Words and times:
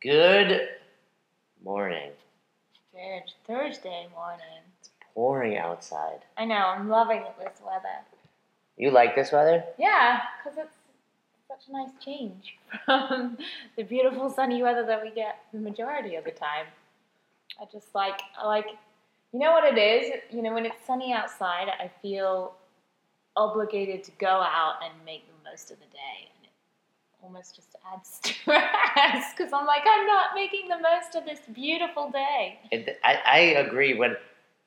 Good 0.00 0.60
morning. 1.64 2.12
Good 2.92 3.32
Thursday 3.48 4.06
morning. 4.14 4.62
It's 4.78 4.90
pouring 5.12 5.58
outside. 5.58 6.20
I 6.36 6.44
know, 6.44 6.54
I'm 6.54 6.88
loving 6.88 7.24
this 7.36 7.58
weather. 7.66 8.04
You 8.76 8.92
like 8.92 9.16
this 9.16 9.32
weather? 9.32 9.64
Yeah, 9.76 10.20
because 10.38 10.56
it's 10.56 10.76
such 11.48 11.68
a 11.68 11.72
nice 11.72 11.90
change 12.00 12.54
from 12.84 13.38
the 13.76 13.82
beautiful 13.82 14.30
sunny 14.30 14.62
weather 14.62 14.86
that 14.86 15.02
we 15.02 15.10
get 15.10 15.40
the 15.52 15.58
majority 15.58 16.14
of 16.14 16.22
the 16.22 16.30
time. 16.30 16.66
I 17.60 17.64
just 17.72 17.92
like, 17.92 18.20
I 18.40 18.46
like, 18.46 18.66
you 19.32 19.40
know 19.40 19.50
what 19.50 19.64
it 19.64 19.78
is? 19.78 20.12
You 20.30 20.42
know, 20.42 20.54
when 20.54 20.64
it's 20.64 20.86
sunny 20.86 21.12
outside, 21.12 21.70
I 21.70 21.90
feel 22.00 22.54
obligated 23.36 24.04
to 24.04 24.12
go 24.20 24.28
out 24.28 24.74
and 24.80 24.92
make 25.04 25.24
the 25.26 25.50
most 25.50 25.72
of 25.72 25.80
the 25.80 25.86
day. 25.86 26.30
Almost 27.22 27.56
just 27.56 27.76
adds 27.92 28.08
stress 28.24 29.32
because 29.36 29.52
I'm 29.52 29.66
like, 29.66 29.82
I'm 29.88 30.06
not 30.06 30.28
making 30.34 30.68
the 30.68 30.76
most 30.78 31.14
of 31.16 31.24
this 31.24 31.40
beautiful 31.52 32.10
day. 32.10 32.58
It, 32.70 32.98
I, 33.04 33.18
I 33.26 33.38
agree. 33.60 33.94
When 33.98 34.16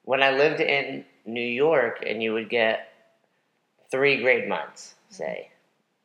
when 0.04 0.22
I 0.22 0.32
lived 0.32 0.60
in 0.60 1.06
New 1.26 1.40
York, 1.42 2.04
and 2.06 2.22
you 2.22 2.34
would 2.34 2.50
get 2.50 2.92
three 3.90 4.22
great 4.22 4.48
months, 4.48 4.96
say, 5.10 5.50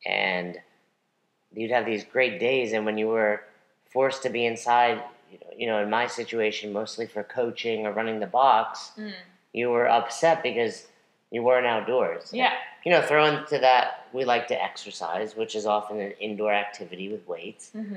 and 0.04 0.58
you'd 1.52 1.70
have 1.70 1.86
these 1.86 2.04
great 2.04 2.38
days, 2.38 2.72
and 2.72 2.84
when 2.84 2.98
you 2.98 3.08
were 3.08 3.40
forced 3.92 4.22
to 4.22 4.28
be 4.30 4.44
inside, 4.46 5.02
you 5.32 5.38
know, 5.38 5.46
you 5.56 5.66
know, 5.66 5.82
in 5.82 5.90
my 5.90 6.06
situation, 6.06 6.72
mostly 6.72 7.06
for 7.06 7.22
coaching 7.22 7.86
or 7.86 7.92
running 7.92 8.20
the 8.20 8.26
box, 8.26 8.92
Mm. 8.98 9.12
you 9.52 9.70
were 9.70 9.88
upset 9.88 10.42
because 10.42 10.86
you 11.30 11.42
weren't 11.42 11.66
outdoors. 11.66 12.30
Yeah. 12.32 12.52
You 12.86 12.92
know, 12.92 13.02
throw 13.02 13.26
into 13.26 13.58
that, 13.58 14.06
we 14.12 14.24
like 14.24 14.46
to 14.46 14.62
exercise, 14.62 15.34
which 15.34 15.56
is 15.56 15.66
often 15.66 15.98
an 16.00 16.12
indoor 16.20 16.52
activity 16.54 17.08
with 17.08 17.26
weights. 17.26 17.70
hmm 17.72 17.96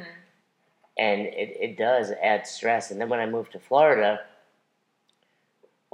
and 0.99 1.21
it, 1.21 1.55
it 1.59 1.77
does 1.77 2.11
add 2.21 2.45
stress. 2.45 2.91
And 2.91 2.99
then 2.99 3.07
when 3.07 3.21
I 3.21 3.25
moved 3.25 3.53
to 3.53 3.59
Florida, 3.59 4.19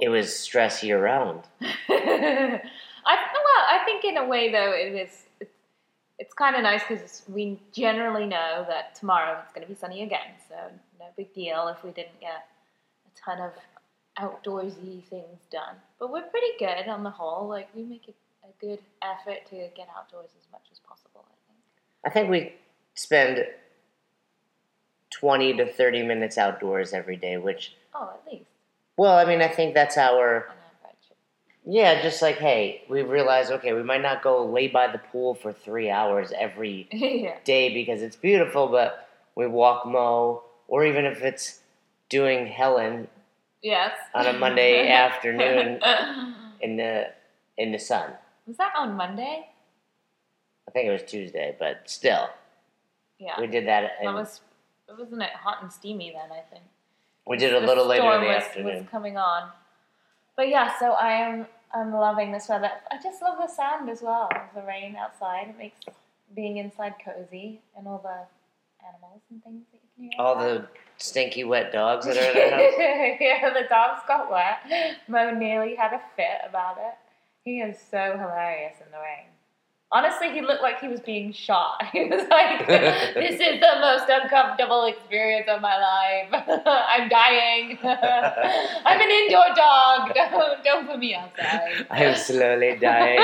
it 0.00 0.08
was 0.08 0.36
stress 0.36 0.82
year 0.82 1.00
round. 1.02 1.42
I 1.60 2.60
well, 3.04 3.64
I 3.68 3.82
think 3.84 4.04
in 4.04 4.16
a 4.16 4.26
way 4.26 4.50
though 4.50 4.72
it 4.72 4.92
is. 4.94 5.22
It's, 5.40 5.52
it's 6.18 6.34
kind 6.34 6.56
of 6.56 6.62
nice 6.62 6.82
because 6.88 7.22
we 7.28 7.60
generally 7.72 8.26
know 8.26 8.64
that 8.68 8.94
tomorrow 8.94 9.38
it's 9.42 9.52
going 9.52 9.66
to 9.66 9.72
be 9.72 9.78
sunny 9.78 10.02
again, 10.02 10.32
so 10.48 10.56
no 10.98 11.06
big 11.16 11.32
deal 11.34 11.68
if 11.68 11.84
we 11.84 11.90
didn't 11.90 12.18
get 12.20 12.48
a 13.06 13.20
ton 13.22 13.38
of 13.40 13.52
outdoorsy 14.18 15.04
things 15.04 15.40
done. 15.52 15.76
But 16.00 16.10
we're 16.10 16.22
pretty 16.22 16.52
good 16.58 16.88
on 16.88 17.04
the 17.04 17.10
whole. 17.10 17.48
Like 17.48 17.68
we 17.76 17.82
make 17.84 18.08
a, 18.08 18.12
a 18.48 18.64
good 18.64 18.78
effort 19.02 19.46
to 19.50 19.56
get 19.76 19.88
outdoors 19.96 20.30
as 20.38 20.50
much 20.52 20.62
as 20.70 20.78
possible. 20.78 21.24
I 21.26 21.36
think. 21.46 21.58
I 22.04 22.10
think 22.10 22.30
we 22.30 22.52
spend 22.94 23.46
20 25.10 25.56
to 25.56 25.72
30 25.72 26.02
minutes 26.02 26.38
outdoors 26.38 26.92
every 26.92 27.16
day, 27.16 27.36
which, 27.36 27.74
Oh, 27.94 28.12
at 28.14 28.32
least 28.32 28.44
well, 28.98 29.16
I 29.18 29.24
mean, 29.26 29.42
I 29.42 29.48
think 29.48 29.74
that's 29.74 29.98
our, 29.98 30.46
yeah, 31.66 32.00
just 32.02 32.22
like, 32.22 32.36
hey, 32.36 32.82
we 32.88 33.02
realize, 33.02 33.50
okay, 33.50 33.72
we 33.74 33.82
might 33.82 34.00
not 34.00 34.22
go 34.22 34.46
lay 34.46 34.68
by 34.68 34.86
the 34.90 34.98
pool 34.98 35.34
for 35.34 35.52
three 35.52 35.90
hours 35.90 36.32
every 36.38 36.88
yeah. 36.92 37.36
day 37.44 37.74
because 37.74 38.00
it's 38.02 38.16
beautiful, 38.16 38.68
but 38.68 39.08
we 39.34 39.46
walk 39.46 39.84
Mo, 39.86 40.42
or 40.68 40.86
even 40.86 41.04
if 41.04 41.22
it's 41.22 41.60
doing 42.08 42.46
Helen 42.46 43.08
Yes. 43.62 43.92
on 44.14 44.26
a 44.26 44.32
Monday 44.32 44.88
afternoon 44.92 45.80
in 46.60 46.76
the 46.76 47.08
in 47.58 47.72
the 47.72 47.78
sun. 47.78 48.12
Was 48.46 48.56
that 48.58 48.72
on 48.76 48.94
Monday? 48.96 49.48
I 50.68 50.70
think 50.70 50.88
it 50.88 50.92
was 50.92 51.02
Tuesday, 51.02 51.54
but 51.58 51.88
still, 51.88 52.28
Yeah. 53.18 53.40
we 53.40 53.46
did 53.46 53.66
that. 53.66 53.92
That 54.02 54.14
was 54.14 54.40
wasn't 54.88 55.22
it 55.22 55.30
hot 55.30 55.62
and 55.62 55.72
steamy 55.72 56.12
then? 56.12 56.30
I 56.30 56.42
think. 56.50 56.64
we 57.26 57.36
did 57.36 57.52
it 57.52 57.56
a 57.56 57.60
The 57.60 57.66
little 57.66 57.86
later 57.86 58.04
in 58.14 58.20
the 58.20 58.26
was, 58.28 58.36
afternoon. 58.44 58.76
was 58.82 58.88
coming 58.90 59.16
on. 59.16 59.50
But 60.36 60.48
yeah, 60.48 60.78
so 60.78 60.92
I 60.92 61.12
am 61.12 61.46
I'm 61.74 61.92
loving 61.92 62.30
this 62.32 62.48
weather. 62.48 62.70
I 62.90 62.98
just 63.02 63.20
love 63.20 63.38
the 63.38 63.48
sound 63.48 63.90
as 63.90 64.00
well 64.02 64.28
the 64.54 64.62
rain 64.62 64.96
outside. 64.96 65.48
It 65.48 65.58
makes 65.58 65.80
being 66.34 66.58
inside 66.58 66.94
cozy 67.04 67.60
and 67.76 67.86
all 67.88 67.98
the 67.98 68.86
animals 68.86 69.22
and 69.30 69.42
things 69.42 69.64
that 69.72 69.80
you 69.82 69.88
can 69.96 70.04
hear. 70.04 70.20
All 70.20 70.36
the 70.38 70.68
stinky 70.98 71.44
wet 71.44 71.72
dogs 71.72 72.06
that 72.06 72.16
are 72.16 72.20
in 72.20 72.34
the 72.34 72.50
house. 72.56 73.16
yeah, 73.20 73.50
the 73.52 73.68
dogs 73.68 74.02
got 74.06 74.30
wet. 74.30 74.58
Mo 75.08 75.30
nearly 75.30 75.74
had 75.74 75.92
a 75.92 76.00
fit 76.16 76.40
about 76.48 76.78
it. 76.78 76.94
He 77.46 77.60
is 77.60 77.76
so 77.92 78.18
hilarious 78.18 78.74
in 78.84 78.90
the 78.90 78.98
rain. 78.98 79.26
Honestly, 79.92 80.32
he 80.32 80.40
looked 80.40 80.62
like 80.64 80.80
he 80.80 80.88
was 80.88 80.98
being 80.98 81.32
shot. 81.32 81.80
He 81.92 82.04
was 82.06 82.26
like, 82.28 82.66
"This 82.66 83.38
is 83.40 83.60
the 83.60 83.74
most 83.80 84.06
uncomfortable 84.08 84.84
experience 84.86 85.46
of 85.48 85.60
my 85.60 85.78
life. 85.78 86.28
I'm 86.66 87.08
dying. 87.08 87.78
I'm 87.84 89.00
an 89.00 89.10
indoor 89.20 89.54
dog. 89.54 90.12
Don't 90.12 90.64
don't 90.64 90.86
put 90.88 90.98
me 90.98 91.14
outside." 91.14 91.86
I 91.88 92.02
am 92.02 92.16
slowly 92.16 92.78
dying. 92.80 93.20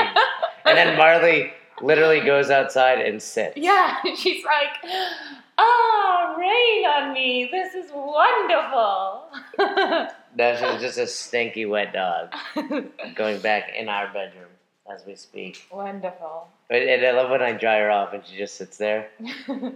and 0.63 0.77
then 0.77 0.97
Marley 0.97 1.51
literally 1.81 2.21
goes 2.21 2.49
outside 2.49 2.99
and 3.01 3.21
sits. 3.21 3.57
Yeah, 3.57 3.97
she's 4.15 4.45
like, 4.45 4.73
"Ah, 5.57 6.33
rain 6.39 6.85
on 6.95 7.11
me. 7.11 7.49
This 7.51 7.75
is 7.75 7.91
wonderful." 7.91 9.27
No, 10.35 10.55
she's 10.55 10.81
just 10.81 10.97
a 10.97 11.07
stinky 11.07 11.65
wet 11.65 11.93
dog 11.93 12.33
going 13.15 13.39
back 13.41 13.71
in 13.75 13.87
our 13.89 14.07
bedroom 14.13 14.49
as 14.91 15.05
we 15.05 15.15
speak. 15.15 15.65
wonderful. 15.71 16.47
And 16.69 17.05
I 17.05 17.11
love 17.11 17.29
when 17.29 17.41
I 17.41 17.53
dry 17.53 17.79
her 17.79 17.91
off 17.91 18.13
and 18.13 18.23
she 18.25 18.37
just 18.37 18.55
sits 18.55 18.77
there. 18.77 19.07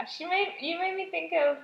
Uh, 0.00 0.04
she 0.06 0.24
made 0.24 0.48
you 0.60 0.78
made 0.78 0.96
me 0.96 1.08
think 1.10 1.32
of 1.34 1.58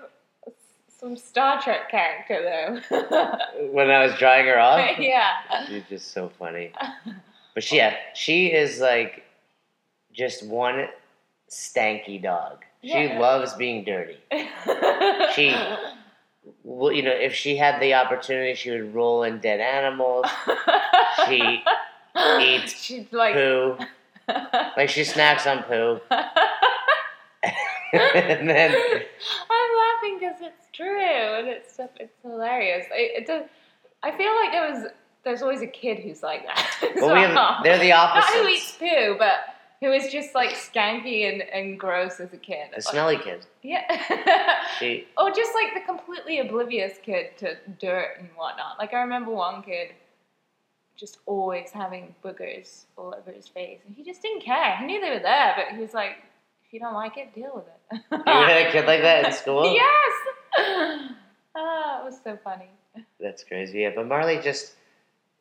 some 1.01 1.17
Star 1.17 1.61
Trek 1.63 1.91
character 1.91 2.81
though. 2.91 3.67
When 3.73 3.91
I 3.91 4.05
was 4.05 4.15
drying 4.19 4.47
her 4.47 4.59
off, 4.61 4.99
yeah. 4.99 5.67
she's 5.67 5.83
just 5.89 6.13
so 6.13 6.29
funny. 6.39 6.71
But 7.55 7.65
she, 7.65 7.77
yeah, 7.79 7.97
she 8.15 8.49
is 8.53 8.79
like 8.81 9.25
just 10.13 10.47
one 10.47 10.89
stanky 11.51 12.23
dog. 12.23 12.59
She 12.83 12.89
Yeah. 12.91 13.19
loves 13.19 13.55
being 13.55 13.83
dirty. 13.85 14.19
She- 15.35 15.55
Well, 16.65 16.93
you 16.93 17.03
know, 17.03 17.13
if 17.13 17.35
she 17.35 17.57
had 17.57 17.81
the 17.81 17.95
opportunity, 17.95 18.55
she 18.55 18.71
would 18.71 18.95
roll 18.95 19.23
in 19.23 19.39
dead 19.39 19.61
animals, 19.61 20.27
She 21.27 21.63
eats 22.41 22.83
She's 22.83 23.07
like. 23.13 23.35
poo. 23.35 23.79
Like 24.77 24.91
she 24.91 25.05
snacks 25.05 25.47
on 25.47 25.63
poo, 25.63 26.01
and 26.11 26.23
then 28.49 28.75
I'm 28.75 29.71
laughing 29.79 30.19
because 30.21 30.37
it's 30.43 30.67
true 30.73 31.01
and 31.01 31.49
it's 31.49 31.79
it's 31.97 32.13
hilarious. 32.23 32.85
It, 32.93 33.23
it 33.23 33.27
does, 33.27 33.45
I 34.03 34.11
feel 34.11 34.35
like 34.37 34.53
there 34.53 34.71
was 34.71 34.91
there's 35.25 35.41
always 35.43 35.63
a 35.63 35.67
kid 35.67 35.99
who's 36.01 36.23
like 36.23 36.45
that. 36.47 36.93
well, 36.97 37.15
we 37.15 37.21
have, 37.21 37.63
they're 37.65 37.79
the 37.79 37.93
opposite 37.93 38.35
Not 38.37 38.43
who 38.45 38.49
eats 38.49 38.73
poo, 38.79 39.17
but 39.19 39.39
who 39.81 39.93
is 39.93 40.11
just 40.13 40.35
like 40.35 40.51
skanky 40.51 41.33
and, 41.33 41.43
and 41.43 41.79
gross 41.79 42.21
as 42.21 42.33
a 42.33 42.37
kid. 42.37 42.69
The 42.75 42.83
smelly 42.83 43.19
kid. 43.19 43.47
yeah. 43.63 44.57
She 44.79 45.07
or 45.17 45.31
just 45.31 45.53
like 45.55 45.75
the 45.75 45.87
completely 45.87 46.41
oblivious 46.41 46.95
kid 47.03 47.37
to 47.39 47.57
dirt 47.81 48.17
and 48.19 48.29
whatnot. 48.37 48.79
Like 48.79 48.93
I 48.93 49.01
remember 49.01 49.31
one 49.31 49.63
kid 49.63 49.91
just 50.97 51.19
always 51.27 51.71
having 51.71 52.15
boogers 52.25 52.87
all 52.97 53.15
over 53.17 53.31
his 53.31 53.47
face, 53.47 53.79
and 53.87 53.95
he 53.95 54.03
just 54.03 54.21
didn't 54.21 54.43
care. 54.43 54.77
He 54.79 54.87
knew 54.87 55.01
they 55.01 55.11
were 55.11 55.21
there, 55.21 55.55
but 55.57 55.77
he 55.77 55.81
was 55.81 55.95
like, 55.95 56.17
"If 56.67 56.73
you 56.73 56.81
don't 56.81 56.95
like 56.95 57.17
it, 57.17 57.33
deal 57.35 57.53
with 57.55 57.67
it." 57.69 58.03
you 58.11 58.33
had 58.33 58.67
a 58.67 58.73
kid 58.73 58.85
like 58.87 59.03
that 59.03 59.27
in 59.27 59.33
school. 59.33 59.73
Yes. 60.59 61.13
Ah, 61.55 62.01
it 62.01 62.05
was 62.05 62.19
so 62.23 62.37
funny. 62.43 62.69
That's 63.21 63.45
crazy. 63.45 63.81
Yeah, 63.81 63.93
but 63.95 64.07
Marley 64.07 64.41
just. 64.41 64.75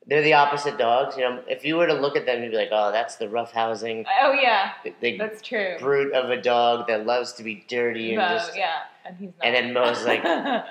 They're 0.10 0.22
the 0.24 0.34
opposite 0.34 0.78
dogs. 0.78 1.18
You 1.18 1.24
know, 1.24 1.44
if 1.50 1.66
you 1.66 1.76
were 1.76 1.86
to 1.88 1.94
look 1.94 2.16
at 2.16 2.26
them, 2.26 2.42
you'd 2.42 2.52
be 2.52 2.58
like, 2.58 2.70
"Oh, 2.72 2.92
that's 2.94 3.18
the 3.18 3.28
rough 3.28 3.52
housing, 3.52 4.06
Oh 4.22 4.32
yeah, 4.32 4.72
the, 4.84 4.94
the 5.02 5.18
that's 5.18 5.42
true. 5.42 5.76
brute 5.80 6.14
of 6.14 6.30
a 6.30 6.42
dog 6.42 6.88
that 6.88 7.06
loves 7.06 7.34
to 7.34 7.44
be 7.44 7.66
dirty 7.68 8.10
and 8.14 8.18
No, 8.20 8.30
just 8.30 8.56
yeah, 8.56 8.84
and 9.06 9.18
he's 9.18 9.32
not. 9.38 9.46
And 9.46 9.54
then 9.56 9.74
Mo's 9.74 10.06
like 10.06 10.24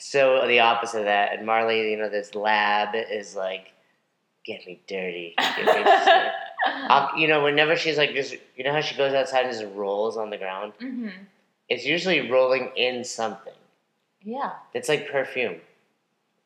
so 0.00 0.46
the 0.46 0.60
opposite 0.60 1.00
of 1.00 1.04
that. 1.06 1.36
And 1.36 1.46
Marley, 1.46 1.90
you 1.90 1.96
know, 1.96 2.08
this 2.08 2.34
lab 2.34 2.90
is 2.94 3.34
like, 3.34 3.72
get 4.44 4.64
me 4.66 4.80
dirty. 4.86 5.34
Get 5.38 5.66
me. 5.66 6.30
You 7.16 7.28
know, 7.28 7.44
whenever 7.44 7.76
she's 7.76 7.96
like, 7.96 8.14
just 8.14 8.34
you 8.56 8.64
know 8.64 8.72
how 8.72 8.80
she 8.80 8.96
goes 8.96 9.14
outside 9.14 9.44
and 9.46 9.52
just 9.52 9.64
rolls 9.74 10.16
on 10.16 10.28
the 10.30 10.36
ground. 10.36 10.72
hmm 10.80 11.08
It's 11.68 11.84
usually 11.84 12.30
rolling 12.30 12.70
in 12.76 13.04
something. 13.04 13.52
Yeah. 14.22 14.52
It's 14.74 14.88
like 14.88 15.08
perfume, 15.10 15.60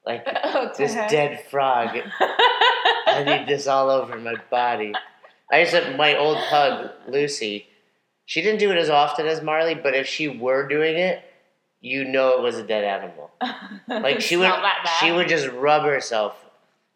like 0.06 0.26
Oh, 0.44 0.70
this 0.76 0.94
her. 0.94 1.06
dead 1.08 1.44
frog. 1.50 1.96
I 3.06 3.24
need 3.24 3.46
this 3.48 3.66
all 3.66 3.90
over 3.90 4.18
my 4.18 4.34
body. 4.50 4.92
I 5.50 5.60
used 5.60 5.72
to 5.72 5.96
my 5.96 6.16
old 6.16 6.38
pug 6.48 6.90
Lucy. 7.08 7.66
She 8.24 8.40
didn't 8.40 8.60
do 8.60 8.70
it 8.70 8.78
as 8.78 8.88
often 8.88 9.26
as 9.26 9.42
Marley, 9.42 9.74
but 9.74 9.94
if 9.94 10.06
she 10.06 10.28
were 10.28 10.66
doing 10.66 10.96
it, 10.96 11.22
you 11.80 12.04
know 12.04 12.38
it 12.38 12.40
was 12.42 12.56
a 12.56 12.62
dead 12.62 12.84
animal. 12.84 13.30
Like 13.88 14.20
she 14.22 14.36
would, 14.36 14.44
not 14.44 14.62
that 14.62 14.80
bad. 14.84 15.00
she 15.00 15.12
would 15.12 15.28
just 15.28 15.48
rub 15.48 15.82
herself. 15.82 16.34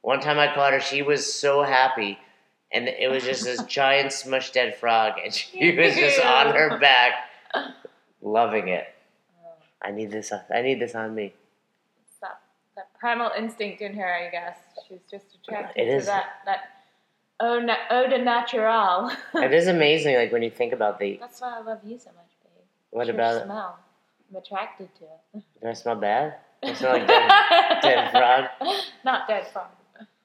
One 0.01 0.21
time 0.21 0.39
I 0.39 0.55
caught 0.55 0.73
her, 0.73 0.81
she 0.81 1.03
was 1.03 1.31
so 1.35 1.63
happy, 1.63 2.19
and 2.73 2.89
it 2.89 3.11
was 3.11 3.25
just 3.25 3.45
this 3.45 3.63
giant 3.65 4.13
smushed 4.13 4.53
dead 4.53 4.77
frog, 4.77 5.15
and 5.23 5.35
she 5.35 5.77
was 5.77 5.95
just 5.95 6.21
on 6.25 6.55
her 6.55 6.79
back, 6.79 7.13
loving 8.23 8.69
it. 8.69 8.87
Oh. 9.45 9.51
I 9.83 9.91
need 9.91 10.11
this. 10.11 10.33
I 10.33 10.63
need 10.63 10.81
this 10.81 10.95
on 10.95 11.15
me. 11.15 11.35
It's 12.77 12.85
that, 12.93 12.99
primal 12.99 13.31
instinct 13.37 13.81
in 13.81 13.95
her, 13.95 14.15
I 14.15 14.31
guess. 14.31 14.59
She's 14.87 15.01
just 15.11 15.35
attracted 15.35 16.01
to 16.01 16.07
that 16.07 16.27
that 16.45 16.61
eau, 17.41 17.59
na- 17.61 17.87
eau 17.91 18.07
de 18.09 18.19
natural. 18.23 19.11
It 19.35 19.55
is 19.55 19.67
amazing, 19.67 20.17
like 20.17 20.31
when 20.33 20.43
you 20.43 20.51
think 20.51 20.73
about 20.75 20.99
the. 20.99 21.17
That's 21.21 21.41
why 21.41 21.57
I 21.57 21.63
love 21.63 21.81
you 21.85 21.99
so 21.99 22.11
much, 22.11 22.33
babe. 22.43 22.65
What 22.91 23.07
Your 23.07 23.15
about 23.17 23.45
smell? 23.45 23.79
I'm 24.31 24.37
attracted 24.37 24.89
to 24.97 25.05
it. 25.05 25.43
Do 25.63 25.69
I 25.69 25.73
smell 25.73 25.97
bad? 25.97 26.35
I 26.63 26.75
smell 26.75 26.93
like 26.93 27.07
dead, 27.07 27.31
dead 27.83 28.11
frog. 28.17 28.45
Not 29.05 29.29
dead 29.29 29.47
frog. 29.53 29.69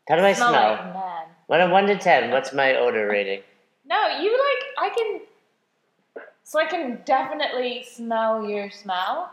How 0.09 0.15
do 0.17 0.23
I 0.23 0.33
smell 0.33 0.49
smell? 0.49 0.71
like 0.71 0.93
man. 0.93 1.25
One, 1.47 1.71
one 1.71 1.85
to 1.85 1.97
ten. 1.97 2.31
What's 2.31 2.51
my 2.53 2.75
odor 2.75 3.07
rating? 3.07 3.43
No, 3.85 4.07
you 4.19 4.31
like 4.31 4.91
I 4.91 4.95
can. 4.95 5.21
So 6.43 6.59
I 6.59 6.65
can 6.65 6.99
definitely 7.05 7.85
smell 7.89 8.43
your 8.43 8.69
smell, 8.71 9.31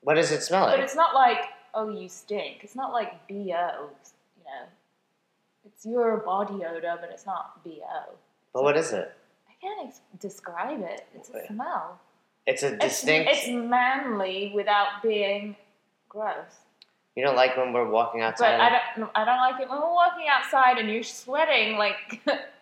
What 0.00 0.14
does 0.14 0.32
it 0.32 0.42
smell 0.42 0.62
like? 0.66 0.76
but 0.76 0.80
it's 0.84 0.96
not 0.96 1.14
like 1.14 1.38
oh 1.74 1.88
you 1.90 2.08
stink. 2.08 2.58
It's 2.62 2.74
not 2.74 2.92
like 2.92 3.26
bo. 3.28 3.34
You 3.36 3.54
know, 3.54 4.66
it's 5.66 5.84
your 5.86 6.18
body 6.18 6.64
odor, 6.64 6.96
but 7.00 7.10
it's 7.10 7.26
not 7.26 7.62
bo. 7.64 7.70
But 8.52 8.62
what 8.62 8.76
is 8.76 8.92
it? 8.92 9.12
I 9.48 9.52
can't 9.60 9.88
ex- 9.88 10.00
describe 10.20 10.80
it. 10.82 11.06
It's 11.14 11.30
a 11.30 11.46
smell. 11.46 11.98
It's 12.46 12.62
a 12.62 12.68
It's- 12.74 12.90
distinct. 12.90 13.30
It's, 13.32 13.48
manly 13.48 14.52
without 14.54 15.02
being 15.02 15.56
gross. 16.08 16.54
you 17.14 17.22
don't 17.24 17.36
like 17.36 17.56
when 17.56 17.72
we're 17.72 17.88
walking 17.90 18.22
outside. 18.22 18.56
But 18.56 18.60
I 18.60 18.70
don't. 18.96 19.10
I 19.14 19.24
don't 19.24 19.38
like 19.40 19.60
it 19.60 19.68
when 19.68 19.80
we're 19.80 19.92
walking 19.94 20.26
outside 20.30 20.78
and 20.78 20.88
you're 20.90 21.02
sweating 21.02 21.76
like 21.76 22.20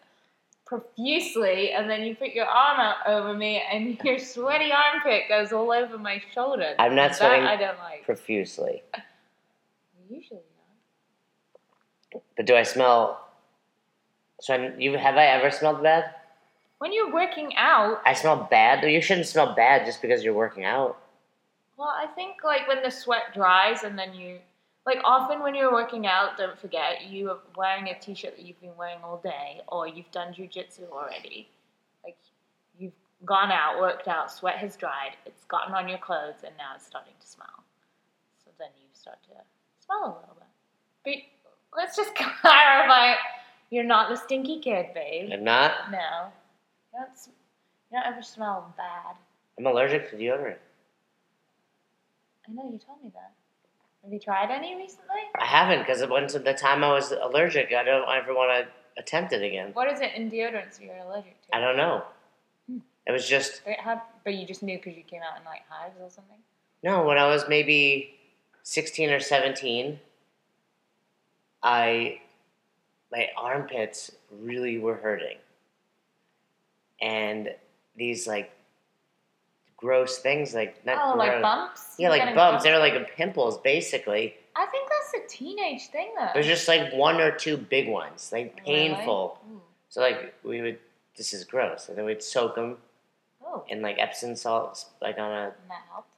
profusely, 0.66 1.70
and 1.72 1.88
then 1.88 2.02
you 2.02 2.14
put 2.16 2.30
your 2.30 2.46
arm 2.46 2.78
out 2.80 2.96
over 3.06 3.32
me, 3.34 3.62
and 3.72 3.98
your 4.04 4.18
sweaty 4.18 4.70
armpit 4.72 5.22
goes 5.28 5.52
all 5.52 5.72
over 5.72 5.96
my 5.96 6.20
shoulder. 6.34 6.74
I'm 6.78 6.94
not 6.94 7.10
That 7.10 7.16
sweating 7.18 7.44
I 7.46 7.56
don't 7.56 7.78
like. 7.78 8.04
profusely. 8.04 8.82
Usually 10.10 10.40
not. 12.12 12.22
But 12.36 12.46
do 12.46 12.54
I 12.56 12.62
smell? 12.62 13.20
So 14.40 14.54
I, 14.54 14.72
you 14.78 14.96
have 14.98 15.16
I 15.16 15.26
ever 15.26 15.50
smelled 15.50 15.82
bad? 15.82 16.04
When 16.78 16.92
you're 16.92 17.12
working 17.12 17.54
out, 17.56 18.02
I 18.04 18.12
smell 18.12 18.46
bad. 18.50 18.84
You 18.88 19.00
shouldn't 19.00 19.26
smell 19.26 19.54
bad 19.54 19.86
just 19.86 20.02
because 20.02 20.22
you're 20.22 20.34
working 20.34 20.64
out. 20.64 20.98
well, 21.78 21.88
I 21.88 22.06
think 22.06 22.44
like 22.44 22.68
when 22.68 22.82
the 22.82 22.90
sweat 22.90 23.32
dries, 23.34 23.82
and 23.82 23.98
then 23.98 24.14
you. 24.14 24.38
Like 24.86 24.98
often 25.04 25.42
when 25.42 25.56
you're 25.56 25.72
working 25.72 26.06
out, 26.06 26.38
don't 26.38 26.58
forget 26.58 27.06
you 27.10 27.30
are 27.30 27.38
wearing 27.56 27.88
a 27.88 27.98
t-shirt 27.98 28.36
that 28.36 28.46
you've 28.46 28.60
been 28.60 28.76
wearing 28.78 28.98
all 29.02 29.18
day, 29.18 29.60
or 29.66 29.88
you've 29.88 30.10
done 30.12 30.32
jujitsu 30.32 30.88
already. 30.92 31.48
Like 32.04 32.16
you've 32.78 32.92
gone 33.24 33.50
out, 33.50 33.80
worked 33.80 34.06
out, 34.06 34.30
sweat 34.30 34.58
has 34.58 34.76
dried, 34.76 35.16
it's 35.26 35.44
gotten 35.46 35.74
on 35.74 35.88
your 35.88 35.98
clothes, 35.98 36.44
and 36.44 36.56
now 36.56 36.76
it's 36.76 36.86
starting 36.86 37.14
to 37.18 37.26
smell. 37.26 37.64
So 38.44 38.52
then 38.60 38.68
you 38.80 38.86
start 38.92 39.18
to 39.24 39.30
smell 39.84 40.04
a 40.04 40.14
little 40.20 40.36
bit. 41.04 41.24
But 41.72 41.78
let's 41.80 41.96
just 41.96 42.14
clarify: 42.40 43.14
you're 43.70 43.82
not 43.82 44.08
the 44.08 44.16
stinky 44.16 44.60
kid, 44.60 44.94
babe. 44.94 45.30
I'm 45.32 45.42
not. 45.42 45.90
No, 45.90 46.28
you 46.92 47.00
don't. 47.00 47.10
You 47.90 47.98
don't 47.98 48.06
ever 48.06 48.22
smell 48.22 48.72
bad. 48.76 49.16
I'm 49.58 49.66
allergic 49.66 50.10
to 50.10 50.16
deodorant. 50.16 50.58
I 52.48 52.52
know 52.52 52.70
you 52.70 52.78
told 52.78 53.02
me 53.02 53.10
that. 53.14 53.32
Have 54.06 54.12
you 54.12 54.20
tried 54.20 54.52
any 54.52 54.76
recently? 54.76 55.16
I 55.36 55.44
haven't 55.44 55.80
because 55.80 56.00
it 56.00 56.08
went 56.08 56.30
to 56.30 56.38
the 56.38 56.54
time 56.54 56.84
I 56.84 56.92
was 56.92 57.10
allergic. 57.10 57.72
I 57.76 57.82
don't 57.82 58.08
ever 58.08 58.32
want 58.32 58.52
to 58.68 59.00
attempt 59.02 59.32
it 59.32 59.42
again. 59.42 59.70
What 59.72 59.90
is 59.90 60.00
it 60.00 60.12
in 60.14 60.30
deodorants 60.30 60.80
you're 60.80 60.94
allergic 60.96 61.42
to? 61.48 61.56
I 61.56 61.58
don't 61.60 61.76
know. 61.76 62.04
Hmm. 62.70 62.78
It 63.04 63.10
was 63.10 63.28
just 63.28 63.62
But, 63.64 63.80
had, 63.80 64.00
but 64.22 64.34
you 64.36 64.46
just 64.46 64.62
knew 64.62 64.76
because 64.78 64.96
you 64.96 65.02
came 65.02 65.22
out 65.28 65.40
in 65.40 65.44
like 65.44 65.62
hives 65.68 65.96
or 66.00 66.08
something. 66.08 66.36
no. 66.84 67.04
When 67.04 67.18
I 67.18 67.26
was 67.26 67.46
maybe 67.48 68.14
sixteen 68.62 69.10
or 69.10 69.18
seventeen, 69.18 69.98
I 71.64 72.20
my 73.10 73.26
armpits 73.36 74.12
really 74.30 74.78
were 74.78 74.94
hurting, 74.98 75.38
and 77.00 77.50
these 77.96 78.28
like 78.28 78.52
gross 79.76 80.18
things 80.18 80.54
like 80.54 80.84
not 80.86 81.14
oh, 81.14 81.18
like 81.18 81.42
bumps. 81.42 81.94
Yeah, 81.98 82.08
You're 82.08 82.18
like 82.18 82.34
bumps. 82.34 82.64
They're 82.64 82.78
like 82.78 83.16
pimples, 83.16 83.58
basically. 83.58 84.34
I 84.54 84.66
think 84.66 84.88
that's 84.88 85.24
a 85.24 85.28
teenage 85.28 85.88
thing 85.88 86.12
though. 86.18 86.30
There's 86.32 86.46
just 86.46 86.68
like 86.68 86.92
one 86.94 87.20
or 87.20 87.30
two 87.30 87.56
big 87.56 87.88
ones, 87.88 88.30
like 88.32 88.64
painful. 88.64 89.38
Ooh. 89.52 89.60
So 89.88 90.00
like 90.00 90.34
we 90.44 90.62
would, 90.62 90.78
this 91.16 91.32
is 91.34 91.44
gross, 91.44 91.88
and 91.88 91.98
then 91.98 92.04
we'd 92.04 92.22
soak 92.22 92.54
them 92.54 92.78
Oh, 93.48 93.64
in 93.68 93.80
like 93.80 93.96
Epsom 93.98 94.34
salts, 94.34 94.86
like 95.00 95.18
on 95.18 95.30
a 95.30 95.44
and 95.44 95.52
that 95.70 95.82
helped. 95.92 96.08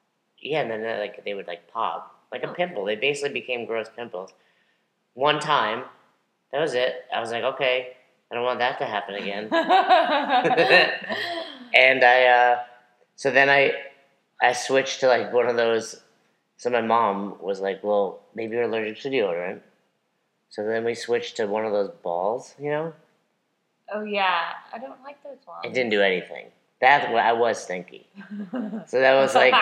yeah, 0.41 0.63
and 0.63 0.71
then 0.71 0.81
they, 0.83 0.99
like 0.99 1.25
they 1.25 1.35
would 1.35 1.47
like 1.47 1.71
pop 1.71 2.15
like 2.33 2.43
a 2.43 2.51
Oh. 2.51 2.55
pimple. 2.55 2.85
They 2.85 2.97
basically 2.97 3.33
became 3.35 3.67
gross 3.67 3.89
pimples. 3.95 4.33
One 5.15 5.41
time, 5.41 5.85
that 6.53 6.61
was 6.61 6.75
it. 6.75 7.05
I 7.15 7.21
was 7.21 7.31
like, 7.33 7.43
okay, 7.43 7.97
I 8.31 8.35
don't 8.35 8.45
want 8.45 8.61
that 8.61 8.79
to 8.79 8.87
happen 8.87 9.17
again. 9.17 9.49
and 11.75 12.05
I, 12.05 12.25
uh, 12.27 12.59
so 13.19 13.33
then 13.33 13.51
I, 13.51 13.73
I 14.41 14.53
switched 14.53 15.01
to 15.01 15.09
like 15.09 15.33
one 15.33 15.49
of 15.49 15.57
those. 15.57 16.01
So 16.57 16.71
my 16.71 16.81
mom 16.81 17.37
was 17.41 17.61
like, 17.61 17.83
well, 17.83 18.21
maybe 18.33 18.55
you're 18.55 18.63
allergic 18.63 19.01
to 19.01 19.11
deodorant. 19.11 19.61
So 20.51 20.65
then 20.65 20.85
we 20.85 20.95
switched 20.95 21.37
to 21.39 21.47
one 21.47 21.67
of 21.67 21.73
those 21.73 21.91
balls, 22.03 22.55
you 22.61 22.71
know. 22.71 22.93
oh 23.93 24.05
yeah, 24.05 24.53
I 24.73 24.79
don't 24.79 25.03
like 25.03 25.21
those 25.25 25.39
ones. 25.49 25.65
It 25.65 25.75
didn't 25.75 25.91
do 25.91 26.01
anything. 26.01 26.47
That 26.81 27.13
I 27.13 27.33
was 27.33 27.61
stinky. 27.61 28.07
So 28.87 29.01
that 29.01 29.15
was 29.15 29.35
like 29.35 29.53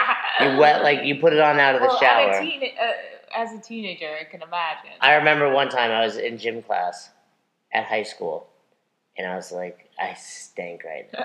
you 0.41 0.59
wet, 0.59 0.83
like 0.83 1.05
you 1.05 1.19
put 1.19 1.33
it 1.33 1.41
on 1.41 1.59
out 1.59 1.77
of 1.77 1.81
the 1.81 1.89
well, 1.89 1.99
shower. 1.99 2.33
A 2.33 2.41
teen, 2.43 2.63
uh, 2.63 3.41
as 3.41 3.53
a 3.53 3.61
teenager, 3.61 4.09
I 4.21 4.25
can 4.25 4.43
imagine. 4.43 4.91
I 5.01 5.15
remember 5.15 5.51
one 5.51 5.71
time 5.71 5.91
I 5.91 6.05
was 6.05 6.19
in 6.19 6.37
gym 6.37 6.63
class 6.63 7.09
at 7.73 7.87
high 7.87 8.03
school, 8.03 8.49
and 9.17 9.27
I 9.27 9.35
was 9.35 9.51
like, 9.51 9.86
I 9.99 10.15
stink 10.15 10.85
right 10.85 11.09
now. 11.15 11.25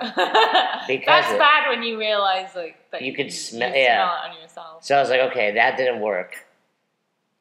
Because 0.87 1.05
That's 1.05 1.31
it- 1.33 1.37
bad 1.39 1.69
when 1.69 1.83
you 1.83 1.97
realize 1.99 2.55
like 2.55 2.77
that 2.91 3.01
You 3.01 3.13
could 3.13 3.25
you, 3.27 3.31
smell- 3.31 3.69
you 3.69 3.75
yeah. 3.81 4.25
it 4.27 4.31
on 4.35 4.41
yourself. 4.41 4.83
So 4.85 4.95
I 4.95 4.99
was 5.01 5.09
like, 5.09 5.21
okay, 5.31 5.51
that 5.55 5.77
didn't 5.77 5.99
work. 6.01 6.45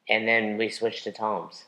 And 0.09 0.27
then 0.27 0.57
we 0.57 0.69
switched 0.69 1.03
to 1.05 1.11
Tom's. 1.11 1.63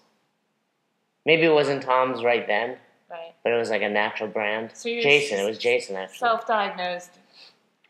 Maybe 1.25 1.43
it 1.43 1.53
wasn't 1.53 1.81
Tom's 1.83 2.23
right 2.23 2.45
then, 2.45 2.77
Right. 3.09 3.33
but 3.43 3.53
it 3.53 3.57
was 3.57 3.69
like 3.69 3.81
a 3.81 3.89
natural 3.89 4.29
brand. 4.29 4.71
So 4.73 4.89
you're 4.89 5.01
Jason, 5.03 5.39
it 5.39 5.45
was 5.47 5.57
Jason 5.57 5.95
actually. 5.95 6.17
Self-diagnosed 6.17 7.11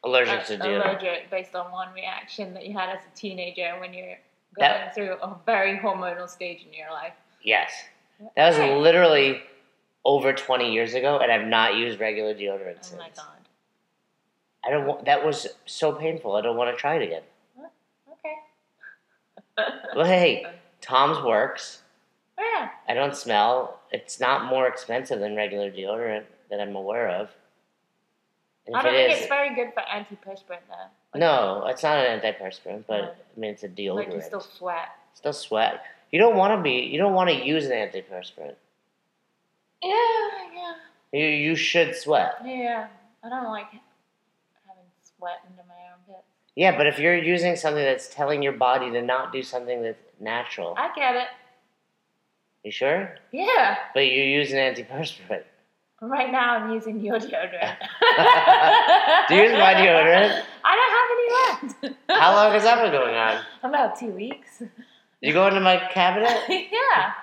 allergic 0.04 0.42
uh, 0.42 0.44
to 0.44 0.58
deodorant. 0.58 0.86
allergic 0.86 1.30
based 1.32 1.56
on 1.56 1.72
one 1.72 1.92
reaction 1.94 2.54
that 2.54 2.68
you 2.68 2.74
had 2.78 2.90
as 2.90 3.00
a 3.12 3.16
teenager 3.18 3.76
when 3.80 3.94
you're 3.94 4.06
going 4.06 4.18
That- 4.60 4.94
through 4.94 5.14
a 5.14 5.36
very 5.46 5.78
hormonal 5.80 6.30
stage 6.30 6.64
in 6.68 6.74
your 6.74 6.92
life. 6.92 7.14
Yes. 7.42 7.72
That 8.36 8.50
was 8.50 8.58
literally 8.82 9.42
over 10.06 10.34
20 10.34 10.72
years 10.74 10.94
ago, 10.94 11.20
and 11.20 11.32
I've 11.32 11.48
not 11.48 11.76
used 11.76 12.00
regular 12.00 12.34
deodorant 12.34 12.76
Oh 12.80 12.82
since. 12.82 13.00
my 13.00 13.10
god. 13.16 13.26
I 14.66 14.70
don't. 14.70 14.86
Want, 14.88 15.06
that 15.06 15.26
was 15.26 15.48
so 15.66 15.92
painful. 15.94 16.36
I 16.36 16.42
don't 16.42 16.56
want 16.58 16.74
to 16.76 16.80
try 16.80 16.96
it 16.96 17.02
again. 17.04 17.24
Okay. 18.12 18.34
Well, 19.96 20.06
hey, 20.06 20.46
Tom's 20.82 21.24
works. 21.24 21.82
yeah. 22.40 22.70
I 22.88 22.94
don't 22.96 23.16
smell. 23.16 23.80
It's 23.92 24.20
not 24.20 24.46
more 24.46 24.68
expensive 24.68 25.20
than 25.20 25.36
regular 25.36 25.70
deodorant 25.70 26.24
that 26.50 26.60
I'm 26.60 26.76
aware 26.76 27.10
of. 27.10 27.30
And 28.66 28.76
I 28.76 28.82
don't 28.82 28.94
it 28.96 28.98
think 28.98 29.12
is, 29.14 29.20
it's 29.20 29.28
very 29.28 29.54
good 29.54 29.74
for 29.74 29.82
antiperspirant 29.82 30.62
though. 30.70 31.20
no, 31.20 31.66
it's 31.68 31.84
not 31.84 31.98
an 31.98 32.20
antiperspirant, 32.22 32.86
but 32.88 33.02
No. 33.02 33.10
I 33.12 33.40
mean 33.40 33.52
it's 33.52 33.64
a 33.64 33.70
deodorant. 33.70 33.96
Like 33.96 34.14
you 34.14 34.22
still 34.22 34.40
sweat. 34.42 34.88
Still 35.14 35.34
sweat. 35.34 35.84
You 36.12 36.20
don't 36.20 36.36
want 36.38 36.58
to 36.58 36.64
be. 36.64 36.72
You 36.92 36.98
don't 36.98 37.14
want 37.14 37.30
to 37.30 37.36
use 37.46 37.66
an 37.66 37.72
antiperspirant. 37.74 38.56
Yeah, 39.84 39.94
yeah, 40.56 40.74
You 41.20 41.26
you 41.28 41.56
should 41.56 41.96
sweat. 41.96 42.36
yeah. 42.46 42.88
I 43.24 43.30
don't 43.30 43.46
like 43.52 43.68
having 44.68 44.84
sweat 45.18 45.40
into 45.50 45.64
my 45.68 45.76
armpits. 45.92 46.28
Yeah, 46.56 46.78
but 46.78 46.88
if 46.88 47.00
you're 47.00 47.18
using 47.18 47.56
something 47.56 47.84
that's 47.84 48.08
telling 48.14 48.44
your 48.44 48.54
body 48.54 48.92
to 48.92 49.02
not 49.02 49.32
do 49.34 49.42
something 49.44 49.82
that's 49.84 49.98
natural, 50.20 50.76
I 50.78 50.92
get 50.96 51.16
it. 51.16 51.28
you 52.64 52.72
sure? 52.72 53.16
Yeah. 53.32 53.78
But 53.94 54.08
you 54.08 54.24
use 54.24 54.52
an 54.52 54.58
antiperspirant. 54.60 55.44
Right 56.02 56.32
now 56.32 56.56
I'm 56.58 56.74
using 56.74 57.00
your 57.00 57.18
deodorant. 57.18 57.78
Do 59.30 59.36
you 59.36 59.44
use 59.44 59.54
my 59.54 59.74
deodorant? 59.74 60.44
I 60.66 60.76
don't 60.76 60.94
have 60.98 61.82
any 61.82 61.90
left. 61.90 62.00
How 62.22 62.34
long 62.36 62.52
has 62.52 62.64
that 62.64 62.82
been 62.82 62.92
going 62.92 63.16
on? 63.16 63.42
About 63.64 63.98
two 63.98 64.10
weeks. 64.12 64.62
You 65.22 65.32
go 65.32 65.48
into 65.48 65.62
my 65.62 65.78
cabinet? 65.94 66.38
yeah. 66.50 67.14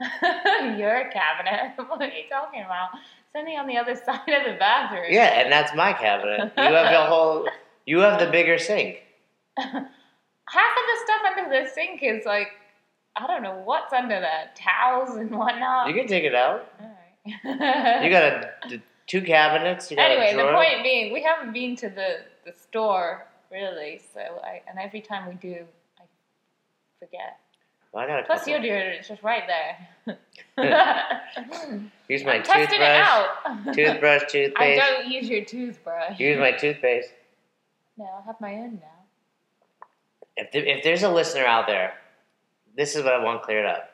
Your 0.00 1.10
cabinet. 1.10 1.72
What 1.88 2.02
are 2.02 2.06
you 2.06 2.28
talking 2.28 2.62
about? 2.62 2.90
Only 3.34 3.56
on 3.56 3.66
the 3.66 3.76
other 3.76 3.94
side 4.04 4.28
of 4.28 4.44
the 4.52 4.56
bathroom. 4.58 5.06
Yeah, 5.10 5.40
and 5.40 5.52
that's 5.52 5.74
my 5.74 5.92
cabinet. 5.92 6.52
You 6.56 6.62
have 6.62 6.92
the 6.92 7.06
whole. 7.06 7.48
You 7.86 8.00
have 8.00 8.18
the 8.18 8.30
bigger 8.30 8.58
sink. 8.58 9.02
Half 9.58 9.74
of 9.82 9.84
the 10.86 10.96
stuff 11.04 11.20
under 11.36 11.62
the 11.64 11.68
sink 11.70 12.02
is 12.02 12.24
like, 12.24 12.48
I 13.16 13.26
don't 13.26 13.42
know 13.42 13.62
what's 13.64 13.92
under 13.92 14.20
there. 14.20 14.50
Towels 14.54 15.16
and 15.16 15.30
whatnot. 15.30 15.88
You 15.88 15.94
can 15.94 16.06
take 16.06 16.24
it 16.24 16.34
out. 16.34 16.70
You 17.24 18.10
got 18.10 18.22
a, 18.22 18.50
d- 18.68 18.82
two 19.06 19.22
cabinets. 19.22 19.90
You 19.90 19.96
got 19.96 20.10
anyway, 20.10 20.34
the 20.34 20.52
point 20.52 20.82
being, 20.82 21.12
we 21.12 21.22
haven't 21.22 21.52
been 21.52 21.74
to 21.76 21.88
the, 21.88 22.18
the 22.44 22.52
store 22.52 23.26
really. 23.50 24.00
So 24.12 24.20
I 24.20 24.62
and 24.68 24.78
every 24.78 25.00
time 25.00 25.28
we 25.28 25.34
do, 25.34 25.64
I 25.98 26.04
forget. 27.00 27.38
Well, 27.92 28.04
I 28.04 28.08
got 28.08 28.20
a 28.20 28.22
Plus, 28.24 28.40
couple. 28.44 28.52
your 28.52 28.60
deodorant 28.62 29.00
is 29.00 29.08
just 29.08 29.22
right 29.22 29.44
there. 29.46 30.18
Use 32.08 32.24
my 32.24 32.34
I'm 32.34 32.42
testing 32.42 32.62
it 32.62 32.68
toothbrush. 32.68 33.06
out. 33.06 33.74
Toothbrush, 33.74 34.22
I 34.24 34.26
toothpaste. 34.26 34.80
don't 34.82 35.06
use 35.08 35.28
your 35.28 35.44
toothbrush. 35.44 36.18
Use 36.20 36.38
my 36.38 36.52
toothpaste. 36.52 37.10
No, 37.96 38.04
I 38.04 38.26
have 38.26 38.40
my 38.40 38.52
own 38.54 38.74
now. 38.74 39.86
If, 40.36 40.52
there, 40.52 40.64
if 40.64 40.84
there's 40.84 41.02
a 41.02 41.08
listener 41.08 41.46
out 41.46 41.66
there, 41.66 41.94
this 42.76 42.94
is 42.94 43.04
what 43.04 43.14
I 43.14 43.24
want 43.24 43.42
cleared 43.42 43.64
up. 43.64 43.88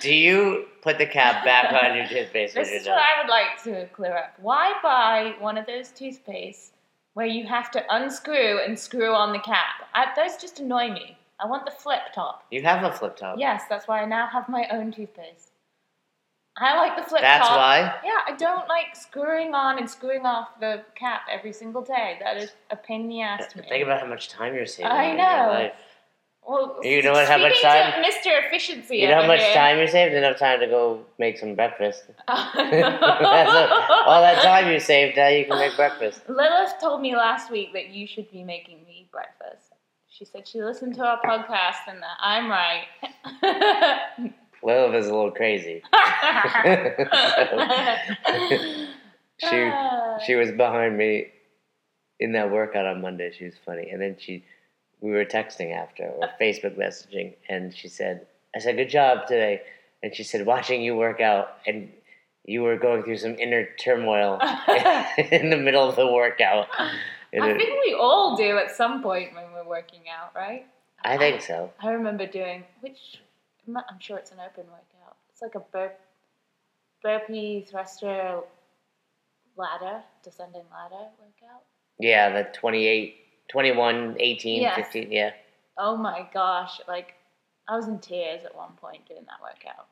Do 0.00 0.12
you 0.12 0.64
put 0.82 0.98
the 0.98 1.06
cap 1.06 1.44
back 1.44 1.72
on 1.72 1.96
your 1.96 2.08
toothpaste 2.08 2.56
when 2.56 2.64
This 2.64 2.82
is 2.82 2.88
what? 2.88 2.98
I 2.98 3.22
would 3.22 3.30
like 3.30 3.62
to 3.64 3.86
clear 3.94 4.16
up. 4.16 4.34
Why 4.40 4.72
buy 4.82 5.36
one 5.38 5.56
of 5.56 5.66
those 5.66 5.90
toothpastes 5.90 6.70
where 7.14 7.26
you 7.26 7.46
have 7.46 7.70
to 7.72 7.84
unscrew 7.94 8.58
and 8.64 8.76
screw 8.76 9.14
on 9.14 9.32
the 9.32 9.38
cap? 9.38 9.88
I, 9.94 10.06
those 10.16 10.36
just 10.36 10.58
annoy 10.58 10.90
me. 10.90 11.16
I 11.40 11.46
want 11.46 11.64
the 11.64 11.72
flip 11.72 12.00
top. 12.14 12.44
You 12.50 12.62
have 12.62 12.84
a 12.84 12.92
flip 12.96 13.16
top. 13.16 13.36
Yes, 13.38 13.62
that's 13.68 13.88
why 13.88 14.02
I 14.02 14.04
now 14.04 14.26
have 14.28 14.48
my 14.48 14.66
own 14.70 14.92
toothpaste. 14.92 15.50
I 16.56 16.76
like 16.76 16.96
the 16.96 17.02
flip 17.02 17.22
That's 17.22 17.48
top. 17.48 17.56
why. 17.56 17.94
Yeah, 18.04 18.20
I 18.28 18.36
don't 18.36 18.68
like 18.68 18.94
screwing 18.94 19.54
on 19.54 19.78
and 19.78 19.88
screwing 19.88 20.26
off 20.26 20.48
the 20.60 20.82
cap 20.94 21.22
every 21.30 21.52
single 21.52 21.80
day. 21.80 22.18
That 22.20 22.36
is 22.36 22.52
a 22.70 22.76
pain 22.76 23.02
in 23.02 23.08
the 23.08 23.22
ass 23.22 23.50
to 23.54 23.62
me. 23.62 23.68
Think 23.68 23.82
about 23.84 24.00
how 24.02 24.06
much 24.06 24.28
time 24.28 24.54
you're 24.54 24.66
saving 24.66 24.92
I 24.92 25.04
in 25.04 25.16
know. 25.16 25.22
your 25.36 25.46
life. 25.48 25.72
well, 26.46 26.78
You 26.82 27.02
know 27.02 27.12
what- 27.12 27.26
how 27.26 27.38
much 27.38 27.60
time- 27.62 28.04
Mr. 28.04 28.46
Efficiency. 28.46 28.98
You 28.98 29.08
know 29.08 29.22
how 29.22 29.26
much 29.26 29.40
here. 29.40 29.54
time 29.54 29.78
you 29.78 29.88
saved? 29.88 30.14
Enough 30.14 30.38
time 30.38 30.60
to 30.60 30.66
go 30.66 31.06
make 31.18 31.38
some 31.38 31.54
breakfast. 31.54 32.04
A- 32.28 32.32
all 34.06 34.20
that 34.20 34.42
time 34.42 34.70
you 34.70 34.78
saved, 34.78 35.16
now 35.16 35.28
you 35.28 35.46
can 35.46 35.58
make 35.58 35.74
breakfast. 35.74 36.28
Lilith 36.28 36.74
told 36.80 37.00
me 37.00 37.16
last 37.16 37.50
week 37.50 37.72
that 37.72 37.88
you 37.88 38.06
should 38.06 38.30
be 38.30 38.44
making 38.44 38.84
me 38.86 39.08
breakfast. 39.10 39.71
She 40.22 40.26
said 40.26 40.46
she 40.46 40.62
listened 40.62 40.94
to 40.94 41.02
our 41.02 41.20
podcast 41.20 41.88
and 41.88 42.00
that 42.00 42.16
I'm 42.20 42.48
right. 42.48 42.84
Lilith 44.62 44.94
is 44.94 45.08
a 45.08 45.12
little 45.12 45.32
crazy. 45.32 45.82
She 49.38 49.48
ah. 49.50 50.18
she 50.24 50.36
was 50.36 50.52
behind 50.52 50.96
me 50.96 51.26
in 52.20 52.34
that 52.34 52.52
workout 52.52 52.86
on 52.86 53.00
Monday. 53.00 53.32
She 53.36 53.46
was 53.46 53.54
funny, 53.66 53.90
and 53.90 54.00
then 54.00 54.16
she 54.16 54.44
we 55.00 55.10
were 55.10 55.24
texting 55.24 55.74
after 55.74 56.04
or 56.04 56.26
uh. 56.26 56.28
Facebook 56.40 56.78
messaging, 56.78 57.34
and 57.48 57.74
she 57.74 57.88
said, 57.88 58.24
"I 58.54 58.60
said 58.60 58.76
good 58.76 58.90
job 58.90 59.26
today," 59.26 59.62
and 60.04 60.14
she 60.14 60.22
said, 60.22 60.46
"Watching 60.46 60.82
you 60.82 60.94
work 60.94 61.20
out 61.20 61.56
and." 61.66 61.90
You 62.44 62.62
were 62.62 62.76
going 62.76 63.04
through 63.04 63.18
some 63.18 63.38
inner 63.38 63.68
turmoil 63.78 64.40
in 65.16 65.50
the 65.50 65.56
middle 65.56 65.88
of 65.88 65.94
the 65.94 66.08
workout. 66.08 66.66
And 67.32 67.44
I 67.44 67.50
it- 67.50 67.56
think 67.56 67.80
we 67.84 67.94
all 67.94 68.36
do 68.36 68.58
at 68.58 68.70
some 68.70 69.02
point 69.02 69.34
when 69.34 69.51
working 69.72 70.02
out, 70.16 70.30
right? 70.34 70.66
I 71.04 71.16
think 71.16 71.40
so. 71.40 71.72
I 71.80 71.90
remember 71.90 72.26
doing 72.26 72.64
which 72.80 73.20
I'm 73.66 74.00
sure 74.00 74.18
it's 74.18 74.32
an 74.32 74.38
open 74.38 74.64
workout. 74.64 75.16
It's 75.30 75.40
like 75.40 75.54
a 75.54 75.64
burp, 75.72 75.98
burpee 77.02 77.66
thruster 77.68 78.40
ladder, 79.56 80.02
descending 80.22 80.64
ladder 80.70 81.04
workout. 81.18 81.62
Yeah, 81.98 82.30
the 82.30 82.48
28, 82.52 83.16
21, 83.48 84.16
18, 84.18 84.62
Yes. 84.62 84.76
15, 84.76 85.10
yeah. 85.10 85.30
Oh 85.78 85.96
my 85.96 86.28
gosh! 86.34 86.80
Like 86.86 87.14
I 87.66 87.76
was 87.76 87.88
in 87.88 87.98
tears 87.98 88.44
at 88.44 88.54
one 88.54 88.72
point 88.76 89.08
doing 89.08 89.24
that 89.30 89.40
workout, 89.40 89.86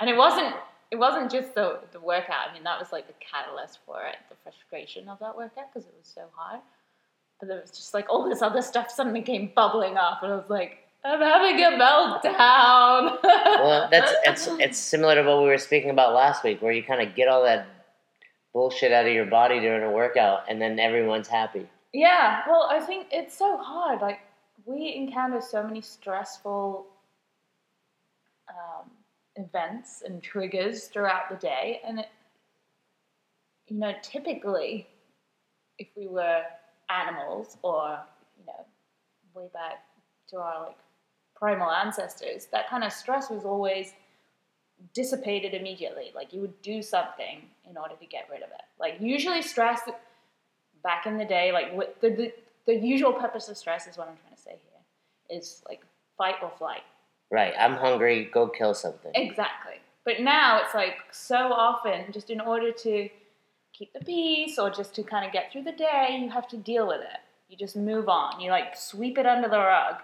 and 0.00 0.08
it 0.08 0.16
wasn't. 0.16 0.54
It 0.90 0.96
wasn't 0.96 1.30
just 1.30 1.54
the 1.54 1.80
the 1.92 2.00
workout. 2.00 2.48
I 2.48 2.54
mean, 2.54 2.64
that 2.64 2.78
was 2.80 2.92
like 2.92 3.06
the 3.06 3.18
catalyst 3.20 3.80
for 3.84 4.00
it, 4.06 4.16
the 4.30 4.36
frustration 4.42 5.06
of 5.10 5.18
that 5.18 5.36
workout 5.36 5.66
because 5.72 5.86
it 5.86 5.94
was 5.98 6.08
so 6.08 6.22
hard. 6.34 6.60
But 7.40 7.48
there 7.48 7.60
was 7.60 7.70
just 7.70 7.94
like 7.94 8.06
all 8.10 8.28
this 8.28 8.42
other 8.42 8.62
stuff 8.62 8.90
suddenly 8.90 9.22
came 9.22 9.52
bubbling 9.54 9.96
up, 9.96 10.22
and 10.22 10.32
I 10.32 10.36
was 10.36 10.50
like, 10.50 10.78
I'm 11.04 11.20
having 11.20 11.62
a 11.64 11.70
meltdown. 11.78 13.18
Well, 13.22 13.88
that's 13.90 14.12
it's 14.24 14.48
it's 14.60 14.78
similar 14.78 15.14
to 15.14 15.22
what 15.22 15.42
we 15.42 15.48
were 15.48 15.58
speaking 15.58 15.90
about 15.90 16.14
last 16.14 16.42
week, 16.42 16.60
where 16.60 16.72
you 16.72 16.82
kind 16.82 17.00
of 17.00 17.14
get 17.14 17.28
all 17.28 17.44
that 17.44 17.66
bullshit 18.52 18.92
out 18.92 19.06
of 19.06 19.12
your 19.12 19.26
body 19.26 19.60
during 19.60 19.84
a 19.84 19.90
workout, 19.90 20.40
and 20.48 20.60
then 20.60 20.80
everyone's 20.80 21.28
happy. 21.28 21.68
Yeah, 21.92 22.42
well, 22.48 22.68
I 22.70 22.80
think 22.80 23.06
it's 23.12 23.36
so 23.36 23.56
hard. 23.56 24.00
Like, 24.00 24.20
we 24.66 24.94
encounter 24.94 25.40
so 25.40 25.62
many 25.62 25.80
stressful 25.80 26.86
um, 28.48 28.90
events 29.36 30.02
and 30.04 30.22
triggers 30.22 30.86
throughout 30.86 31.30
the 31.30 31.36
day, 31.36 31.80
and 31.86 32.00
it, 32.00 32.08
you 33.68 33.76
know, 33.76 33.92
typically, 34.02 34.88
if 35.78 35.88
we 35.96 36.08
were 36.08 36.42
animals 36.90 37.56
or, 37.62 37.98
you 38.38 38.46
know, 38.46 38.64
way 39.34 39.48
back 39.52 39.84
to 40.28 40.36
our 40.36 40.66
like 40.66 40.78
primal 41.36 41.70
ancestors, 41.70 42.46
that 42.52 42.68
kind 42.68 42.84
of 42.84 42.92
stress 42.92 43.30
was 43.30 43.44
always 43.44 43.92
dissipated 44.94 45.54
immediately. 45.54 46.10
Like, 46.14 46.32
you 46.32 46.40
would 46.40 46.60
do 46.62 46.82
something 46.82 47.42
in 47.68 47.76
order 47.76 47.94
to 47.96 48.06
get 48.06 48.28
rid 48.30 48.42
of 48.42 48.50
it. 48.50 48.62
Like, 48.78 48.96
usually, 49.00 49.42
stress 49.42 49.80
back 50.82 51.06
in 51.06 51.18
the 51.18 51.24
day, 51.24 51.52
like 51.52 51.72
what 51.72 52.00
the, 52.00 52.10
the 52.10 52.32
the 52.66 52.74
usual 52.74 53.12
purpose 53.12 53.48
of 53.48 53.56
stress 53.56 53.86
is 53.86 53.96
what 53.96 54.08
I'm 54.08 54.16
trying 54.18 54.36
to 54.36 54.40
say 54.40 54.50
here 54.50 55.38
is 55.38 55.62
like 55.68 55.80
fight 56.16 56.34
or 56.42 56.50
flight. 56.58 56.82
Right, 57.30 57.54
I'm 57.58 57.74
hungry, 57.74 58.28
go 58.32 58.46
kill 58.46 58.74
something. 58.74 59.10
Exactly. 59.14 59.74
But 60.04 60.20
now 60.20 60.62
it's 60.62 60.74
like 60.74 60.96
so 61.10 61.52
often, 61.52 62.12
just 62.12 62.30
in 62.30 62.40
order 62.40 62.70
to 62.72 63.08
keep 63.78 63.92
the 63.92 64.00
peace 64.00 64.58
or 64.58 64.70
just 64.70 64.94
to 64.96 65.02
kind 65.02 65.24
of 65.24 65.32
get 65.32 65.52
through 65.52 65.62
the 65.62 65.72
day, 65.72 66.18
you 66.20 66.30
have 66.30 66.48
to 66.48 66.56
deal 66.56 66.88
with 66.88 67.00
it. 67.00 67.20
You 67.48 67.56
just 67.56 67.76
move 67.76 68.08
on. 68.08 68.40
You 68.40 68.50
like 68.50 68.76
sweep 68.76 69.16
it 69.18 69.26
under 69.26 69.48
the 69.48 69.58
rug. 69.58 69.96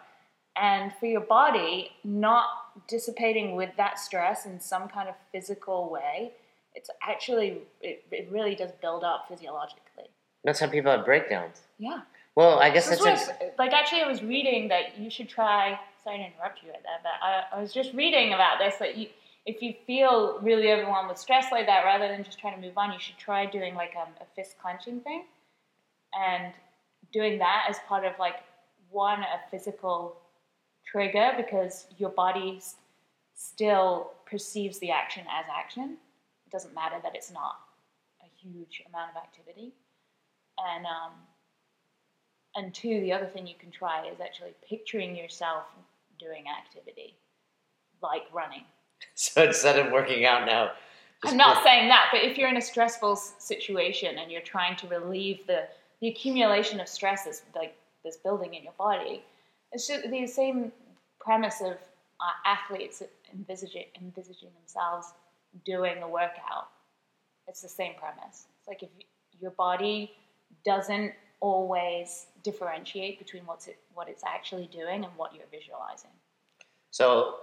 And 0.57 0.93
for 1.01 1.07
your 1.07 1.21
body, 1.21 1.91
not 2.05 2.47
dissipating 2.87 3.57
with 3.57 3.71
that 3.77 3.99
stress 3.99 4.47
in 4.47 4.61
some 4.61 4.89
kind 4.89 5.09
of 5.09 5.17
physical 5.33 5.91
way, 5.91 6.33
it's 6.75 6.91
actually, 7.03 7.59
it, 7.81 8.05
it 8.13 8.29
really 8.31 8.55
does 8.55 8.71
build 8.81 9.03
up 9.03 9.27
physiologically. 9.29 10.05
That's 10.45 10.61
how 10.61 10.69
people 10.69 10.93
have 10.93 11.05
breakdowns. 11.05 11.63
Yeah. 11.79 12.03
Well, 12.37 12.61
I 12.61 12.71
guess 12.71 12.91
it's 12.91 13.01
was, 13.01 13.31
like 13.59 13.73
actually, 13.73 14.03
I 14.03 14.09
was 14.09 14.23
reading 14.23 14.69
that 14.69 14.99
you 14.99 15.11
should 15.11 15.29
try. 15.29 15.79
Sorry 16.03 16.19
to 16.19 16.25
interrupt 16.25 16.63
you 16.63 16.71
at 16.71 16.83
that, 16.83 17.03
but 17.03 17.13
I, 17.23 17.57
I 17.57 17.61
was 17.61 17.73
just 17.73 17.93
reading 17.95 18.33
about 18.33 18.59
this 18.59 18.77
that 18.77 18.97
you, 18.97 19.09
if 19.47 19.61
you 19.61 19.75
feel 19.87 20.39
really 20.41 20.73
overwhelmed 20.73 21.09
with 21.09 21.19
stress 21.19 21.53
like 21.53 21.67
that, 21.67 21.85
rather 21.85 22.09
than 22.09 22.25
just 22.25 22.39
trying 22.39 22.55
to 22.55 22.67
move 22.67 22.79
on, 22.79 22.93
you 22.93 22.99
should 22.99 23.19
try 23.19 23.45
doing 23.45 23.75
like 23.75 23.93
um, 24.01 24.09
a 24.21 24.25
fist 24.35 24.57
clenching 24.61 25.01
thing, 25.01 25.25
and 26.19 26.53
doing 27.13 27.39
that 27.39 27.67
as 27.69 27.79
part 27.87 28.05
of 28.05 28.13
like 28.19 28.37
one 28.91 29.21
a 29.21 29.51
physical 29.51 30.17
trigger 30.87 31.33
because 31.37 31.87
your 31.99 32.11
body 32.11 32.61
still 33.35 34.13
perceives 34.27 34.79
the 34.79 34.91
action 34.91 35.25
as 35.31 35.45
action. 35.55 35.97
It 36.47 36.51
doesn't 36.51 36.75
matter 36.75 36.97
that 37.03 37.15
it's 37.15 37.31
not 37.31 37.57
a 38.23 38.29
huge 38.41 38.83
amount 38.89 39.11
of 39.11 39.23
activity, 39.23 39.75
and 40.59 40.87
um, 40.87 41.13
and 42.57 42.73
two, 42.73 43.01
the 43.01 43.13
other 43.13 43.27
thing 43.27 43.47
you 43.47 43.57
can 43.59 43.71
try 43.71 44.09
is 44.09 44.21
actually 44.21 44.55
picturing 44.67 45.17
yourself 45.17 45.65
doing 46.19 46.45
activity, 46.49 47.17
like 48.01 48.23
running. 48.33 48.65
so 49.15 49.45
instead 49.45 49.79
of 49.79 49.93
working 49.93 50.25
out 50.25 50.47
now. 50.47 50.71
I'm 51.25 51.37
not 51.37 51.57
put- 51.57 51.65
saying 51.65 51.89
that, 51.89 52.09
but 52.13 52.23
if 52.23 52.37
you're 52.37 52.49
in 52.49 52.57
a 52.57 52.63
stressful 52.63 53.17
situation 53.17 54.19
and 54.19 54.31
you're 54.31 54.43
trying 54.43 54.77
to 54.77 54.89
relieve 54.89 55.47
the, 55.47 55.67
the 56.01 56.09
accumulation 56.09 56.81
of 56.81 56.89
stress 56.89 57.25
that's 57.25 57.43
like 57.55 57.77
this 58.05 58.17
building 58.17 58.55
in 58.55 58.63
your 58.63 58.75
body, 58.79 59.25
it's 59.73 59.89
just 59.89 60.11
the 60.11 60.27
same 60.27 60.71
premise 61.19 61.61
of 61.61 61.73
uh, 61.73 62.35
athletes 62.47 63.03
envisaging, 63.33 63.85
envisaging 64.01 64.51
themselves 64.61 65.15
doing 65.65 66.03
a 66.03 66.09
workout. 66.09 66.69
It's 67.49 67.63
the 67.63 67.69
same 67.69 67.95
premise. 67.99 68.47
It's 68.59 68.69
like 68.69 68.83
if 68.83 68.89
your 69.41 69.51
body 69.53 70.13
doesn't 70.65 71.13
always 71.41 72.27
differentiate 72.43 73.19
between 73.19 73.45
what's 73.45 73.67
it, 73.67 73.79
what 73.93 74.09
it's 74.09 74.23
actually 74.25 74.69
doing 74.73 75.05
and 75.05 75.13
what 75.17 75.35
you're 75.35 75.45
visualizing. 75.51 76.11
So 76.91 77.37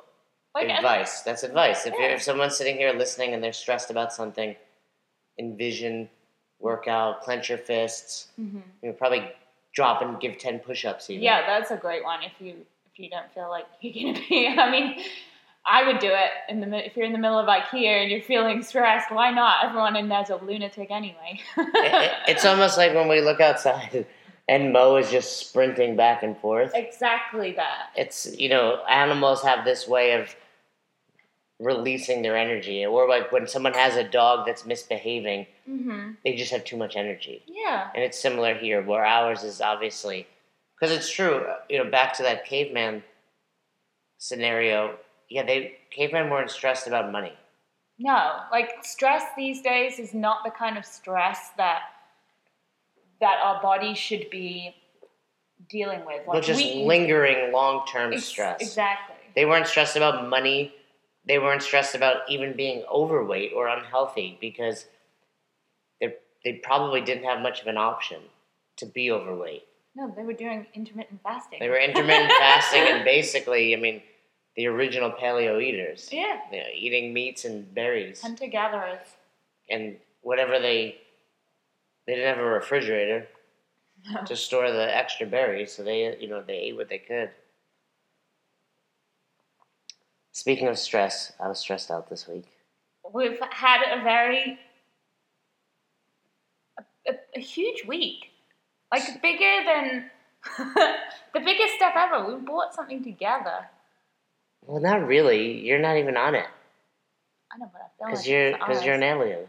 Like, 0.54 0.68
advice. 0.70 1.22
That's 1.22 1.44
advice. 1.44 1.86
If, 1.86 1.94
you're, 1.94 2.10
Yeah. 2.10 2.16
if 2.16 2.22
someone's 2.24 2.58
sitting 2.58 2.76
here 2.78 2.92
listening 2.94 3.34
and 3.34 3.44
they're 3.44 3.54
stressed 3.54 3.90
about 3.90 4.12
something, 4.14 4.56
envision, 5.40 6.10
work 6.60 6.88
out, 6.88 7.22
clench 7.22 7.50
your 7.50 7.58
fists. 7.58 8.28
Mhm. 8.40 8.62
You 8.82 8.90
know, 8.90 8.94
probably 8.94 9.32
drop 9.74 10.02
and 10.02 10.20
give 10.20 10.38
ten 10.38 10.60
push-ups. 10.60 11.10
Even. 11.10 11.24
Yeah, 11.24 11.46
that's 11.46 11.72
a 11.72 11.78
great 11.78 12.04
one. 12.04 12.22
If 12.24 12.34
you 12.40 12.66
if 12.94 13.00
you 13.00 13.10
don't 13.10 13.32
feel 13.34 13.50
like 13.50 13.66
you're 13.80 14.14
gonna 14.14 14.26
be, 14.28 14.48
I 14.60 14.70
mean, 14.70 15.02
I 15.66 15.86
would 15.88 16.00
do 16.00 16.10
it 16.12 16.32
in 16.50 16.60
the 16.60 16.86
if 16.86 16.98
you're 16.98 17.06
in 17.06 17.14
the 17.14 17.18
middle 17.18 17.40
of 17.40 17.48
IKEA 17.48 18.02
and 18.02 18.12
you're 18.12 18.22
feeling 18.22 18.62
stressed. 18.62 19.10
Why 19.12 19.32
not? 19.32 19.64
Everyone 19.64 19.96
in 19.96 20.10
there's 20.10 20.30
a 20.30 20.36
lunatic 20.36 20.92
anyway. 20.92 21.40
It- 21.58 21.66
it- 21.76 22.12
it's 22.28 22.46
almost 22.46 22.78
like 22.78 22.94
when 22.94 23.08
we 23.08 23.22
look 23.22 23.40
outside 23.40 24.06
and 24.52 24.72
Mo 24.74 24.98
is 24.98 25.10
just 25.10 25.38
sprinting 25.38 25.96
back 25.96 26.24
and 26.24 26.38
forth. 26.38 26.72
exactly 26.76 27.52
that. 27.54 27.90
It's 27.96 28.20
you 28.44 28.50
know 28.50 28.84
animals 28.90 29.42
have 29.44 29.66
this 29.66 29.88
way 29.88 30.08
of 30.20 30.36
releasing 31.60 32.22
their 32.24 32.36
energy, 32.38 32.86
or 32.86 33.08
like 33.08 33.32
when 33.32 33.48
someone 33.48 33.74
has 33.74 33.96
a 33.96 34.04
dog 34.04 34.46
that's 34.46 34.66
misbehaving, 34.66 35.48
Mm-hmm. 35.70 36.12
they 36.26 36.36
just 36.36 36.52
have 36.52 36.66
too 36.66 36.76
much 36.76 36.96
energy. 36.98 37.44
Yeah. 37.48 37.90
And 37.96 38.04
it's 38.04 38.20
similar 38.20 38.54
here, 38.56 38.82
where 38.82 39.06
ours 39.06 39.44
is 39.44 39.62
obviously 39.62 40.28
because 40.76 40.92
it's 40.96 41.10
true. 41.10 41.46
You 41.70 41.78
know, 41.84 41.90
back 41.90 42.14
to 42.16 42.24
that 42.24 42.46
caveman 42.46 43.04
scenario. 44.18 44.98
Yeah, 45.30 45.44
they 45.46 45.78
cavemen 45.92 46.30
weren't 46.30 46.52
stressed 46.52 46.88
about 46.88 47.12
money. 47.12 47.34
No, 48.00 48.40
like 48.52 48.84
stress 48.84 49.24
these 49.38 49.62
days 49.62 50.00
is 50.00 50.14
not 50.14 50.44
the 50.44 50.50
kind 50.52 50.78
of 50.78 50.86
stress 50.86 51.52
that 51.58 51.82
that 53.22 53.38
our 53.42 53.62
body 53.62 53.94
should 53.96 54.30
be 54.30 54.76
dealing 55.70 56.00
with. 56.06 56.28
Like 56.28 56.34
but 56.38 56.44
just 56.44 56.62
we- 56.64 56.84
lingering 56.84 57.52
long 57.54 57.86
term 57.88 58.18
stress. 58.20 58.60
Exactly. 58.62 59.16
They 59.36 59.46
weren't 59.46 59.68
stressed 59.68 59.96
about 59.96 60.28
money. 60.28 60.74
They 61.26 61.40
weren't 61.40 61.62
stressed 61.64 61.96
about 61.96 62.24
even 62.30 62.54
being 62.58 62.84
overweight 62.92 63.52
or 63.56 63.68
unhealthy 63.68 64.38
because 64.42 64.86
they 66.00 66.16
they 66.44 66.54
probably 66.54 67.02
didn't 67.02 67.24
have 67.24 67.40
much 67.42 67.62
of 67.62 67.68
an 67.68 67.78
option 67.78 68.22
to 68.78 68.86
be 68.86 69.12
overweight. 69.12 69.64
No, 69.96 70.12
they 70.16 70.24
were 70.24 70.34
doing 70.34 70.66
intermittent 70.74 71.22
fasting. 71.22 71.60
They 71.60 71.70
were 71.70 71.78
intermittent 71.80 72.32
fasting 72.40 72.82
and 72.82 73.04
basically, 73.06 73.76
I 73.76 73.80
mean, 73.80 74.02
the 74.56 74.68
original 74.68 75.12
paleo 75.12 75.62
eaters. 75.62 76.10
yeah, 76.12 76.40
You 76.52 76.58
know, 76.60 76.66
eating 76.74 77.14
meats 77.14 77.46
and 77.46 77.74
berries 77.76 78.22
hunter 78.22 78.48
gatherers. 78.48 79.06
and 79.70 79.98
whatever 80.22 80.60
they 80.60 81.01
they 82.12 82.18
didn't 82.18 82.36
have 82.36 82.46
a 82.46 82.50
refrigerator 82.50 83.26
to 84.26 84.36
store 84.36 84.70
the 84.70 84.98
extra 84.98 85.26
berries, 85.26 85.72
so 85.72 85.82
they 85.82 86.18
you 86.20 86.28
know 86.28 86.44
they 86.46 86.58
ate 86.58 86.76
what 86.76 86.90
they 86.90 86.98
could. 86.98 87.30
Speaking 90.34 90.68
of 90.68 90.78
stress, 90.78 91.32
I 91.40 91.48
was 91.48 91.60
stressed 91.60 91.90
out 91.90 92.10
this 92.10 92.28
week. 92.28 92.48
We've 93.14 93.40
had 93.52 93.98
a 93.98 94.04
very 94.04 94.60
a, 97.08 97.14
a, 97.36 97.40
huge 97.40 97.86
week, 97.88 98.32
like 98.92 99.22
bigger 99.22 99.64
than 99.66 100.12
the 101.34 101.40
biggest 101.40 101.76
stuff 101.76 101.94
ever. 101.96 102.28
We 102.28 102.42
bought 102.42 102.76
something 102.76 103.02
together. 103.02 103.70
Well, 104.66 104.82
not 104.82 105.08
really. 105.08 105.66
You're 105.66 105.80
not 105.80 105.96
even 105.96 106.18
on 106.18 106.36
it 106.36 106.48
I 107.54 107.58
know, 107.58 107.72
but 107.72 107.82
I 107.82 107.88
feel 107.98 108.08
because 108.08 108.20
like 108.20 108.30
you're 108.30 108.52
because 108.58 108.86
you're 108.86 108.96
an 108.96 109.04
alien. 109.04 109.48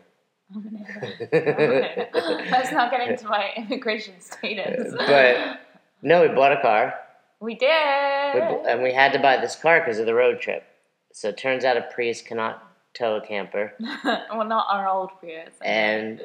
Okay. 0.56 2.08
Let's 2.50 2.72
not 2.72 2.90
get 2.90 3.08
into 3.08 3.26
my 3.28 3.50
immigration 3.56 4.14
status. 4.20 4.92
But 4.98 5.60
no, 6.02 6.22
we 6.22 6.28
bought 6.28 6.52
a 6.52 6.60
car, 6.60 6.94
we 7.40 7.54
did. 7.54 8.34
we, 8.34 8.40
bu- 8.40 8.64
and 8.66 8.82
we 8.82 8.92
had 8.92 9.12
to 9.12 9.18
buy 9.18 9.36
this 9.38 9.56
car 9.56 9.80
because 9.80 9.98
of 9.98 10.06
the 10.06 10.14
road 10.14 10.40
trip. 10.40 10.64
So 11.12 11.28
it 11.28 11.36
turns 11.36 11.64
out 11.64 11.76
a 11.76 11.82
Prius 11.82 12.22
cannot 12.22 12.62
tow 12.94 13.16
a 13.16 13.20
camper, 13.26 13.72
well, 14.04 14.44
not 14.44 14.66
our 14.70 14.88
old 14.88 15.10
Prius. 15.20 15.54
and 15.62 16.20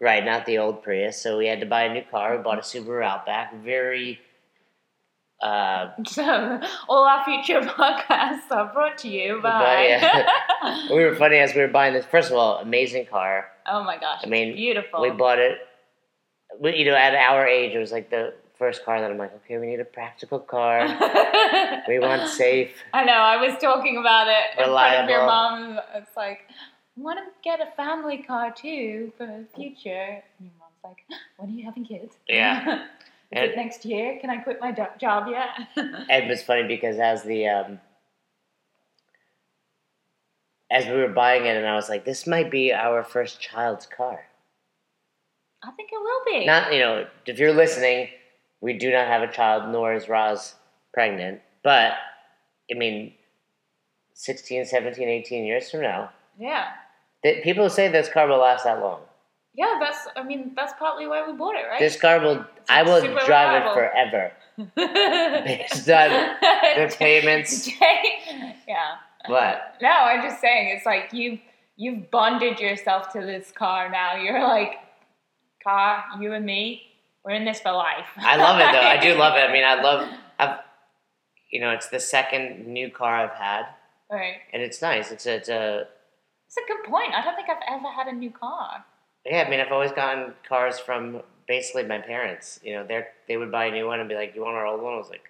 right, 0.00 0.24
not 0.24 0.46
the 0.46 0.58
old 0.58 0.82
Prius. 0.82 1.20
So 1.20 1.38
we 1.38 1.46
had 1.46 1.60
to 1.60 1.66
buy 1.66 1.82
a 1.84 1.92
new 1.92 2.02
car. 2.10 2.36
We 2.36 2.42
bought 2.42 2.58
a 2.58 2.62
Subaru 2.62 3.02
Outback, 3.04 3.54
very. 3.62 4.20
Uh, 5.42 5.90
So, 6.06 6.60
all 6.88 7.04
our 7.04 7.24
future 7.24 7.60
podcasts 7.78 8.50
are 8.50 8.72
brought 8.72 8.98
to 8.98 9.08
you 9.08 9.40
But, 9.42 9.50
by. 9.58 10.86
we 10.90 11.04
were 11.04 11.14
funny 11.14 11.36
as 11.38 11.54
we 11.54 11.60
were 11.60 11.68
buying 11.68 11.94
this. 11.94 12.06
First 12.06 12.30
of 12.30 12.36
all, 12.36 12.58
amazing 12.58 13.06
car. 13.06 13.48
oh 13.66 13.82
my 13.84 13.98
gosh! 13.98 14.20
I 14.24 14.28
mean, 14.28 14.54
beautiful. 14.56 15.02
We 15.02 15.10
bought 15.10 15.38
it. 15.38 15.58
We, 16.60 16.76
you 16.76 16.84
know, 16.86 16.94
at 16.96 17.14
our 17.14 17.46
age, 17.46 17.74
it 17.74 17.78
was 17.78 17.92
like 17.92 18.08
the 18.10 18.32
first 18.58 18.84
car 18.84 19.00
that 19.00 19.10
I'm 19.10 19.18
like, 19.18 19.34
okay, 19.44 19.58
we 19.58 19.66
need 19.66 19.80
a 19.80 19.84
practical 19.84 20.38
car. 20.38 20.86
we 21.86 21.98
want 21.98 22.28
safe. 22.30 22.72
I 22.94 23.04
know. 23.04 23.12
I 23.12 23.36
was 23.36 23.58
talking 23.60 23.98
about 23.98 24.28
it 24.28 24.58
in 24.58 24.64
front 24.72 25.04
of 25.04 25.10
your 25.10 25.26
mom. 25.26 25.78
It's 25.94 26.16
like, 26.16 26.40
I 26.96 27.00
want 27.02 27.18
to 27.18 27.24
get 27.44 27.60
a 27.60 27.70
family 27.76 28.18
car 28.22 28.52
too 28.52 29.12
for 29.18 29.26
the 29.26 29.44
future. 29.54 30.22
And 30.38 30.48
your 30.48 30.52
mom's 30.58 30.80
like, 30.82 30.96
when 31.36 31.50
are 31.50 31.52
you 31.52 31.64
having 31.66 31.84
kids? 31.84 32.14
Yeah. 32.26 32.86
Is 33.32 33.38
And- 33.42 33.50
it 33.50 33.56
next 33.56 33.84
year? 33.84 34.18
Can 34.20 34.30
I 34.30 34.38
quit 34.38 34.60
my 34.60 34.72
job 34.72 35.26
yet? 35.28 35.48
It 36.08 36.28
was 36.28 36.42
funny 36.42 36.66
because 36.66 36.98
as 36.98 37.22
the 37.24 37.48
um, 37.48 37.80
as 40.70 40.86
we 40.86 40.92
were 40.92 41.08
buying 41.08 41.46
it, 41.46 41.56
and 41.56 41.66
I 41.66 41.74
was 41.76 41.88
like, 41.88 42.04
this 42.04 42.26
might 42.26 42.50
be 42.50 42.72
our 42.72 43.02
first 43.04 43.40
child's 43.40 43.86
car. 43.86 44.26
I 45.62 45.70
think 45.72 45.90
it 45.92 46.00
will 46.00 46.20
be. 46.40 46.46
Not, 46.46 46.72
you 46.72 46.80
know, 46.80 47.06
if 47.24 47.38
you're 47.38 47.52
listening, 47.52 48.08
we 48.60 48.72
do 48.78 48.90
not 48.92 49.06
have 49.06 49.22
a 49.22 49.32
child, 49.32 49.70
nor 49.72 49.94
is 49.94 50.08
Roz 50.08 50.54
pregnant. 50.92 51.40
But, 51.62 51.92
I 52.70 52.74
mean, 52.74 53.14
16, 54.14 54.64
17, 54.66 55.08
18 55.08 55.44
years 55.44 55.70
from 55.70 55.82
now, 55.82 56.10
yeah. 56.38 56.68
th- 57.22 57.42
people 57.44 57.68
say 57.70 57.88
this 57.88 58.08
car 58.08 58.26
will 58.28 58.38
last 58.38 58.64
that 58.64 58.80
long. 58.80 59.00
Yeah, 59.56 59.76
that's. 59.80 60.06
I 60.16 60.22
mean, 60.22 60.52
that's 60.54 60.74
partly 60.78 61.06
why 61.06 61.26
we 61.26 61.32
bought 61.36 61.54
it, 61.56 61.64
right? 61.70 61.78
This 61.80 61.98
car 61.98 62.20
will, 62.20 62.44
I 62.68 62.82
will 62.82 63.00
drive 63.00 63.62
reliable. 63.64 63.70
it 63.70 63.74
forever. 63.74 64.32
Based 65.44 65.88
on 65.90 66.10
the 66.10 66.94
payments. 66.98 67.68
yeah. 68.68 68.96
But, 69.28 69.74
No, 69.82 69.88
I'm 69.90 70.22
just 70.22 70.40
saying, 70.40 70.74
it's 70.76 70.86
like 70.86 71.10
you've 71.12 71.40
you've 71.76 72.10
bonded 72.10 72.60
yourself 72.60 73.12
to 73.12 73.20
this 73.20 73.50
car 73.50 73.90
now. 73.90 74.16
You're 74.16 74.42
like, 74.42 74.74
car, 75.64 76.04
you 76.20 76.32
and 76.32 76.44
me, 76.46 76.82
we're 77.24 77.32
in 77.32 77.44
this 77.44 77.60
for 77.60 77.72
life. 77.72 78.06
I 78.18 78.36
love 78.36 78.60
it 78.60 78.72
though. 78.72 78.86
I 78.86 78.98
do 79.00 79.14
love 79.18 79.36
it. 79.36 79.40
I 79.48 79.52
mean, 79.52 79.64
I 79.64 79.80
love, 79.82 80.08
I've, 80.38 80.58
you 81.50 81.60
know, 81.60 81.70
it's 81.70 81.88
the 81.88 82.00
second 82.00 82.66
new 82.66 82.90
car 82.90 83.16
I've 83.24 83.36
had, 83.38 83.64
Right. 84.10 84.36
and 84.52 84.62
it's 84.62 84.80
nice. 84.80 85.10
It's 85.10 85.26
a, 85.26 85.34
it's 85.36 85.48
a, 85.48 85.86
It's 86.46 86.56
a 86.56 86.66
good 86.72 86.84
point. 86.90 87.12
I 87.14 87.22
don't 87.24 87.34
think 87.34 87.48
I've 87.50 87.62
ever 87.78 87.88
had 87.88 88.06
a 88.06 88.12
new 88.12 88.30
car. 88.30 88.84
Yeah. 89.26 89.44
I 89.46 89.50
mean, 89.50 89.60
I've 89.60 89.72
always 89.72 89.92
gotten 89.92 90.34
cars 90.48 90.78
from 90.78 91.22
basically 91.46 91.84
my 91.84 91.98
parents. 91.98 92.60
You 92.62 92.74
know, 92.74 92.86
they 92.86 93.04
they 93.28 93.36
would 93.36 93.52
buy 93.52 93.66
a 93.66 93.72
new 93.72 93.86
one 93.86 94.00
and 94.00 94.08
be 94.08 94.14
like, 94.14 94.34
"You 94.34 94.42
want 94.42 94.56
our 94.56 94.66
old 94.66 94.80
one?" 94.82 94.94
I 94.94 94.96
was 94.96 95.10
like, 95.10 95.24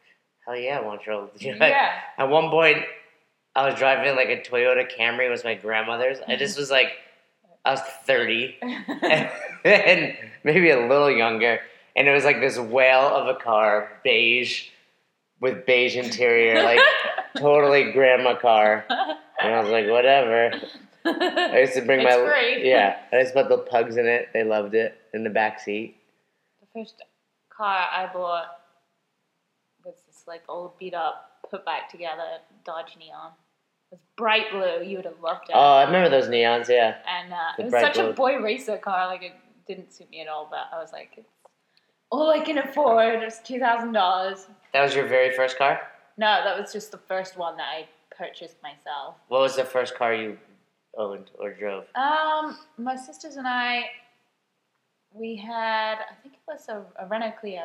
"Hell 0.44 0.56
yeah, 0.56 0.78
I 0.78 0.82
want 0.82 1.06
your 1.06 1.14
old." 1.16 1.30
You 1.40 1.56
know, 1.56 1.66
Yeah. 1.66 1.92
At 2.18 2.28
one 2.28 2.50
point, 2.50 2.78
I 3.54 3.66
was 3.66 3.78
driving 3.78 4.14
like 4.16 4.28
a 4.28 4.40
Toyota 4.40 4.86
Camry. 4.90 5.26
It 5.26 5.30
was 5.30 5.44
my 5.44 5.54
grandmother's. 5.54 6.18
I 6.26 6.36
just 6.36 6.58
was 6.58 6.70
like, 6.70 6.92
I 7.64 7.70
was 7.72 7.80
thirty. 8.06 8.56
and 9.64 10.16
maybe 10.44 10.70
a 10.70 10.86
little 10.86 11.10
younger. 11.10 11.60
And 11.96 12.06
it 12.06 12.12
was 12.12 12.24
like 12.24 12.40
this 12.40 12.58
whale 12.58 13.08
of 13.08 13.26
a 13.26 13.38
car, 13.38 14.00
beige, 14.04 14.68
with 15.40 15.64
beige 15.64 15.96
interior, 15.96 16.62
like 16.62 16.80
totally 17.38 17.92
grandma 17.92 18.34
car. 18.36 18.84
And 19.40 19.54
I 19.54 19.60
was 19.60 19.70
like, 19.70 19.88
whatever. 19.88 20.52
I 21.06 21.58
used 21.60 21.74
to 21.74 21.82
bring 21.82 22.00
It's 22.00 22.16
my 22.16 22.24
free. 22.24 22.68
yeah. 22.68 22.96
I 23.12 23.22
just 23.22 23.34
put 23.34 23.48
the 23.48 23.58
pugs 23.58 23.96
in 23.96 24.06
it. 24.06 24.28
They 24.32 24.44
loved 24.44 24.74
it 24.74 24.98
in 25.14 25.24
the 25.24 25.30
back 25.30 25.60
seat. 25.60 25.96
The 26.60 26.80
first 26.80 27.02
car 27.50 27.86
I 27.90 28.10
bought 28.12 28.46
was 29.84 29.94
this 30.06 30.24
like 30.26 30.42
old 30.48 30.78
beat 30.78 30.94
up, 30.94 31.38
put 31.50 31.64
back 31.64 31.88
together 31.90 32.38
Dodge 32.64 32.96
Neon. 32.98 33.32
It 33.90 33.94
was 33.94 34.00
bright 34.16 34.50
blue. 34.50 34.82
You 34.84 34.96
would 34.96 35.04
have 35.04 35.20
loved 35.22 35.44
it. 35.48 35.52
Oh, 35.54 35.60
I 35.76 35.84
remember 35.84 36.10
those 36.10 36.28
neons. 36.28 36.68
Yeah, 36.68 36.96
and 37.08 37.32
uh, 37.32 37.36
it 37.58 37.64
was 37.64 37.72
such 37.72 37.94
blue. 37.94 38.10
a 38.10 38.12
boy 38.12 38.36
racer 38.38 38.76
car. 38.78 39.06
Like 39.06 39.22
it 39.22 39.32
didn't 39.68 39.92
suit 39.92 40.10
me 40.10 40.20
at 40.20 40.28
all. 40.28 40.48
But 40.50 40.76
I 40.76 40.80
was 40.80 40.92
like, 40.92 41.12
it's 41.16 41.28
all 42.10 42.30
I 42.30 42.40
can 42.40 42.58
afford. 42.58 43.22
It's 43.22 43.38
two 43.40 43.60
thousand 43.60 43.92
dollars. 43.92 44.48
that 44.72 44.82
was 44.82 44.94
your 44.94 45.06
very 45.06 45.34
first 45.36 45.56
car. 45.56 45.80
No, 46.18 46.40
that 46.44 46.58
was 46.58 46.72
just 46.72 46.90
the 46.90 46.98
first 46.98 47.36
one 47.36 47.56
that 47.58 47.68
I 47.68 47.86
purchased 48.10 48.56
myself. 48.62 49.14
What 49.28 49.40
was 49.42 49.54
the 49.54 49.64
first 49.64 49.94
car 49.94 50.12
you 50.14 50.36
owned 50.96 51.30
or 51.38 51.52
drove? 51.52 51.84
Um, 51.94 52.56
my 52.78 52.96
sisters 52.96 53.36
and 53.36 53.46
I, 53.46 53.84
we 55.12 55.36
had 55.36 55.94
I 56.10 56.14
think 56.22 56.34
it 56.34 56.40
was 56.46 56.68
a, 56.68 56.82
a 57.02 57.06
Renault 57.06 57.34
Clio. 57.40 57.64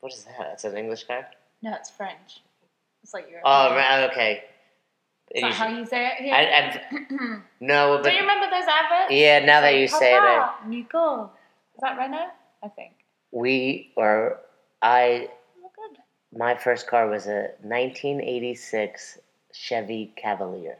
What 0.00 0.12
is 0.12 0.24
that? 0.24 0.36
That's 0.38 0.64
an 0.64 0.76
English 0.76 1.04
car. 1.04 1.26
No, 1.62 1.74
it's 1.74 1.90
French. 1.90 2.42
It's 3.02 3.12
like 3.14 3.28
Europe. 3.28 3.42
Oh, 3.46 3.74
right, 3.74 4.08
okay. 4.10 4.44
Is 5.34 5.42
that 5.42 5.52
how 5.52 5.68
you 5.68 5.84
say 5.84 6.06
it 6.06 6.22
here? 6.22 6.34
I, 6.34 6.80
no, 7.60 8.02
Do 8.02 8.10
you 8.10 8.20
remember 8.20 8.46
those 8.46 8.64
adverts? 8.68 9.12
yeah. 9.12 9.40
Now 9.44 9.60
that 9.60 9.74
It's 9.74 9.92
you 9.92 9.98
say 9.98 10.14
it, 10.14 10.18
I- 10.22 10.38
"Papa, 10.38 10.68
Nico. 10.68 11.24
Is 11.74 11.80
that 11.82 11.98
Renault? 11.98 12.30
I 12.62 12.68
think. 12.68 12.92
we 13.30 13.92
or 13.96 14.40
I. 14.82 15.28
Oh, 15.62 15.70
good. 15.76 15.98
My 16.38 16.56
first 16.56 16.86
car 16.86 17.08
was 17.08 17.26
a 17.26 17.50
1986 17.62 19.18
Chevy 19.52 20.12
Cavalier. 20.16 20.78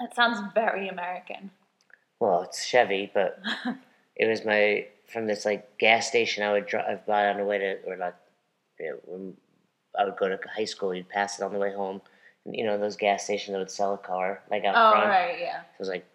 That 0.00 0.14
sounds 0.14 0.40
very 0.54 0.88
American. 0.88 1.50
Well, 2.18 2.42
it's 2.42 2.64
Chevy, 2.64 3.10
but 3.12 3.40
it 4.16 4.26
was 4.26 4.44
my 4.44 4.86
from 5.12 5.26
this 5.26 5.44
like 5.44 5.78
gas 5.78 6.06
station 6.08 6.42
I 6.44 6.52
would 6.52 6.66
drive 6.66 7.04
by 7.06 7.28
on 7.28 7.36
the 7.38 7.44
way 7.44 7.58
to 7.58 7.76
or 7.86 7.96
not. 7.96 8.16
You 8.78 8.90
know, 8.90 8.96
when 9.04 9.36
I 9.98 10.04
would 10.04 10.16
go 10.16 10.28
to 10.28 10.38
high 10.54 10.64
school, 10.64 10.94
you'd 10.94 11.08
pass 11.08 11.38
it 11.38 11.44
on 11.44 11.52
the 11.52 11.58
way 11.58 11.72
home. 11.74 12.00
And, 12.46 12.56
you 12.56 12.64
know 12.64 12.78
those 12.78 12.96
gas 12.96 13.24
stations 13.24 13.52
that 13.52 13.58
would 13.58 13.70
sell 13.70 13.92
a 13.94 13.98
car 13.98 14.42
like 14.50 14.64
out 14.64 14.74
Oh 14.76 14.92
front. 14.92 15.08
right, 15.10 15.38
yeah. 15.40 15.60
It 15.60 15.78
was 15.78 15.88
like 15.88 16.06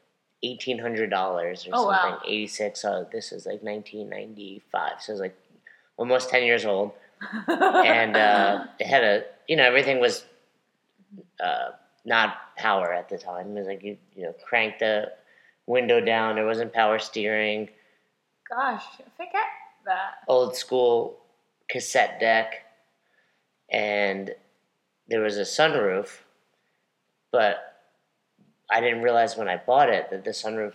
eighteen 0.42 0.80
hundred 0.80 1.10
dollars 1.12 1.68
or 1.68 1.72
Oh, 1.74 1.88
wow. 1.88 2.02
something. 2.02 2.30
Eighty 2.32 2.48
six. 2.48 2.82
So 2.82 3.08
this 3.12 3.32
is 3.32 3.46
like 3.46 3.62
nineteen 3.64 4.10
ninety 4.10 4.64
five. 4.72 4.94
So 5.02 5.12
it 5.12 5.14
was 5.16 5.22
like 5.22 5.38
almost 5.98 6.30
ten 6.30 6.44
years 6.44 6.66
old, 6.66 6.94
and 7.48 8.16
uh, 8.18 8.66
it 8.80 8.88
had 8.88 9.04
a 9.04 9.24
you 9.48 9.56
know 9.56 9.64
everything 9.64 10.00
was 10.00 10.26
uh, 11.44 11.70
not 12.06 12.38
power 12.58 12.94
at 12.94 13.10
the 13.10 13.18
time. 13.18 13.56
It 13.56 13.60
was 13.60 13.68
like 13.68 13.84
you 13.84 13.98
you 14.16 14.24
know 14.24 14.34
crank 14.48 14.80
the 14.80 15.12
window 15.68 16.00
down. 16.00 16.36
There 16.36 16.46
wasn't 16.46 16.74
power 16.74 17.00
steering. 17.00 17.70
Gosh, 18.50 18.84
forget 19.18 19.44
that. 19.86 20.16
Old 20.28 20.56
school 20.56 21.18
cassette 21.70 22.20
deck, 22.20 22.64
and 23.70 24.34
there 25.08 25.22
was 25.22 25.38
a 25.38 25.42
sunroof, 25.42 26.20
but 27.32 27.58
I 28.70 28.82
didn't 28.82 29.02
realize 29.04 29.36
when 29.38 29.48
I 29.48 29.58
bought 29.58 29.90
it 29.90 30.10
that 30.12 30.24
the 30.24 30.32
sunroof 30.32 30.74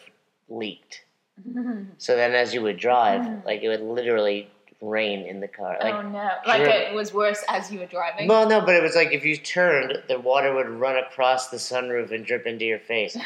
leaked. 0.49 1.03
So 1.99 2.17
then, 2.17 2.33
as 2.35 2.53
you 2.55 2.61
would 2.63 2.77
drive, 2.79 3.23
Mm. 3.23 3.45
like 3.45 3.63
it 3.63 3.69
would 3.69 3.81
literally 3.81 4.51
rain 4.81 5.27
in 5.27 5.41
the 5.41 5.49
car. 5.49 5.77
Like, 5.81 5.95
oh 5.95 6.03
no! 6.03 6.31
Like 6.47 6.63
it 6.63 6.95
was 6.95 7.13
worse 7.13 7.45
as 7.49 7.71
you 7.71 7.81
were 7.81 7.87
driving. 7.87 8.29
well, 8.29 8.49
no, 8.49 8.61
but 8.61 8.75
it 8.75 8.83
was 8.83 8.95
like 8.95 9.13
if 9.13 9.25
you 9.25 9.37
turned, 9.37 10.03
the 10.09 10.19
water 10.19 10.55
would 10.55 10.69
run 10.69 10.97
across 10.97 11.49
the 11.49 11.57
sunroof 11.57 12.13
and 12.13 12.25
drip 12.25 12.47
into 12.47 12.65
your 12.65 12.79
face. 12.79 13.17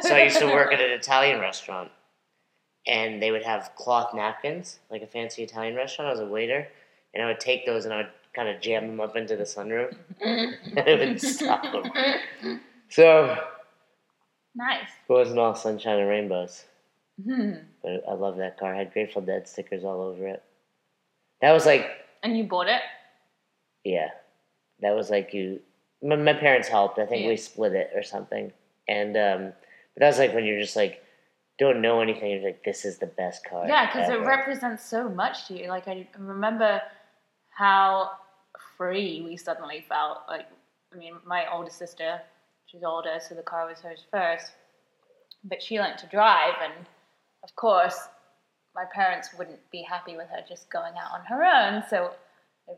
So 0.00 0.14
I 0.14 0.24
used 0.24 0.38
to 0.38 0.46
work 0.46 0.72
at 0.72 0.80
an 0.80 0.90
Italian 0.98 1.40
restaurant, 1.40 1.90
and 2.86 3.22
they 3.22 3.30
would 3.30 3.42
have 3.44 3.72
cloth 3.76 4.14
napkins, 4.14 4.78
like 4.90 5.02
a 5.02 5.06
fancy 5.06 5.42
Italian 5.42 5.76
restaurant. 5.76 6.08
I 6.08 6.12
was 6.12 6.20
a 6.20 6.26
waiter, 6.26 6.66
and 7.14 7.22
I 7.22 7.26
would 7.26 7.40
take 7.40 7.66
those 7.66 7.84
and 7.84 7.92
I 7.92 7.98
would 7.98 8.10
kind 8.34 8.48
of 8.48 8.60
jam 8.60 8.86
them 8.86 9.00
up 9.00 9.16
into 9.16 9.36
the 9.36 9.44
sunroof, 9.44 9.94
and 10.20 10.56
it 10.76 11.08
would 11.08 11.20
stop 11.20 11.62
them. 11.62 12.60
So 12.88 13.36
nice. 14.54 14.88
it 15.08 15.12
wasn't 15.12 15.38
all 15.38 15.54
sunshine 15.54 15.98
and 15.98 16.08
rainbows. 16.08 16.64
Hmm. 17.22 17.52
But 17.82 18.02
I 18.08 18.14
love 18.14 18.38
that 18.38 18.58
car. 18.58 18.74
It 18.74 18.78
had 18.78 18.92
Grateful 18.92 19.22
Dead 19.22 19.46
stickers 19.46 19.84
all 19.84 20.00
over 20.00 20.26
it. 20.28 20.42
That 21.42 21.52
was 21.52 21.66
like, 21.66 21.90
And 22.22 22.36
you 22.38 22.44
bought 22.44 22.68
it? 22.68 22.80
yeah, 23.84 24.08
that 24.80 24.94
was 24.94 25.10
like 25.10 25.34
you. 25.34 25.60
My, 26.02 26.16
my 26.16 26.32
parents 26.34 26.68
helped. 26.68 26.98
I 26.98 27.06
think 27.06 27.22
Yeah. 27.22 27.28
we 27.28 27.36
split 27.36 27.72
it 27.74 27.90
or 27.94 28.02
something. 28.02 28.52
And 28.88 29.16
um, 29.16 29.52
but 29.94 30.00
that 30.00 30.06
was 30.08 30.18
like 30.18 30.32
when 30.34 30.44
you're 30.44 30.60
just 30.60 30.76
like 30.76 31.02
don't 31.58 31.80
know 31.82 32.00
anything. 32.00 32.30
You're 32.30 32.42
like, 32.44 32.64
this 32.64 32.84
is 32.84 32.98
the 32.98 33.06
best 33.06 33.44
car. 33.44 33.66
Yeah, 33.68 33.86
because 33.86 34.08
it 34.08 34.20
represents 34.20 34.84
so 34.84 35.08
much 35.08 35.46
to 35.48 35.54
you. 35.60 35.68
Like 35.68 35.86
I 35.88 36.08
remember 36.18 36.80
how 37.50 38.12
free 38.76 39.22
we 39.22 39.36
suddenly 39.36 39.84
felt. 39.88 40.18
Like 40.28 40.46
I 40.92 40.96
mean, 40.96 41.14
my 41.26 41.52
older 41.52 41.70
sister, 41.70 42.20
she's 42.66 42.82
older, 42.84 43.18
so 43.20 43.34
the 43.34 43.42
car 43.42 43.66
was 43.68 43.80
hers 43.80 44.04
first. 44.10 44.52
But 45.44 45.62
she 45.62 45.78
learned 45.80 45.98
to 45.98 46.06
drive, 46.06 46.54
and 46.62 46.86
of 47.44 47.54
course, 47.56 47.98
my 48.74 48.84
parents 48.92 49.30
wouldn't 49.36 49.58
be 49.70 49.82
happy 49.82 50.16
with 50.16 50.28
her 50.28 50.42
just 50.48 50.70
going 50.70 50.94
out 50.96 51.12
on 51.12 51.24
her 51.26 51.44
own. 51.44 51.82
So, 51.90 52.12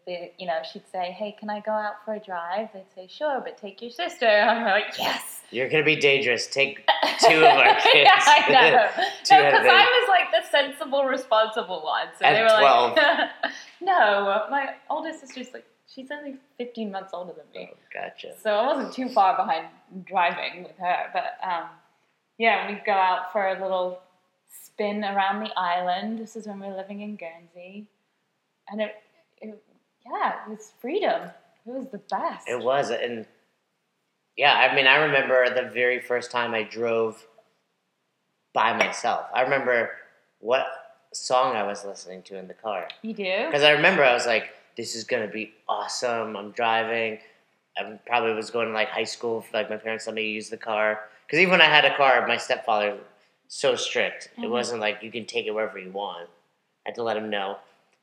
be, 0.07 0.33
you 0.39 0.47
know, 0.47 0.59
she'd 0.73 0.87
say, 0.91 1.13
"Hey, 1.13 1.33
can 1.39 1.49
I 1.51 1.61
go 1.61 1.71
out 1.73 2.05
for 2.05 2.15
a 2.15 2.19
drive?" 2.21 2.69
They'd 2.73 2.91
say, 2.95 3.07
"Sure, 3.07 3.41
but 3.41 3.57
take 3.59 3.81
your 3.83 3.91
sister." 3.91 4.27
I'm 4.49 4.65
like, 4.65 4.99
"Yes." 4.99 5.43
You're 5.51 5.69
gonna 5.69 5.85
be 5.85 5.95
dangerous. 5.97 6.47
Take 6.49 6.79
Two 7.21 7.37
of 7.37 7.45
our 7.45 7.75
kids. 7.81 8.11
yeah, 8.11 8.23
I 8.27 8.45
know. 8.51 8.71
No, 8.73 9.45
because 9.45 9.67
I 9.67 9.85
was 9.85 10.09
like 10.09 10.43
the 10.43 10.49
sensible, 10.51 11.05
responsible 11.05 11.83
one. 11.83 12.09
So 12.19 12.25
At 12.25 12.33
they 12.35 12.43
were 12.43 12.49
12. 12.49 12.97
like, 12.97 13.31
"No, 13.81 14.47
my 14.51 14.75
older 14.91 15.13
sister's 15.13 15.53
like 15.53 15.65
she's 15.87 16.11
only 16.11 16.37
15 16.59 16.91
months 16.91 17.13
older 17.13 17.33
than 17.35 17.45
me, 17.55 17.71
Oh, 17.73 17.77
gotcha. 17.93 18.35
so 18.43 18.51
I 18.57 18.67
wasn't 18.75 18.93
too 18.95 19.09
far 19.11 19.37
behind 19.37 19.67
driving 20.05 20.65
with 20.65 20.77
her." 20.79 21.11
But 21.13 21.39
um, 21.47 21.69
yeah, 22.39 22.67
we'd 22.69 22.85
go 22.85 22.93
out 22.93 23.31
for 23.33 23.47
a 23.47 23.61
little 23.63 24.01
spin 24.75 25.05
around 25.05 25.41
the 25.41 25.51
island. 25.57 26.19
This 26.19 26.37
is 26.37 26.47
when 26.47 26.61
we 26.61 26.67
were 26.67 26.77
living 26.77 27.01
in 27.01 27.17
Guernsey, 27.17 27.89
and 28.69 28.81
it, 28.81 28.95
it 29.41 29.63
yeah, 30.05 30.35
it 30.47 30.51
was 30.51 30.73
freedom. 30.81 31.31
It 31.67 31.71
was 31.71 31.87
the 31.91 31.99
best. 31.99 32.49
It 32.49 32.63
was, 32.63 32.91
and 32.91 33.27
yeah, 34.37 34.55
I 34.55 34.75
mean, 34.75 34.87
I 34.87 34.97
remember 34.97 35.49
the 35.55 35.71
very 35.71 36.01
first 36.01 36.31
time 36.31 36.55
I 36.55 36.63
drove 36.63 37.25
by 38.53 38.77
myself. 38.77 39.27
I 39.35 39.43
remember 39.43 39.91
what 40.41 40.67
song 41.13 41.57
I 41.57 41.63
was 41.63 41.85
listening 41.85 42.23
to 42.25 42.37
in 42.37 42.49
the 42.49 42.55
car 42.55 42.89
you 43.03 43.15
do? 43.15 43.47
because 43.47 43.63
I 43.63 43.71
remember 43.71 44.03
I 44.03 44.13
was 44.13 44.27
like, 44.27 44.51
"This 44.77 44.95
is 44.95 45.05
gonna 45.05 45.29
be 45.29 45.55
awesome." 45.69 46.37
I'm 46.37 46.51
driving. 46.51 47.21
I 47.77 47.99
probably 48.07 48.35
was 48.35 48.51
going 48.51 48.69
to 48.69 48.75
like 48.75 48.89
high 48.89 49.05
school. 49.05 49.45
Like 49.53 49.69
my 49.69 49.77
parents 49.77 50.07
let 50.07 50.15
me 50.15 50.29
use 50.29 50.49
the 50.49 50.57
car 50.57 51.01
because 51.27 51.41
even 51.41 51.51
when 51.53 51.61
I 51.61 51.65
had 51.65 51.85
a 51.85 51.97
car, 51.97 52.25
my 52.27 52.37
stepfather 52.37 52.99
so 53.49 53.77
strict. 53.77 54.29
It 54.39 54.43
Mhm. 54.43 54.51
wasn't 54.51 54.81
like 54.81 55.03
you 55.03 55.11
can 55.11 55.27
take 55.27 55.47
it 55.47 55.51
wherever 55.53 55.79
you 55.79 55.91
want. 55.91 56.29
I 56.87 56.91
had 56.91 56.95
to 56.97 57.03
let 57.03 57.17
him 57.17 57.31
know. 57.31 57.59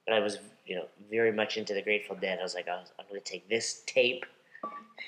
But 0.06 0.15
I 0.15 0.19
was, 0.19 0.39
you 0.65 0.75
know, 0.75 0.88
very 1.10 1.32
much 1.32 1.58
into 1.58 1.73
the 1.73 1.82
Grateful 1.82 2.15
Dead. 2.15 2.39
I 2.39 2.43
was 2.43 2.56
like, 2.56 2.67
I 2.67 2.75
was, 2.77 2.91
I'm 2.99 3.06
going 3.10 3.21
to 3.21 3.25
take 3.30 3.47
this 3.49 3.84
tape 3.86 4.25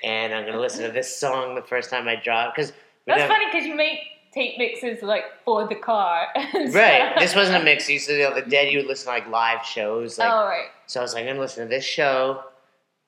and 0.03 0.33
I'm 0.33 0.43
going 0.43 0.53
to 0.53 0.59
listen 0.61 0.85
to 0.85 0.91
this 0.91 1.15
song 1.17 1.55
the 1.55 1.61
first 1.63 1.89
time 1.89 2.07
I 2.07 2.15
drive. 2.15 2.53
Because 2.55 2.73
That's 3.07 3.23
funny 3.31 3.45
because 3.45 3.65
you 3.65 3.75
make 3.75 3.99
tape 4.33 4.57
mixes 4.57 5.01
like 5.03 5.25
for 5.45 5.67
the 5.67 5.75
car. 5.75 6.27
Right. 6.35 6.69
stuff. 6.69 7.19
This 7.19 7.35
wasn't 7.35 7.61
a 7.61 7.63
mix. 7.65 7.89
You 7.89 7.99
said 7.99 8.17
you 8.19 8.23
know, 8.29 8.35
the 8.35 8.41
Dead, 8.41 8.71
you 8.71 8.79
would 8.79 8.87
listen 8.87 9.05
to 9.05 9.11
like 9.11 9.27
live 9.27 9.65
shows. 9.65 10.17
Like, 10.19 10.31
oh 10.31 10.45
right. 10.45 10.67
So 10.87 10.99
I 10.99 11.03
was 11.03 11.13
like, 11.13 11.21
I'm 11.21 11.25
going 11.27 11.35
to 11.37 11.41
listen 11.41 11.63
to 11.63 11.69
this 11.69 11.85
show 11.85 12.43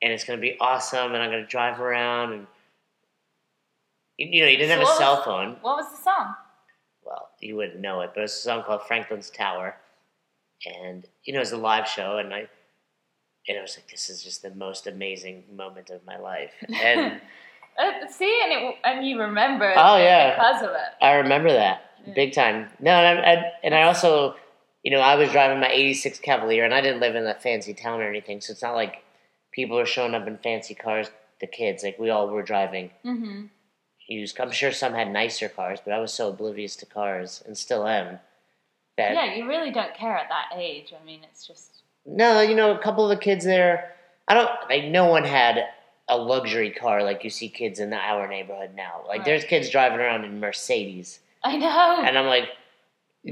and 0.02 0.12
it's 0.12 0.24
going 0.24 0.38
to 0.38 0.42
be 0.42 0.58
awesome 0.60 1.14
and 1.14 1.22
I'm 1.22 1.30
going 1.30 1.44
to 1.44 1.50
drive 1.50 1.80
around. 1.80 2.34
And, 2.34 2.48
you 4.18 4.28
you 4.32 4.42
know, 4.44 4.48
you 4.50 4.58
didn't 4.58 4.70
So 4.80 4.86
have 4.86 4.96
a 4.96 4.98
cell 5.00 5.16
was- 5.18 5.26
phone. 5.26 5.58
What 5.62 5.78
was 5.78 5.92
the 5.92 5.98
song? 6.04 6.36
Well, 7.06 7.30
you 7.40 7.56
wouldn't 7.56 7.80
know 7.80 8.02
it, 8.02 8.12
but 8.14 8.24
it's 8.24 8.36
a 8.38 8.40
song 8.40 8.64
called 8.64 8.82
Franklin's 8.84 9.30
Tower, 9.30 9.76
and 10.66 11.06
you 11.24 11.34
know, 11.34 11.40
it 11.40 11.42
was 11.42 11.52
a 11.52 11.58
live 11.58 11.88
show, 11.88 12.18
and 12.18 12.34
I, 12.34 12.48
and 13.48 13.58
I 13.58 13.62
was 13.62 13.78
like, 13.78 13.90
this 13.90 14.10
is 14.10 14.24
just 14.24 14.42
the 14.42 14.54
most 14.56 14.88
amazing 14.88 15.44
moment 15.56 15.90
of 15.90 16.06
my 16.06 16.18
life, 16.18 16.54
and 16.82 17.22
Uh, 17.78 18.08
see, 18.08 18.40
and 18.44 18.54
it, 18.54 18.76
and 18.86 19.06
you 19.06 19.20
remember. 19.20 19.74
Oh, 19.76 19.98
yeah. 19.98 20.36
because 20.36 20.64
of 20.64 20.70
it. 20.70 20.92
I 21.06 21.16
remember 21.16 21.52
that 21.52 21.82
Yeah. 22.08 22.14
big 22.14 22.34
time. 22.34 22.70
No, 22.80 22.92
and 22.92 23.20
I, 23.20 23.32
I, 23.34 23.52
and 23.66 23.76
I 23.76 23.84
also, 23.84 24.36
you 24.82 24.92
know, 24.92 25.02
I 25.02 25.16
was 25.16 25.30
driving 25.32 25.60
my 25.60 25.70
'86 25.70 26.20
Cavalier, 26.20 26.64
and 26.64 26.74
I 26.74 26.80
didn't 26.80 27.02
live 27.02 27.16
in 27.18 27.28
a 27.28 27.34
fancy 27.36 27.74
town 27.74 28.00
or 28.00 28.08
anything, 28.08 28.40
so 28.40 28.52
it's 28.54 28.62
not 28.62 28.76
like 28.76 29.04
people 29.52 29.78
are 29.78 29.86
showing 29.86 30.16
up 30.16 30.26
in 30.26 30.38
fancy 30.38 30.74
cars. 30.74 31.08
The 31.42 31.48
kids, 31.48 31.84
like 31.84 32.00
we 32.00 32.10
all 32.10 32.30
were 32.30 32.44
driving 32.44 32.92
Mm-hmm. 33.06 33.48
Used. 34.08 34.40
I'm 34.40 34.52
sure 34.52 34.72
some 34.72 34.94
had 34.94 35.12
nicer 35.12 35.50
cars, 35.50 35.80
but 35.84 35.94
I 35.94 36.00
was 36.00 36.14
so 36.14 36.30
oblivious 36.30 36.76
to 36.78 36.86
cars, 36.86 37.44
and 37.46 37.58
still 37.58 37.88
am. 37.88 38.20
That 38.98 39.14
Yeah, 39.14 39.34
you 39.36 39.48
really 39.48 39.72
don't 39.72 39.94
care 39.94 40.16
at 40.18 40.30
that 40.30 40.58
age. 40.58 40.94
I 41.00 41.04
mean, 41.06 41.22
it's 41.30 41.46
just. 41.46 41.82
No, 42.06 42.42
you 42.42 42.56
know, 42.56 42.74
a 42.76 42.80
couple 42.80 43.04
of 43.04 43.10
the 43.18 43.22
kids 43.24 43.44
there. 43.46 43.94
I 44.28 44.34
don't 44.34 44.50
like. 44.70 44.86
No 44.86 45.06
one 45.06 45.24
had 45.24 45.60
a 46.08 46.18
luxury 46.18 46.70
car 46.70 47.04
like 47.04 47.24
you 47.24 47.30
see 47.30 47.50
kids 47.50 47.80
in 47.80 47.90
the 47.90 47.98
our 47.98 48.28
neighborhood 48.28 48.72
now. 48.76 49.02
Like, 49.08 49.20
Right. 49.20 49.26
there's 49.26 49.44
kids 49.44 49.70
driving 49.70 50.00
around 50.00 50.24
in 50.24 50.40
Mercedes, 50.40 51.20
I 51.44 51.58
know. 51.58 52.04
and 52.06 52.18
I'm 52.18 52.28
like, 52.28 52.50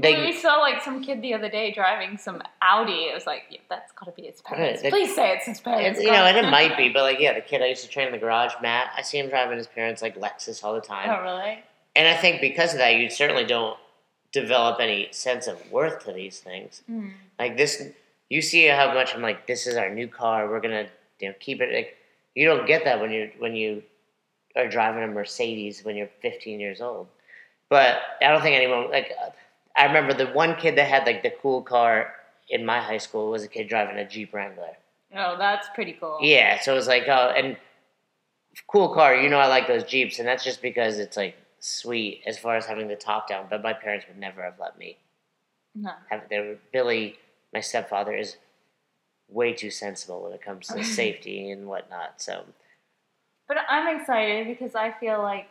we 0.02 0.32
saw 0.32 0.56
like 0.56 0.82
some 0.82 1.02
kid 1.02 1.22
the 1.22 1.34
other 1.34 1.48
day 1.48 1.72
driving 1.72 2.18
some 2.18 2.42
Audi. 2.60 3.04
It 3.04 3.14
was 3.14 3.26
like, 3.26 3.44
yeah, 3.50 3.60
that's 3.70 3.92
got 3.92 4.06
to 4.06 4.12
be 4.12 4.26
his 4.26 4.40
parents. 4.40 4.82
Right, 4.82 4.90
Please 4.90 5.14
say 5.14 5.32
it's 5.32 5.46
his 5.46 5.60
parents. 5.60 5.98
It's, 5.98 6.04
you 6.04 6.10
know, 6.12 6.24
and 6.24 6.36
it 6.36 6.50
might 6.50 6.76
be, 6.76 6.88
but 6.92 7.02
like, 7.02 7.20
yeah, 7.20 7.32
the 7.32 7.40
kid 7.40 7.62
I 7.62 7.66
used 7.66 7.82
to 7.84 7.88
train 7.88 8.06
in 8.06 8.12
the 8.12 8.18
garage, 8.18 8.52
Matt. 8.60 8.90
I 8.96 9.02
see 9.02 9.18
him 9.18 9.28
driving 9.28 9.56
his 9.56 9.66
parents 9.68 10.02
like 10.02 10.18
Lexus 10.18 10.64
all 10.64 10.74
the 10.74 10.80
time, 10.80 11.08
Oh 11.10 11.22
really? 11.22 11.62
and 11.94 12.08
I 12.08 12.16
think 12.16 12.40
because 12.40 12.72
of 12.72 12.78
that, 12.78 12.96
you 12.96 13.08
certainly 13.08 13.44
don't 13.44 13.78
develop 14.32 14.80
any 14.80 15.08
sense 15.12 15.46
of 15.46 15.70
worth 15.70 16.04
to 16.04 16.12
these 16.12 16.40
things. 16.40 16.82
Mm. 16.90 17.12
Like 17.38 17.56
this, 17.56 17.82
you 18.28 18.42
see 18.42 18.66
how 18.66 18.92
much 18.92 19.14
I'm 19.14 19.22
like. 19.22 19.46
This 19.46 19.66
is 19.66 19.76
our 19.76 19.90
new 19.90 20.08
car. 20.08 20.48
We're 20.48 20.60
gonna 20.60 20.86
you 21.20 21.28
know 21.28 21.34
keep 21.38 21.60
it. 21.60 21.72
Like, 21.72 21.96
you 22.34 22.46
don't 22.46 22.66
get 22.66 22.84
that 22.84 23.00
when 23.00 23.12
you 23.12 23.30
when 23.38 23.54
you 23.54 23.82
are 24.56 24.68
driving 24.68 25.04
a 25.04 25.06
Mercedes 25.06 25.84
when 25.84 25.96
you're 25.96 26.10
15 26.20 26.58
years 26.58 26.80
old. 26.80 27.06
But 27.70 27.98
I 28.20 28.28
don't 28.28 28.42
think 28.42 28.56
anyone 28.56 28.90
like. 28.90 29.12
I 29.76 29.86
remember 29.86 30.14
the 30.14 30.26
one 30.28 30.56
kid 30.56 30.76
that 30.76 30.88
had 30.88 31.06
like 31.06 31.22
the 31.22 31.30
cool 31.42 31.62
car 31.62 32.14
in 32.48 32.64
my 32.64 32.80
high 32.80 32.98
school 32.98 33.30
was 33.30 33.42
a 33.42 33.48
kid 33.48 33.68
driving 33.68 33.96
a 33.96 34.08
Jeep 34.08 34.32
Wrangler. 34.32 34.76
Oh, 35.16 35.36
that's 35.38 35.68
pretty 35.74 35.92
cool. 35.94 36.18
Yeah, 36.20 36.60
so 36.60 36.72
it 36.72 36.76
was 36.76 36.88
like 36.88 37.04
oh, 37.08 37.32
and 37.36 37.56
cool 38.68 38.94
car. 38.94 39.14
You 39.16 39.28
know, 39.28 39.38
I 39.38 39.46
like 39.48 39.66
those 39.66 39.84
Jeeps, 39.84 40.18
and 40.18 40.28
that's 40.28 40.44
just 40.44 40.62
because 40.62 40.98
it's 40.98 41.16
like 41.16 41.36
sweet 41.58 42.22
as 42.26 42.38
far 42.38 42.56
as 42.56 42.66
having 42.66 42.88
the 42.88 42.96
top 42.96 43.28
down. 43.28 43.46
But 43.50 43.62
my 43.62 43.72
parents 43.72 44.06
would 44.08 44.18
never 44.18 44.42
have 44.42 44.58
let 44.60 44.78
me 44.78 44.98
No. 45.74 45.92
have 46.10 46.28
there 46.28 46.56
Billy, 46.72 47.18
my 47.52 47.60
stepfather, 47.60 48.14
is 48.14 48.36
way 49.28 49.52
too 49.52 49.70
sensible 49.70 50.22
when 50.22 50.32
it 50.32 50.42
comes 50.42 50.68
to 50.68 50.84
safety 51.02 51.50
and 51.50 51.66
whatnot. 51.66 52.20
So 52.20 52.44
But 53.48 53.58
I'm 53.68 53.98
excited 53.98 54.46
because 54.46 54.74
I 54.74 54.92
feel 54.92 55.18
like 55.22 55.48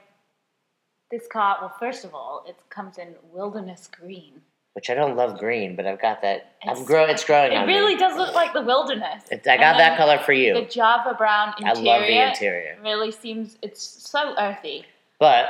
this 1.11 1.27
car. 1.31 1.57
Well, 1.61 1.73
first 1.79 2.03
of 2.05 2.13
all, 2.13 2.43
it 2.47 2.55
comes 2.69 2.97
in 2.97 3.15
wilderness 3.31 3.89
green. 3.99 4.41
which 4.75 4.89
I 4.89 4.95
don't 4.95 5.15
love 5.15 5.37
green, 5.37 5.75
but 5.75 5.85
I've 5.85 6.01
got 6.01 6.23
that. 6.23 6.53
I'm 6.63 6.69
It's- 6.71 6.87
grow. 6.87 7.05
It's 7.05 7.23
growing 7.23 7.51
It 7.51 7.63
really 7.67 7.93
me. 7.93 7.99
does 7.99 8.17
look 8.17 8.33
like 8.33 8.53
the 8.53 8.61
wilderness. 8.63 9.23
It's, 9.29 9.47
I 9.47 9.55
got 9.57 9.73
And 9.75 9.79
that 9.81 9.97
color 9.99 10.17
for 10.17 10.33
you. 10.33 10.55
The. 10.55 10.61
Java 10.65 11.13
brown 11.13 11.49
interior. 11.59 11.69
I 11.69 11.97
love 11.99 12.07
the 12.07 12.27
interior, 12.29 12.77
Really 12.81 13.11
seems 13.11 13.59
it's 13.61 13.83
so 13.83 14.33
earthy. 14.39 14.83
but 15.19 15.45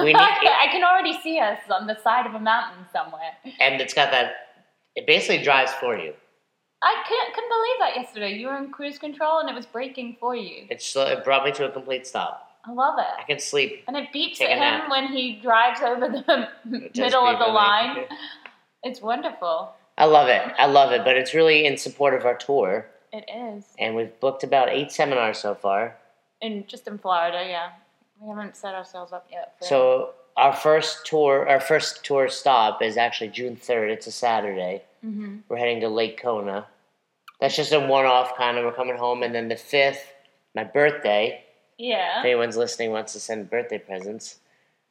we 0.00 0.12
need, 0.12 0.16
I 0.18 0.68
can 0.70 0.84
already 0.84 1.18
see 1.22 1.38
us 1.40 1.58
on 1.70 1.86
the 1.86 1.96
side 2.02 2.26
of 2.26 2.34
a 2.34 2.38
mountain 2.38 2.84
somewhere. 2.92 3.32
and 3.60 3.80
it's 3.80 3.94
got 3.94 4.10
that. 4.10 4.34
It 4.94 5.06
basically 5.06 5.42
drives 5.42 5.72
for 5.72 5.96
you. 5.96 6.12
I 6.82 7.02
couldn't, 7.08 7.32
couldn't 7.34 7.48
believe 7.48 7.76
that 7.80 7.96
yesterday. 7.96 8.34
You 8.34 8.48
were 8.48 8.58
in 8.58 8.70
cruise 8.70 8.98
control 8.98 9.38
and 9.38 9.48
it 9.48 9.54
was 9.54 9.64
braking 9.64 10.18
for 10.20 10.36
you. 10.36 10.66
It 10.68 10.82
slow, 10.82 11.06
it 11.06 11.24
brought 11.24 11.46
me 11.46 11.52
to 11.52 11.64
a 11.66 11.70
complete 11.72 12.06
stop. 12.06 12.45
I 12.66 12.72
love 12.72 12.98
it. 12.98 13.06
I 13.18 13.22
can 13.24 13.38
sleep. 13.38 13.84
And 13.86 13.96
it 13.96 14.08
beeps 14.14 14.40
at 14.40 14.50
him 14.58 14.90
when 14.90 15.06
he 15.08 15.38
drives 15.40 15.80
over 15.80 16.08
the 16.08 16.48
middle 16.64 17.26
of 17.26 17.38
the 17.38 17.46
line. 17.46 18.04
It's 18.82 19.00
wonderful. 19.00 19.72
I 19.98 20.04
love 20.04 20.28
it. 20.28 20.42
I 20.58 20.66
love 20.66 20.92
it. 20.92 21.04
But 21.04 21.16
it's 21.16 21.32
really 21.34 21.64
in 21.66 21.76
support 21.76 22.14
of 22.14 22.24
our 22.26 22.36
tour, 22.36 22.86
It 23.12 23.24
is. 23.34 23.64
and 23.78 23.94
we've 23.94 24.18
booked 24.20 24.42
about 24.44 24.68
eight 24.68 24.90
seminars 24.92 25.38
so 25.38 25.54
far. 25.54 25.96
In 26.40 26.66
just 26.66 26.86
in 26.86 26.98
Florida, 26.98 27.44
yeah. 27.48 27.70
We 28.20 28.28
haven't 28.28 28.56
set 28.56 28.74
ourselves 28.74 29.12
up 29.12 29.26
yet. 29.30 29.54
For 29.58 29.64
So 29.66 30.10
our 30.36 30.52
first 30.54 31.06
tour, 31.06 31.48
our 31.48 31.60
first 31.60 32.04
tour 32.04 32.28
stop 32.28 32.82
is 32.82 32.96
actually 32.96 33.28
June 33.28 33.56
third. 33.56 33.90
It's 33.90 34.06
a 34.06 34.12
Saturday. 34.12 34.82
hmm 35.02 35.38
We're 35.48 35.56
heading 35.58 35.80
to 35.80 35.88
Lake 35.88 36.20
Kona. 36.20 36.66
That's 37.40 37.54
just 37.56 37.72
a 37.72 37.80
one-off 37.80 38.36
kind 38.36 38.56
of. 38.58 38.64
We're 38.64 38.72
coming 38.72 38.96
home, 38.96 39.22
and 39.22 39.34
then 39.34 39.48
the 39.48 39.56
fifth, 39.56 40.12
my 40.54 40.64
birthday. 40.64 41.42
Yeah. 41.78 42.20
If 42.20 42.24
anyone's 42.24 42.56
listening 42.56 42.90
wants 42.90 43.12
to 43.12 43.20
send 43.20 43.50
birthday 43.50 43.78
presents, 43.78 44.38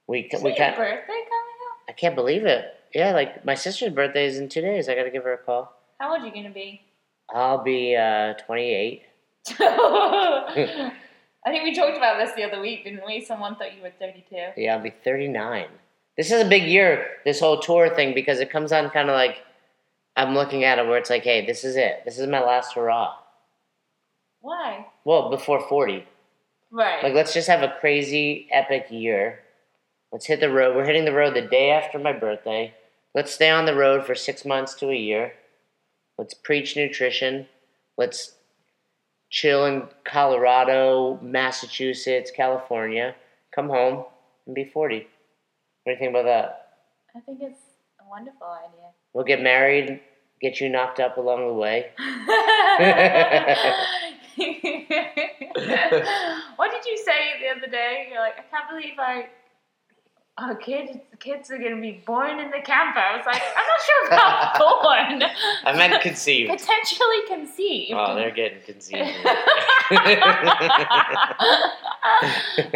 we 0.07 0.21
Is 0.21 0.41
we 0.43 0.49
your 0.49 0.57
birthday 0.57 0.77
coming 0.77 0.97
up. 0.97 1.89
I 1.89 1.93
can't 1.93 2.15
believe 2.15 2.45
it. 2.45 2.75
Yeah, 2.93 3.11
like 3.11 3.43
my 3.43 3.55
sister's 3.55 3.93
birthday 3.93 4.25
is 4.25 4.37
in 4.37 4.49
two 4.49 4.61
days. 4.61 4.87
I 4.87 4.95
got 4.95 5.03
to 5.03 5.11
give 5.11 5.23
her 5.23 5.33
a 5.33 5.37
call. 5.37 5.75
How 5.99 6.13
old 6.13 6.21
are 6.21 6.25
you 6.25 6.33
gonna 6.33 6.53
be? 6.53 6.81
I'll 7.33 7.63
be 7.63 7.95
uh, 7.95 8.33
28. 8.45 9.03
I 9.59 10.91
think 11.47 11.63
we 11.63 11.75
talked 11.75 11.97
about 11.97 12.17
this 12.17 12.33
the 12.35 12.43
other 12.43 12.59
week, 12.59 12.83
didn't 12.83 13.05
we? 13.05 13.23
Someone 13.23 13.55
thought 13.55 13.75
you 13.75 13.81
were 13.81 13.91
32. 13.99 14.35
Yeah, 14.57 14.75
I'll 14.75 14.81
be 14.81 14.89
39. 15.03 15.67
This 16.17 16.31
is 16.31 16.41
a 16.45 16.49
big 16.49 16.63
year, 16.63 17.07
this 17.25 17.39
whole 17.39 17.59
tour 17.59 17.93
thing, 17.93 18.13
because 18.13 18.39
it 18.39 18.49
comes 18.49 18.71
on 18.71 18.89
kind 18.89 19.09
of 19.09 19.15
like 19.15 19.43
I'm 20.15 20.33
looking 20.33 20.63
at 20.63 20.79
it 20.79 20.87
where 20.87 20.97
it's 20.97 21.09
like, 21.09 21.23
hey, 21.23 21.45
this 21.45 21.63
is 21.63 21.75
it. 21.75 22.03
This 22.05 22.19
is 22.19 22.27
my 22.27 22.41
last 22.41 22.73
hurrah. 22.73 23.15
Why? 24.39 24.87
Well, 25.03 25.29
before 25.29 25.67
40. 25.67 26.05
Right. 26.71 27.03
Like, 27.03 27.13
let's 27.13 27.33
just 27.33 27.47
have 27.47 27.63
a 27.63 27.73
crazy, 27.79 28.47
epic 28.51 28.87
year. 28.89 29.39
Let's 30.11 30.25
hit 30.25 30.39
the 30.39 30.49
road. 30.49 30.75
We're 30.75 30.85
hitting 30.85 31.05
the 31.05 31.13
road 31.13 31.35
the 31.35 31.41
day 31.41 31.71
after 31.71 31.99
my 31.99 32.13
birthday. 32.13 32.73
Let's 33.13 33.33
stay 33.33 33.49
on 33.49 33.65
the 33.65 33.75
road 33.75 34.05
for 34.05 34.15
six 34.15 34.45
months 34.45 34.73
to 34.75 34.89
a 34.89 34.95
year. 34.95 35.33
Let's 36.17 36.33
preach 36.33 36.75
nutrition. 36.75 37.47
Let's 37.97 38.33
chill 39.29 39.65
in 39.65 39.87
Colorado, 40.03 41.19
Massachusetts, 41.21 42.31
California. 42.35 43.15
Come 43.53 43.69
home 43.69 44.05
and 44.45 44.55
be 44.55 44.65
40. 44.65 44.97
What 44.97 45.05
do 45.85 45.91
you 45.91 45.97
think 45.97 46.09
about 46.11 46.25
that? 46.25 46.69
I 47.15 47.19
think 47.21 47.39
it's 47.41 47.59
a 47.99 48.09
wonderful 48.09 48.47
idea. 48.47 48.89
We'll 49.13 49.25
get 49.25 49.41
married, 49.41 50.01
get 50.41 50.59
you 50.59 50.69
knocked 50.69 50.99
up 50.99 51.17
along 51.17 51.47
the 51.47 51.53
way. 51.53 51.91
what 56.57 56.69
did 56.71 56.85
you 56.85 56.97
say 56.97 57.39
the 57.41 57.47
other 57.55 57.67
day? 57.71 58.07
You're 58.11 58.19
like, 58.19 58.33
I 58.37 58.41
can't 58.51 58.67
believe 58.69 58.99
I. 58.99 59.29
Our 60.37 60.53
kids, 60.55 60.97
kids 61.19 61.49
are 61.49 61.57
gonna 61.57 61.79
be 61.79 62.03
born 62.05 62.41
in 62.41 62.51
the 62.51 62.59
camper. 62.61 62.99
I 62.99 63.15
was 63.15 63.25
like, 63.25 63.41
I'm 63.41 63.65
not 63.65 63.81
sure 63.85 64.07
about 64.07 64.59
born. 65.21 65.23
I 65.63 65.71
meant 65.77 66.01
conceived. 66.01 66.51
Potentially 66.51 67.21
conceived. 67.29 67.93
Oh, 67.93 68.15
they're 68.15 68.31
getting 68.31 68.59
conceived. 68.65 68.99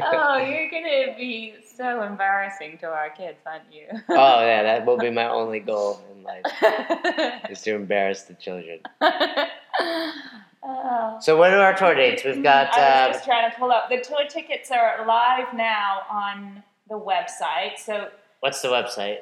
oh, 0.01 0.37
you're 0.37 0.69
gonna 0.71 1.13
be 1.17 1.55
so 1.75 2.01
embarrassing 2.03 2.77
to 2.77 2.87
our 2.87 3.09
kids, 3.09 3.39
aren't 3.45 3.65
you? 3.73 3.87
oh, 4.07 4.39
yeah, 4.39 4.63
that 4.63 4.85
will 4.85 4.97
be 4.97 5.09
my 5.09 5.27
only 5.27 5.59
goal 5.59 5.99
in 6.15 6.23
life, 6.23 6.45
is 7.49 7.61
to 7.63 7.75
embarrass 7.75 8.21
the 8.21 8.35
children. 8.35 8.79
Oh. 10.61 11.17
So 11.21 11.37
what 11.37 11.53
are 11.53 11.59
our 11.59 11.73
tour 11.73 11.95
dates? 11.95 12.25
We've 12.25 12.43
got 12.43 12.73
I 12.73 13.07
was 13.07 13.09
uh, 13.09 13.13
just 13.13 13.25
trying 13.25 13.49
to 13.49 13.57
pull 13.57 13.71
up. 13.71 13.89
The 13.89 14.01
tour 14.01 14.27
tickets 14.29 14.71
are 14.71 15.05
live 15.07 15.53
now 15.53 16.01
on 16.11 16.63
the 16.89 16.99
website. 16.99 17.77
So 17.77 18.09
what's 18.41 18.61
the 18.61 18.67
website? 18.67 19.19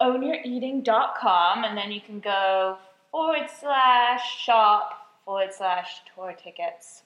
ownyoureating.com, 0.00 1.64
and 1.64 1.76
then 1.76 1.92
you 1.92 2.00
can 2.00 2.20
go 2.20 2.78
forward 3.10 3.48
slash 3.60 4.42
shop 4.42 5.20
forward 5.24 5.52
slash 5.52 6.00
tour 6.14 6.32
tickets, 6.32 7.02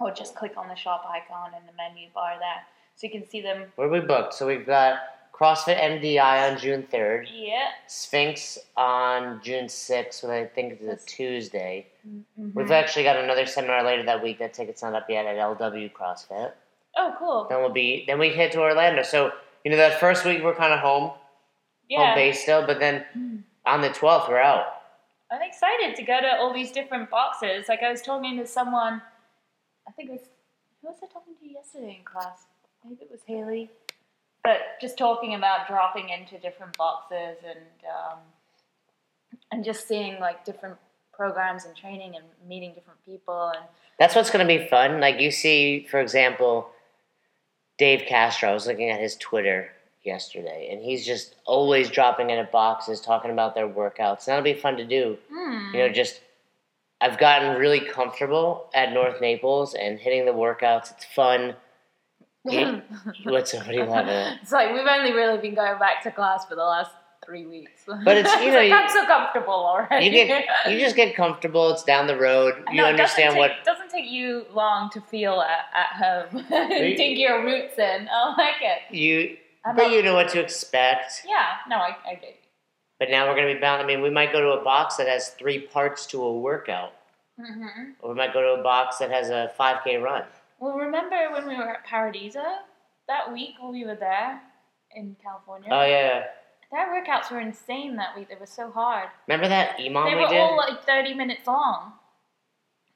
or 0.00 0.10
just 0.10 0.34
click 0.34 0.56
on 0.56 0.68
the 0.68 0.74
shop 0.74 1.04
icon 1.08 1.52
in 1.58 1.66
the 1.66 1.72
menu 1.76 2.08
bar 2.14 2.36
there, 2.38 2.64
so 2.96 3.06
you 3.06 3.10
can 3.10 3.28
see 3.28 3.40
them. 3.40 3.64
Where 3.76 3.88
are 3.88 3.90
we 3.90 4.00
booked? 4.00 4.34
So 4.34 4.46
we've 4.46 4.66
got 4.66 4.98
CrossFit 5.38 5.78
MDI 5.78 6.50
on 6.50 6.58
June 6.58 6.82
third, 6.90 7.28
Yeah. 7.30 7.68
Sphinx 7.86 8.58
on 8.76 9.42
June 9.42 9.68
sixth, 9.68 10.22
which 10.22 10.30
I 10.30 10.46
think 10.46 10.80
is 10.80 10.86
a 10.88 10.96
Tuesday. 11.04 11.86
Mhm. 12.08 12.54
We've 12.54 12.70
actually 12.70 13.04
got 13.04 13.16
another 13.16 13.44
seminar 13.44 13.82
later 13.82 14.02
that 14.04 14.22
week. 14.22 14.38
That 14.38 14.54
ticket's 14.54 14.82
not 14.82 14.94
up 14.94 15.10
yet 15.10 15.26
at 15.26 15.36
LW 15.36 15.90
CrossFit. 15.90 16.52
Oh, 16.96 17.14
cool. 17.18 17.44
Then 17.50 17.58
we'll 17.60 17.68
be 17.68 18.04
then 18.06 18.18
we 18.18 18.32
head 18.34 18.50
to 18.52 18.60
Orlando. 18.62 19.02
So 19.02 19.30
you 19.64 19.70
know 19.70 19.76
that 19.76 20.00
first 20.00 20.24
week 20.24 20.42
we're 20.42 20.54
kind 20.54 20.72
of 20.72 20.80
home, 20.80 21.08
home 21.10 21.18
Yeah. 21.88 22.14
base 22.14 22.42
still, 22.42 22.66
but 22.66 22.78
then 22.80 23.04
Mm. 23.14 23.42
on 23.66 23.82
the 23.82 23.90
twelfth 23.90 24.28
we're 24.30 24.38
out. 24.40 24.72
I'm 25.30 25.42
excited 25.42 25.96
to 25.96 26.02
go 26.02 26.18
to 26.20 26.38
all 26.38 26.52
these 26.54 26.72
different 26.72 27.10
boxes. 27.10 27.68
Like 27.68 27.82
I 27.82 27.90
was 27.90 28.00
talking 28.00 28.38
to 28.38 28.46
someone, 28.46 29.02
I 29.86 29.90
think 29.90 30.08
it 30.08 30.12
was 30.12 30.28
who 30.80 30.88
was 30.88 30.96
I 31.02 31.06
talking 31.08 31.34
to 31.36 31.46
yesterday 31.46 31.96
in 31.98 32.04
class? 32.04 32.46
Maybe 32.84 33.04
it 33.04 33.10
was 33.10 33.22
Haley. 33.26 33.70
But 34.46 34.80
just 34.80 34.96
talking 34.98 35.34
about 35.34 35.66
dropping 35.68 36.08
into 36.10 36.38
different 36.38 36.76
boxes 36.76 37.36
and 37.46 37.58
um, 37.88 38.18
and 39.52 39.64
just 39.64 39.86
seeing 39.88 40.18
like 40.20 40.44
different 40.44 40.76
programs 41.12 41.64
and 41.64 41.74
training 41.74 42.14
and 42.16 42.24
meeting 42.48 42.72
different 42.74 42.98
people 43.06 43.52
and 43.56 43.64
That's 43.98 44.14
what's 44.14 44.30
going 44.30 44.46
to 44.46 44.58
be 44.58 44.66
fun. 44.68 45.00
Like 45.00 45.20
you 45.20 45.30
see, 45.30 45.86
for 45.90 46.00
example, 46.00 46.68
Dave 47.78 48.02
Castro. 48.06 48.50
I 48.50 48.54
was 48.54 48.66
looking 48.66 48.90
at 48.90 49.00
his 49.00 49.16
Twitter 49.16 49.70
yesterday, 50.04 50.68
and 50.70 50.80
he's 50.82 51.04
just 51.06 51.34
always 51.44 51.90
dropping 51.90 52.30
in 52.30 52.38
at 52.38 52.52
boxes, 52.52 53.00
talking 53.00 53.30
about 53.30 53.54
their 53.54 53.68
workouts. 53.68 54.24
That'll 54.26 54.42
be 54.44 54.54
fun 54.54 54.76
to 54.76 54.84
do. 54.84 55.16
hmm, 55.30 55.74
You 55.74 55.80
know, 55.80 55.88
just 55.88 56.20
I've 57.00 57.18
gotten 57.18 57.58
really 57.58 57.80
comfortable 57.80 58.70
at 58.74 58.92
North 58.92 59.20
Naples 59.20 59.74
and 59.74 59.98
hitting 59.98 60.24
the 60.24 60.32
workouts. 60.32 60.92
It's 60.92 61.04
fun. 61.04 61.54
What's 63.24 63.54
at? 63.54 64.38
It's 64.42 64.52
like 64.52 64.72
we've 64.72 64.86
only 64.86 65.12
really 65.12 65.38
been 65.38 65.54
going 65.54 65.78
back 65.78 66.02
to 66.04 66.10
class 66.10 66.44
for 66.46 66.54
the 66.54 66.62
last 66.64 66.90
three 67.24 67.46
weeks. 67.46 67.82
But 67.86 68.16
it's, 68.16 68.32
you 68.40 68.50
know, 68.52 68.56
like, 68.58 68.68
you- 68.68 68.74
I'm 68.74 68.88
so 68.90 69.04
comfortable 69.06 69.52
already. 69.54 70.06
You 70.06 70.10
get 70.12 70.44
you 70.70 70.78
just 70.78 70.96
get 70.96 71.14
comfortable. 71.16 71.70
It's 71.70 71.82
down 71.82 72.06
the 72.06 72.16
road. 72.16 72.54
You 72.72 72.84
it 72.84 72.86
understand 72.88 73.36
what 73.36 73.48
take, 73.48 73.64
doesn't 73.64 73.90
take 73.90 74.08
you 74.08 74.46
long 74.52 74.90
to 74.90 75.00
feel 75.00 75.40
at, 75.40 75.64
at 75.74 76.30
home. 76.30 76.44
you- 76.70 76.96
Dig 76.96 77.18
your 77.18 77.44
roots 77.44 77.78
in. 77.78 78.08
I 78.12 78.34
like 78.36 78.54
it. 78.62 78.94
you, 78.94 79.36
I'm 79.64 79.74
but 79.76 79.90
you 79.90 80.02
know 80.02 80.14
what 80.14 80.28
to 80.30 80.40
expect. 80.40 81.24
Yeah, 81.28 81.56
no, 81.68 81.76
I, 81.76 81.96
I 82.06 82.14
get 82.14 82.22
you. 82.30 82.34
But 82.98 83.10
now 83.10 83.26
we're 83.28 83.34
going 83.34 83.48
to 83.48 83.54
be 83.54 83.60
bound. 83.60 83.82
I 83.82 83.86
mean, 83.86 84.00
we 84.02 84.08
might 84.10 84.32
go 84.32 84.40
to 84.40 84.60
a 84.60 84.64
box 84.64 84.96
that 84.96 85.06
has 85.08 85.30
three 85.30 85.58
parts 85.58 86.06
to 86.06 86.22
a 86.22 86.38
workout. 86.38 86.92
hmm 87.38 87.66
Or 88.00 88.10
we 88.10 88.14
might 88.16 88.32
go 88.32 88.40
to 88.40 88.60
a 88.60 88.62
box 88.62 88.98
that 88.98 89.10
has 89.10 89.28
a 89.28 89.50
5K 89.58 90.00
run. 90.02 90.22
Well, 90.58 90.76
remember 90.76 91.16
when 91.32 91.46
we 91.46 91.56
were 91.56 91.68
at 91.68 91.84
Paradiso 91.84 92.42
that 93.08 93.32
week 93.32 93.54
when 93.60 93.72
we 93.72 93.84
were 93.84 93.94
there 93.96 94.40
in 94.94 95.16
California? 95.22 95.68
Oh, 95.70 95.84
yeah. 95.84 96.24
Their 96.72 96.86
workouts 96.88 97.30
were 97.30 97.40
insane 97.40 97.96
that 97.96 98.16
week. 98.16 98.28
They 98.28 98.34
were 98.34 98.46
so 98.46 98.70
hard. 98.70 99.08
Remember 99.28 99.48
that 99.48 99.78
EMOM 99.78 100.04
they 100.10 100.14
we 100.14 100.22
were 100.22 100.28
did? 100.28 100.38
all 100.40 100.56
like 100.56 100.84
30 100.84 101.14
minutes 101.14 101.46
long. 101.46 101.92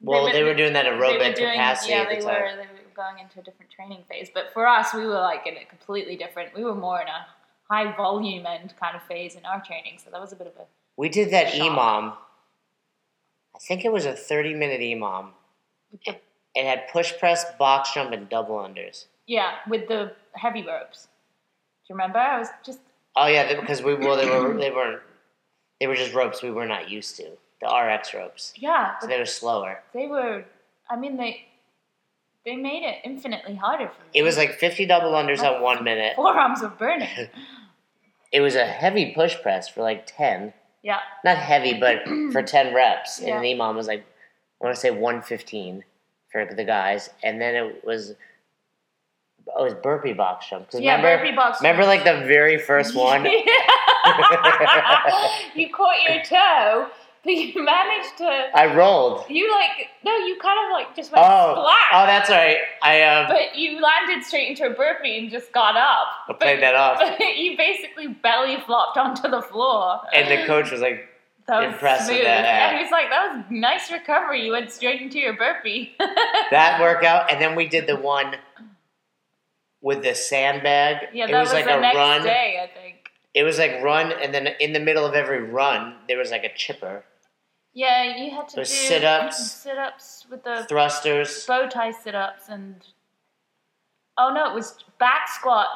well, 0.00 0.32
they 0.32 0.42
were, 0.42 0.54
doing 0.54 0.72
that 0.72 0.84
they 0.84 0.88
aerobic 0.90 1.28
were 1.28 1.34
doing, 1.34 1.52
capacity 1.52 1.92
yeah, 1.92 2.00
at 2.02 2.08
they 2.08 2.18
the 2.20 2.26
were, 2.26 2.32
time. 2.32 2.56
they 2.56 2.62
were 2.62 2.90
going 2.96 3.18
into 3.22 3.38
a 3.38 3.42
different 3.42 3.70
training 3.70 4.02
phase. 4.08 4.28
But 4.32 4.52
for 4.52 4.66
us, 4.66 4.92
we 4.92 5.06
were 5.06 5.20
like 5.20 5.46
in 5.46 5.56
a 5.56 5.64
completely 5.66 6.16
different, 6.16 6.54
we 6.54 6.64
were 6.64 6.74
more 6.74 7.00
in 7.00 7.06
a 7.08 7.26
high 7.68 7.94
volume 7.96 8.44
end 8.46 8.74
kind 8.80 8.96
of 8.96 9.02
phase 9.04 9.36
in 9.36 9.44
our 9.44 9.62
training. 9.64 9.98
So 10.02 10.10
that 10.10 10.20
was 10.20 10.32
a 10.32 10.36
bit 10.36 10.48
of 10.48 10.54
a 10.56 10.64
We 10.96 11.08
did 11.08 11.30
that 11.30 11.52
Shock. 11.52 11.68
EMOM. 11.70 12.16
I 13.54 13.58
think 13.60 13.84
it 13.84 13.92
was 13.92 14.04
a 14.06 14.14
30 14.14 14.54
minute 14.54 14.80
EMOM. 14.80 15.30
with 15.92 16.00
the 16.04 16.16
It 16.60 16.66
had 16.66 16.88
push 16.92 17.10
press, 17.18 17.44
box 17.58 17.94
jump, 17.94 18.12
and 18.12 18.28
double 18.28 18.56
unders. 18.56 19.06
Yeah, 19.26 19.52
with 19.68 19.88
the 19.88 20.12
heavy 20.34 20.62
ropes. 20.66 20.98
Do 21.86 21.94
you 21.94 21.94
remember? 21.96 22.18
I 22.18 22.38
was 22.38 22.48
just 22.64 22.80
Oh 23.16 23.26
yeah, 23.26 23.46
they- 23.48 23.60
because 23.60 23.82
we 23.82 23.94
well 23.94 24.16
they 24.16 24.28
were 24.28 24.54
they 24.64 24.70
weren't 24.70 25.00
they 25.80 25.86
were 25.86 25.96
just 25.96 26.12
ropes 26.14 26.42
we 26.42 26.50
were 26.50 26.66
not 26.66 26.90
used 26.90 27.16
to 27.16 27.26
the 27.60 27.66
RX 27.66 28.14
ropes, 28.14 28.52
yeah, 28.56 28.98
so 29.00 29.06
they 29.06 29.18
were 29.18 29.26
slower. 29.40 29.82
they 29.94 30.06
were. 30.06 30.44
I 30.90 30.96
mean, 30.96 31.16
they 31.16 31.32
they 32.44 32.56
made 32.56 32.82
it 32.90 32.96
infinitely 33.04 33.54
harder 33.54 33.88
for 33.88 34.00
me. 34.02 34.08
It 34.14 34.22
was 34.22 34.36
like 34.36 34.52
50 34.54 34.86
double 34.86 35.12
unders 35.12 35.40
at 35.40 35.60
one 35.62 35.84
minute. 35.84 36.16
forearms 36.16 36.60
were 36.62 36.68
burning. 36.68 37.08
It 38.32 38.40
was 38.40 38.54
a 38.54 38.64
heavy 38.64 39.12
push 39.12 39.34
press 39.42 39.68
for 39.68 39.82
like 39.82 40.06
10, 40.06 40.52
Yeah, 40.82 41.00
not 41.24 41.36
heavy, 41.36 41.74
but 41.74 42.04
for 42.32 42.42
10 42.42 42.72
reps. 42.74 43.20
Yeah. 43.20 43.34
And 43.34 43.44
the 43.44 43.48
EMOM 43.54 43.74
was 43.74 43.88
like 43.88 44.04
I 44.60 44.64
want 44.66 44.74
to 44.76 44.80
say 44.80 44.90
115 44.90 45.84
for 46.32 46.46
the 46.54 46.64
guys, 46.64 47.10
and 47.22 47.40
then 47.40 47.54
it 47.54 47.84
was 47.84 48.14
oh, 49.54 49.62
it 49.62 49.64
was 49.64 49.74
burpee 49.74 50.12
box 50.12 50.48
jump. 50.48 50.68
yeah. 50.72 50.96
remember, 50.96 51.22
burpee 51.24 51.36
box. 51.36 51.60
remember 51.60 51.84
like 51.84 52.04
the 52.04 52.24
very 52.26 52.58
first 52.58 52.94
one. 52.94 53.24
you 55.54 55.68
caught 55.70 55.96
your 56.08 56.22
toe 56.24 56.88
but 57.22 57.34
you 57.34 57.62
managed 57.62 58.16
to. 58.18 58.24
I 58.24 58.74
rolled. 58.74 59.24
You 59.28 59.50
like 59.50 59.88
no, 60.04 60.16
you 60.16 60.38
kind 60.40 60.58
of 60.66 60.72
like 60.72 60.96
just 60.96 61.12
went 61.12 61.24
Oh, 61.26 61.52
splat. 61.52 61.76
oh, 61.92 62.06
that's 62.06 62.30
right. 62.30 62.56
I 62.82 63.02
um, 63.02 63.26
But 63.28 63.56
you 63.56 63.78
landed 63.80 64.24
straight 64.24 64.48
into 64.48 64.64
a 64.66 64.70
burpee 64.70 65.18
and 65.18 65.30
just 65.30 65.52
got 65.52 65.76
up. 65.76 66.08
I 66.28 66.32
played 66.32 66.62
that 66.62 66.74
off, 66.74 66.98
But 67.18 67.36
you 67.36 67.56
basically 67.58 68.06
belly 68.08 68.56
flopped 68.64 68.96
onto 68.96 69.28
the 69.28 69.42
floor. 69.42 70.00
and 70.14 70.30
the 70.30 70.46
coach 70.46 70.70
was 70.70 70.80
like, 70.80 71.08
that 71.50 71.66
was 71.66 71.72
impressed 71.74 72.08
with 72.08 72.16
smooth. 72.16 72.24
that. 72.24 72.44
And 72.44 72.76
he 72.78 72.82
was 72.84 72.90
like, 72.90 73.10
"That 73.10 73.34
was 73.36 73.44
nice 73.50 73.90
recovery. 73.90 74.44
You 74.46 74.52
went 74.52 74.70
straight 74.70 75.02
into 75.02 75.18
your 75.18 75.36
burpee." 75.36 75.94
that 75.98 76.78
workout, 76.80 77.30
and 77.30 77.40
then 77.40 77.54
we 77.56 77.68
did 77.68 77.86
the 77.86 77.96
one 77.96 78.36
with 79.82 80.02
the 80.02 80.14
sandbag. 80.14 81.08
Yeah, 81.12 81.26
it 81.28 81.32
was, 81.32 81.46
was, 81.48 81.52
like 81.52 81.64
the 81.66 81.76
a 81.78 81.80
next 81.80 81.96
run. 81.96 82.22
day, 82.22 82.60
I 82.62 82.66
think. 82.80 82.96
It 83.34 83.44
was 83.44 83.58
like 83.58 83.82
run, 83.82 84.12
and 84.12 84.34
then 84.34 84.48
in 84.58 84.72
the 84.72 84.80
middle 84.80 85.04
of 85.06 85.14
every 85.14 85.42
run, 85.42 85.94
there 86.08 86.18
was 86.18 86.30
like 86.32 86.42
a 86.44 86.52
chipper, 86.54 87.04
Yeah, 87.72 88.16
you 88.16 88.30
had 88.32 88.48
to 88.48 88.56
do 88.56 88.64
sit-ups. 88.64 89.52
sit-ups 89.52 90.26
with 90.30 90.42
the 90.42 90.66
thrusters. 90.68 91.46
bow 91.46 91.68
tie 91.68 91.92
sit-ups, 91.92 92.48
and 92.48 92.74
oh 94.18 94.32
no, 94.34 94.50
it 94.50 94.54
was 94.54 94.82
back 94.98 95.28
squat. 95.28 95.68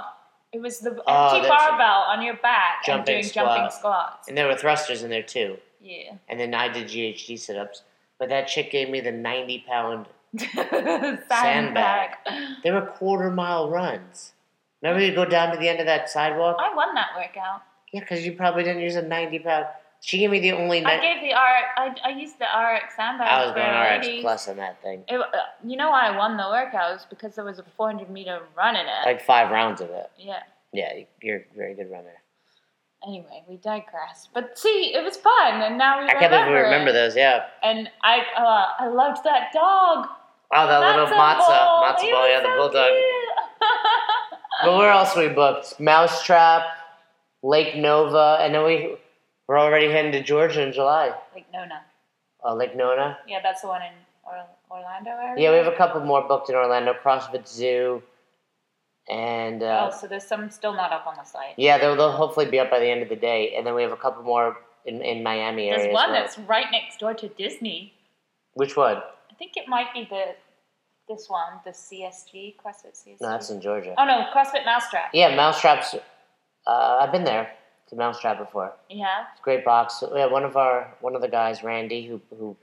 It 0.53 0.61
was 0.61 0.81
the 0.81 1.01
Oh, 1.07 1.27
empty 1.37 1.49
that's- 1.49 1.49
barbell 1.49 2.04
on 2.15 2.23
your 2.23 2.37
back 2.37 2.85
Jumping 2.85 3.17
and 3.17 3.25
doing 3.25 3.33
jumping 3.33 3.71
squats. 3.71 4.29
And 4.29 4.37
there 4.37 4.47
were 4.47 4.57
thrusters 4.57 5.03
in 5.03 5.11
there 5.11 5.23
too. 5.23 5.57
Yeah. 5.81 6.13
And 6.29 6.39
then 6.41 6.55
I 6.55 6.69
did 6.69 6.87
GHD 6.87 7.39
sit 7.39 7.57
ups. 7.57 7.83
But 8.19 8.29
that 8.29 8.47
chick 8.49 8.71
gave 8.71 8.89
me 8.89 9.01
the 9.01 9.13
90 9.13 9.65
pound. 9.69 10.07
Sandbag. 11.29 12.11
They 12.63 12.71
were 12.71 12.83
quarter 12.83 13.31
mile 13.31 13.69
runs. 13.71 14.33
Remember 14.83 15.05
you 15.05 15.15
go 15.15 15.25
down 15.25 15.53
to 15.53 15.59
the 15.59 15.69
end 15.69 15.81
of 15.81 15.87
that 15.87 16.09
sidewalk? 16.11 16.57
I 16.59 16.75
won 16.75 16.95
that 16.95 17.09
workout. 17.17 17.63
Yeah, 17.93 18.01
because 18.01 18.25
you 18.25 18.33
probably 18.33 18.65
didn't 18.65 18.83
use 18.83 18.97
a 18.97 19.03
90 19.03 19.39
pound. 19.41 19.67
She 20.01 20.19
gave 20.19 20.31
me 20.31 20.41
the 20.41 20.53
only. 20.53 20.85
I 20.85 20.97
Ni- 20.97 21.03
gave 21.03 21.21
the 21.23 21.35
RX. 21.35 22.01
I, 22.05 22.11
I 22.11 22.19
used 22.19 22.39
the 22.39 22.45
RX 22.45 22.95
sandbag. 22.97 23.27
I 23.27 23.45
was 23.47 23.55
going 23.55 24.17
RX 24.17 24.23
plus 24.23 24.49
on 24.49 24.57
that 24.57 24.83
thing. 24.83 25.03
It, 25.09 25.19
uh, 25.19 25.25
you 25.65 25.77
know 25.77 25.91
why 25.91 26.09
I 26.09 26.17
won 26.17 26.37
the 26.37 26.47
workout? 26.51 26.91
It 26.91 26.95
was 26.95 27.07
because 27.09 27.35
there 27.35 27.45
was 27.45 27.59
a 27.59 27.65
400 27.77 28.11
meter 28.11 28.41
run 28.57 28.77
in 28.77 28.85
it. 28.85 29.07
Like 29.07 29.23
five 29.23 29.51
rounds 29.51 29.81
of 29.81 29.89
it. 29.91 30.11
yeah. 30.19 30.43
Yeah, 30.75 30.93
you're 31.23 31.39
a 31.39 31.45
very 31.57 31.75
good 31.75 31.91
runner. 31.91 32.13
Anyway, 33.07 33.45
we 33.49 33.57
digress. 33.59 34.29
But 34.33 34.59
see, 34.59 34.93
it 34.95 35.05
was 35.05 35.17
fun, 35.17 35.61
and 35.63 35.77
now 35.79 36.01
we 36.01 36.07
I 36.07 36.15
can't 36.15 36.31
believe 36.31 36.47
we 36.47 36.53
remember 36.53 36.63
remember 36.65 36.91
it. 36.91 36.95
those, 36.95 37.17
yeah. 37.17 37.45
And 37.63 37.89
I, 38.03 38.21
uh, 38.37 38.85
I 38.85 38.89
loved 38.89 39.23
that 39.25 39.53
dog. 39.53 40.09
Oh, 40.55 40.67
that 40.67 40.81
little 40.81 41.07
Matzo 41.07 41.43
matzo. 41.43 41.47
ball. 41.47 41.85
Matzo 41.85 42.11
ball, 42.11 42.29
yeah, 42.29 42.41
the 42.41 42.47
so 42.47 42.57
bulldog. 42.57 42.93
But 44.65 44.79
where 44.79 44.91
else 44.91 45.17
we 45.17 45.29
booked? 45.29 45.79
Mousetrap, 45.81 46.63
Lake 47.43 47.77
Nova, 47.77 48.39
and 48.41 48.55
then 48.55 48.65
we 48.65 48.97
we're 49.49 49.59
already 49.59 49.91
heading 49.91 50.13
to 50.13 50.23
Georgia 50.23 50.63
in 50.63 50.73
July. 50.73 51.13
Like 51.35 51.47
Nona. 51.53 51.83
Uh, 52.43 52.55
Lake 52.55 52.75
Nona. 52.77 53.19
Yeah, 53.29 53.41
that's 53.43 53.61
the 53.63 53.69
one 53.69 53.83
in 53.83 53.93
Orlando 54.71 55.11
area. 55.11 55.43
Yeah, 55.43 55.51
we 55.51 55.57
have 55.57 55.67
a 55.67 55.77
couple 55.77 56.01
more 56.01 56.23
booked 56.27 56.49
in 56.49 56.55
Orlando, 56.57 56.95
CrossFit 56.95 57.47
Zoo, 57.47 58.03
and 59.11 59.63
uh, 59.63 59.91
Oh, 59.93 59.97
so 59.99 60.07
there's 60.07 60.27
some 60.27 60.51
still 60.51 60.73
not 60.75 60.93
up 60.93 61.07
on 61.07 61.15
the 61.17 61.25
site. 61.25 61.55
yeah, 61.57 61.79
they'll, 61.79 61.97
they'll 61.97 62.13
hopefully 62.13 62.47
be 62.47 62.59
up 62.59 62.71
by 62.71 62.79
the 62.81 62.89
end 62.89 63.03
of 63.03 63.09
the 63.09 63.17
day. 63.17 63.55
And 63.57 63.67
then 63.67 63.75
we 63.75 63.83
have 63.83 63.93
a 63.93 63.97
couple 63.97 64.23
more 64.23 64.57
in, 64.87 65.03
in 65.03 65.23
Miami 65.23 65.69
area. 65.69 65.79
There's 65.85 65.95
one 65.95 66.11
well. 66.11 66.21
that's 66.23 66.39
right 66.39 66.67
next 66.73 67.01
door 67.01 67.15
to 67.15 67.29
Disney. 67.29 67.93
Which 68.55 68.77
one? 68.77 68.97
I 69.31 69.35
think 69.39 69.53
it 69.57 69.69
might 69.69 69.93
be 69.93 70.07
the 70.09 70.35
this 71.07 71.27
one, 71.29 71.61
the 71.67 71.71
CSG 71.71 72.55
CrossFit 72.57 72.95
CSG. 72.95 73.21
No, 73.21 73.29
that's 73.29 73.51
in 73.51 73.61
Georgia. 73.61 73.95
oh 73.99 74.05
no, 74.07 74.25
CrossFit 74.35 74.65
Mousetrap. 74.65 75.11
Yeah, 75.13 75.37
Mousetraps. 75.37 75.95
Uh, 76.67 76.99
I've 77.03 77.13
been 77.13 77.25
there 77.25 77.51
to 77.89 77.97
Mousetrap 77.97 78.39
before. 78.39 78.73
Yeah. 78.89 79.25
It's 79.33 79.41
a 79.41 79.43
great 79.43 79.65
box. 79.67 80.03
Yeah, 80.15 80.27
one 80.27 80.45
of 80.45 80.57
our 80.57 80.95
one 81.01 81.15
of 81.15 81.21
the 81.21 81.29
guys, 81.29 81.63
Randy, 81.63 82.07
who 82.07 82.23
who 82.39 82.57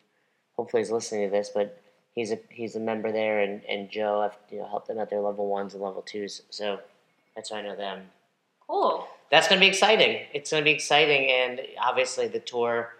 hopefully 0.56 0.82
is 0.82 0.89
listening 0.89 1.27
to 1.30 1.32
this, 1.32 1.51
but 1.54 1.80
he's 2.15 2.32
a 2.32 2.39
he's 2.50 2.76
a 2.76 2.80
member 2.80 3.12
there, 3.12 3.39
and, 3.41 3.63
and 3.65 3.89
Joe, 3.89 4.21
I've 4.21 4.38
you 4.52 4.60
know 4.60 4.67
helped 4.67 4.88
them 4.88 5.00
at 5.00 5.10
their 5.10 5.21
level 5.21 5.47
ones 5.47 5.74
and 5.74 5.84
level 5.84 6.02
twos, 6.02 6.41
so 6.50 6.80
that's 7.36 7.50
how 7.50 7.58
I 7.58 7.62
know 7.62 7.76
them. 7.76 8.04
Cool. 8.67 9.08
That's 9.30 9.47
gonna 9.47 9.62
be 9.62 9.67
exciting. 9.67 10.26
It's 10.34 10.52
gonna 10.52 10.63
be 10.63 10.71
exciting, 10.71 11.30
and 11.32 11.62
obviously 11.82 12.28
the 12.28 12.39
tour. 12.39 12.95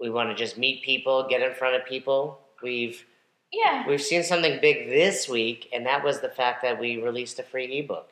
We 0.00 0.10
want 0.10 0.28
to 0.30 0.34
just 0.36 0.56
meet 0.56 0.84
people, 0.84 1.26
get 1.28 1.42
in 1.42 1.52
front 1.54 1.74
of 1.74 1.84
people. 1.84 2.38
We've 2.62 3.04
Yeah. 3.52 3.84
we've 3.86 4.02
seen 4.02 4.22
something 4.22 4.60
big 4.60 4.88
this 4.88 5.28
week, 5.28 5.68
and 5.72 5.84
that 5.86 6.04
was 6.04 6.20
the 6.20 6.28
fact 6.28 6.62
that 6.62 6.78
we 6.78 7.02
released 7.02 7.38
a 7.40 7.42
free 7.42 7.78
ebook. 7.78 8.10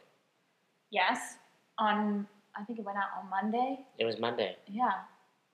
Yes. 0.91 1.37
On 1.79 2.27
I 2.59 2.65
think 2.65 2.79
it 2.79 2.85
went 2.85 2.97
out 2.99 3.11
on 3.23 3.29
Monday. 3.29 3.85
It 3.99 4.05
was 4.07 4.19
Monday. 4.19 4.57
Yeah. 4.67 4.93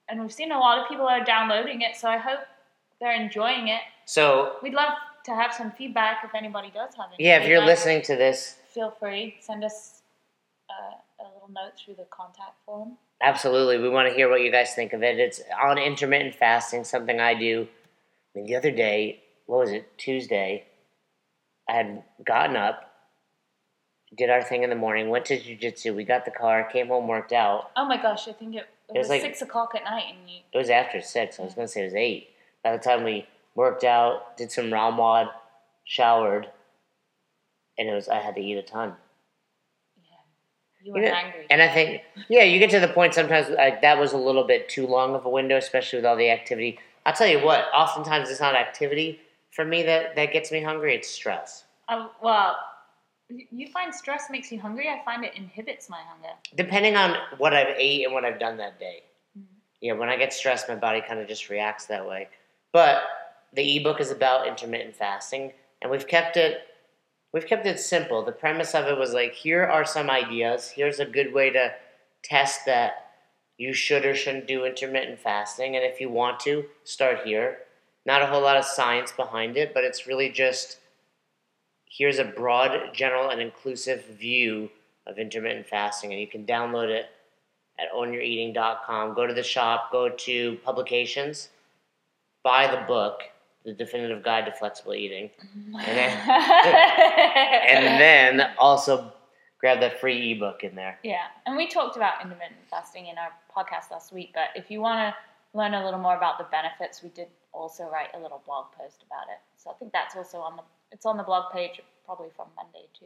And 0.09 0.21
we've 0.21 0.31
seen 0.33 0.51
a 0.51 0.57
lot 0.59 0.79
of 0.79 0.87
people 0.87 1.05
are 1.07 1.23
downloading 1.23 1.81
it, 1.81 1.95
so 1.97 2.07
I 2.09 2.17
hope 2.17 2.39
they're 2.99 3.13
enjoying 3.13 3.67
it. 3.67 3.81
So 4.05 4.57
We'd 4.61 4.73
love 4.73 4.93
to 5.25 5.31
have 5.35 5.53
some 5.53 5.71
feedback 5.71 6.23
if 6.23 6.35
anybody 6.35 6.69
does 6.73 6.95
have 6.95 7.07
any. 7.17 7.25
yeah, 7.25 7.37
if 7.37 7.47
you're 7.47 7.59
feedback. 7.61 7.67
listening 7.77 8.01
to 8.03 8.15
this, 8.15 8.57
feel 8.73 8.91
free 8.91 9.35
send 9.39 9.63
us 9.63 10.01
uh, 10.69 11.23
a 11.23 11.25
little 11.33 11.49
note 11.49 11.73
through 11.83 11.95
the 11.95 12.05
contact 12.09 12.55
form. 12.65 12.97
Absolutely. 13.21 13.77
We 13.77 13.87
want 13.89 14.09
to 14.09 14.13
hear 14.13 14.29
what 14.29 14.41
you 14.41 14.51
guys 14.51 14.73
think 14.73 14.91
of 14.93 15.01
it. 15.03 15.17
It's 15.19 15.41
on 15.61 15.77
intermittent 15.77 16.35
fasting, 16.35 16.83
something 16.83 17.19
I 17.21 17.33
do. 17.35 17.67
I 18.35 18.39
mean, 18.39 18.47
the 18.47 18.55
other 18.55 18.71
day, 18.71 19.21
what 19.45 19.59
was 19.59 19.71
it, 19.71 19.97
Tuesday, 19.97 20.65
I 21.69 21.73
had 21.73 22.03
gotten 22.25 22.57
up, 22.57 22.89
did 24.17 24.29
our 24.29 24.43
thing 24.43 24.63
in 24.63 24.69
the 24.69 24.75
morning, 24.75 25.07
went 25.09 25.25
to 25.25 25.39
jujitsu, 25.39 25.95
we 25.95 26.03
got 26.03 26.25
the 26.25 26.31
car, 26.31 26.63
came 26.65 26.87
home, 26.87 27.07
worked 27.07 27.31
out. 27.31 27.71
Oh 27.77 27.85
my 27.85 28.01
gosh, 28.01 28.27
I 28.27 28.33
think 28.33 28.55
it, 28.55 28.57
it, 28.57 28.95
It 28.95 28.97
was 28.97 29.05
was, 29.05 29.09
like- 29.09 29.21
six 29.21 29.41
o'clock 29.41 29.73
at 29.75 29.83
night, 29.85 30.05
and 30.09 30.29
you. 30.29 30.39
It 30.53 30.57
was 30.57 30.69
after 30.69 30.99
six. 30.99 31.39
I 31.39 31.43
was 31.43 31.53
going 31.53 31.67
to 31.67 31.71
say 31.71 31.81
it 31.81 31.85
was 31.85 31.95
eight. 31.95 32.29
By 32.63 32.75
the 32.75 32.83
time 32.83 33.03
we 33.05 33.25
worked 33.55 33.83
out, 33.83 34.35
did 34.37 34.51
some 34.51 34.65
Ramwad, 34.65 35.29
showered, 35.85 36.49
and 37.77 37.87
it 37.89 37.93
was, 37.93 38.07
I 38.09 38.15
had 38.19 38.35
to 38.35 38.41
eat 38.41 38.57
a 38.57 38.61
ton. 38.61 38.95
Yeah. 39.97 40.15
You 40.83 40.93
were 40.93 41.01
Yeah. 41.01 41.15
angry. 41.15 41.47
And 41.49 41.61
I 41.61 41.67
think, 41.67 42.01
yeah, 42.29 42.43
you 42.43 42.59
get 42.59 42.69
to 42.71 42.79
the 42.79 42.87
point 42.87 43.13
sometimes 43.13 43.49
like 43.49 43.81
that 43.81 43.97
was 43.97 44.13
a 44.13 44.17
little 44.17 44.43
bit 44.43 44.69
too 44.69 44.87
long 44.87 45.15
of 45.15 45.25
a 45.25 45.29
window, 45.29 45.57
especially 45.57 45.97
with 45.97 46.05
all 46.05 46.15
the 46.15 46.29
activity. 46.29 46.79
I'll 47.05 47.13
tell 47.13 47.27
you 47.27 47.43
what, 47.43 47.65
oftentimes 47.73 48.29
it's 48.29 48.39
not 48.39 48.55
activity 48.55 49.19
for 49.51 49.65
me 49.65 49.83
that, 49.83 50.15
that 50.15 50.31
gets 50.33 50.51
me 50.51 50.61
hungry, 50.61 50.95
it's 50.95 51.09
stress. 51.09 51.65
Oh, 51.89 52.11
well, 52.21 52.57
you 53.29 53.67
find 53.71 53.93
stress 53.93 54.29
makes 54.29 54.51
you 54.51 54.59
hungry. 54.59 54.87
I 54.89 55.03
find 55.03 55.23
it 55.25 55.33
inhibits 55.35 55.89
my 55.89 55.99
hunger. 56.07 56.29
Depending 56.55 56.95
on 56.95 57.17
what 57.37 57.53
I've 57.53 57.75
ate 57.77 58.05
and 58.05 58.13
what 58.13 58.23
I've 58.25 58.39
done 58.39 58.57
that 58.57 58.79
day. 58.79 59.03
Mhm. 59.37 59.43
Yeah, 59.81 59.93
when 59.93 60.07
I 60.09 60.15
get 60.15 60.31
stressed, 60.33 60.69
my 60.69 60.75
body 60.75 61.01
kind 61.01 61.19
of 61.19 61.27
just 61.27 61.49
reacts 61.49 61.85
that 61.87 62.07
way. 62.07 62.29
But 62.71 63.03
the 63.53 63.77
ebook 63.77 63.99
is 63.99 64.11
about 64.11 64.47
intermittent 64.47 64.95
fasting, 64.95 65.53
and 65.81 65.91
we've 65.91 66.07
kept 66.07 66.37
it 66.37 66.61
we've 67.33 67.47
kept 67.47 67.65
it 67.65 67.79
simple. 67.79 68.23
The 68.23 68.31
premise 68.31 68.75
of 68.75 68.85
it 68.85 68.97
was 68.97 69.13
like, 69.13 69.33
here 69.33 69.63
are 69.63 69.85
some 69.85 70.09
ideas. 70.09 70.69
Here's 70.69 70.99
a 70.99 71.05
good 71.05 71.33
way 71.33 71.49
to 71.49 71.73
test 72.23 72.65
that 72.67 73.11
you 73.57 73.73
should 73.73 74.05
or 74.05 74.15
shouldn't 74.15 74.47
do 74.47 74.65
intermittent 74.65 75.19
fasting, 75.19 75.75
and 75.75 75.85
if 75.85 75.99
you 75.99 76.09
want 76.09 76.39
to, 76.41 76.65
start 76.83 77.25
here. 77.25 77.59
Not 78.05 78.21
a 78.21 78.25
whole 78.25 78.41
lot 78.41 78.57
of 78.57 78.65
science 78.65 79.11
behind 79.11 79.57
it, 79.57 79.73
but 79.73 79.83
it's 79.83 80.07
really 80.07 80.29
just 80.29 80.77
here's 81.89 82.19
a 82.19 82.25
broad, 82.25 82.93
general, 82.93 83.29
and 83.29 83.39
inclusive 83.39 84.05
view 84.05 84.69
of 85.05 85.19
intermittent 85.19 85.67
fasting, 85.67 86.11
and 86.11 86.19
you 86.19 86.27
can 86.27 86.45
download 86.45 86.89
it 86.89 87.09
at 87.79 87.91
ownyoureating.com. 87.93 89.13
Go 89.13 89.27
to 89.27 89.33
the 89.33 89.43
shop, 89.43 89.91
go 89.91 90.09
to 90.09 90.57
publications, 90.63 91.49
buy 92.43 92.67
the 92.67 92.85
book, 92.87 93.21
The 93.65 93.73
Definitive 93.73 94.23
Guide 94.23 94.45
to 94.45 94.51
Flexible 94.51 94.93
Eating, 94.93 95.29
and 95.55 95.97
then, 95.97 96.29
and 96.29 98.01
then 98.01 98.49
also 98.57 99.13
grab 99.59 99.79
that 99.79 99.99
free 99.99 100.33
ebook 100.33 100.63
in 100.63 100.75
there. 100.75 100.99
yeah, 101.03 101.27
and 101.45 101.55
we 101.55 101.67
talked 101.67 101.95
about 101.95 102.21
intermittent 102.21 102.59
fasting 102.69 103.07
in 103.07 103.17
our 103.17 103.29
podcast 103.55 103.91
last 103.91 104.11
week. 104.11 104.31
But 104.33 104.49
if 104.55 104.69
you 104.69 104.81
want 104.81 104.99
to 104.99 105.57
learn 105.57 105.73
a 105.73 105.83
little 105.85 105.99
more 105.99 106.17
about 106.17 106.37
the 106.37 106.45
benefits, 106.51 107.01
we 107.01 107.09
did 107.09 107.27
also 107.53 107.85
write 107.89 108.09
a 108.13 108.19
little 108.19 108.41
blog 108.45 108.65
post 108.77 109.03
about 109.07 109.27
it. 109.31 109.39
So 109.57 109.69
I 109.69 109.73
think 109.75 109.93
that's 109.93 110.15
also 110.15 110.39
on 110.39 110.57
the 110.57 110.63
it's 110.91 111.05
on 111.05 111.17
the 111.17 111.23
blog 111.23 111.51
page 111.53 111.79
probably 112.05 112.29
from 112.35 112.47
Monday 112.55 112.87
too. 112.97 113.05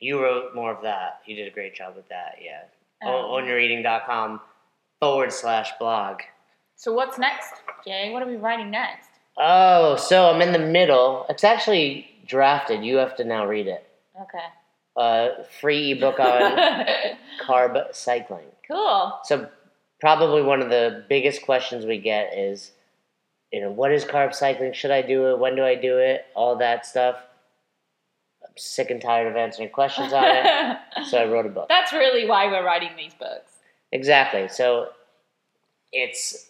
You 0.00 0.22
wrote 0.22 0.54
more 0.54 0.72
of 0.72 0.82
that. 0.82 1.20
You 1.26 1.36
did 1.36 1.48
a 1.48 1.50
great 1.50 1.74
job 1.74 1.96
with 1.96 2.08
that, 2.08 2.36
yeah. 2.42 2.62
Um, 3.02 3.14
ownyoureating.com 3.14 4.40
forward 5.00 5.32
slash 5.32 5.70
blog. 5.78 6.20
So 6.76 6.92
what's 6.92 7.18
next, 7.18 7.54
Jay? 7.84 8.10
What 8.12 8.22
are 8.22 8.26
we 8.28 8.36
writing 8.36 8.70
next? 8.70 9.08
Oh, 9.38 9.96
so 9.96 10.30
I'm 10.30 10.42
in 10.42 10.52
the 10.52 10.58
middle. 10.58 11.26
It's 11.28 11.44
actually 11.44 12.06
drafted. 12.26 12.84
You 12.84 12.96
have 12.96 13.16
to 13.16 13.24
now 13.24 13.46
read 13.46 13.66
it. 13.66 13.86
Okay. 14.20 14.44
Uh, 14.96 15.44
free 15.60 15.92
ebook 15.92 16.18
on 16.18 16.86
carb 17.46 17.94
cycling. 17.94 18.46
cool. 18.66 19.18
So 19.24 19.48
probably 20.00 20.42
one 20.42 20.60
of 20.60 20.70
the 20.70 21.04
biggest 21.08 21.42
questions 21.42 21.86
we 21.86 21.98
get 21.98 22.36
is, 22.36 22.72
you 23.52 23.60
know, 23.60 23.70
what 23.70 23.92
is 23.92 24.04
carb 24.04 24.34
cycling? 24.34 24.72
Should 24.72 24.90
I 24.90 25.02
do 25.02 25.28
it? 25.30 25.38
When 25.38 25.54
do 25.54 25.64
I 25.64 25.76
do 25.76 25.98
it? 25.98 26.26
All 26.34 26.56
that 26.56 26.84
stuff. 26.84 27.16
I'm 28.44 28.52
sick 28.56 28.90
and 28.90 29.00
tired 29.00 29.28
of 29.28 29.36
answering 29.36 29.70
questions 29.70 30.12
on 30.12 30.24
it, 30.24 30.78
so 31.08 31.18
I 31.18 31.26
wrote 31.26 31.46
a 31.46 31.48
book. 31.48 31.66
That's 31.68 31.92
really 31.92 32.26
why 32.28 32.46
we're 32.46 32.64
writing 32.64 32.90
these 32.96 33.14
books. 33.14 33.52
Exactly. 33.92 34.48
So 34.48 34.88
it's 35.92 36.47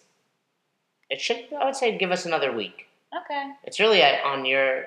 it 1.11 1.21
should. 1.21 1.47
I 1.59 1.65
would 1.65 1.77
say 1.77 1.97
give 1.99 2.11
us 2.11 2.27
another 2.27 2.53
week. 2.53 2.87
Okay. 3.25 3.53
It's 3.65 3.81
really 3.81 4.03
on 4.03 4.45
your 4.45 4.85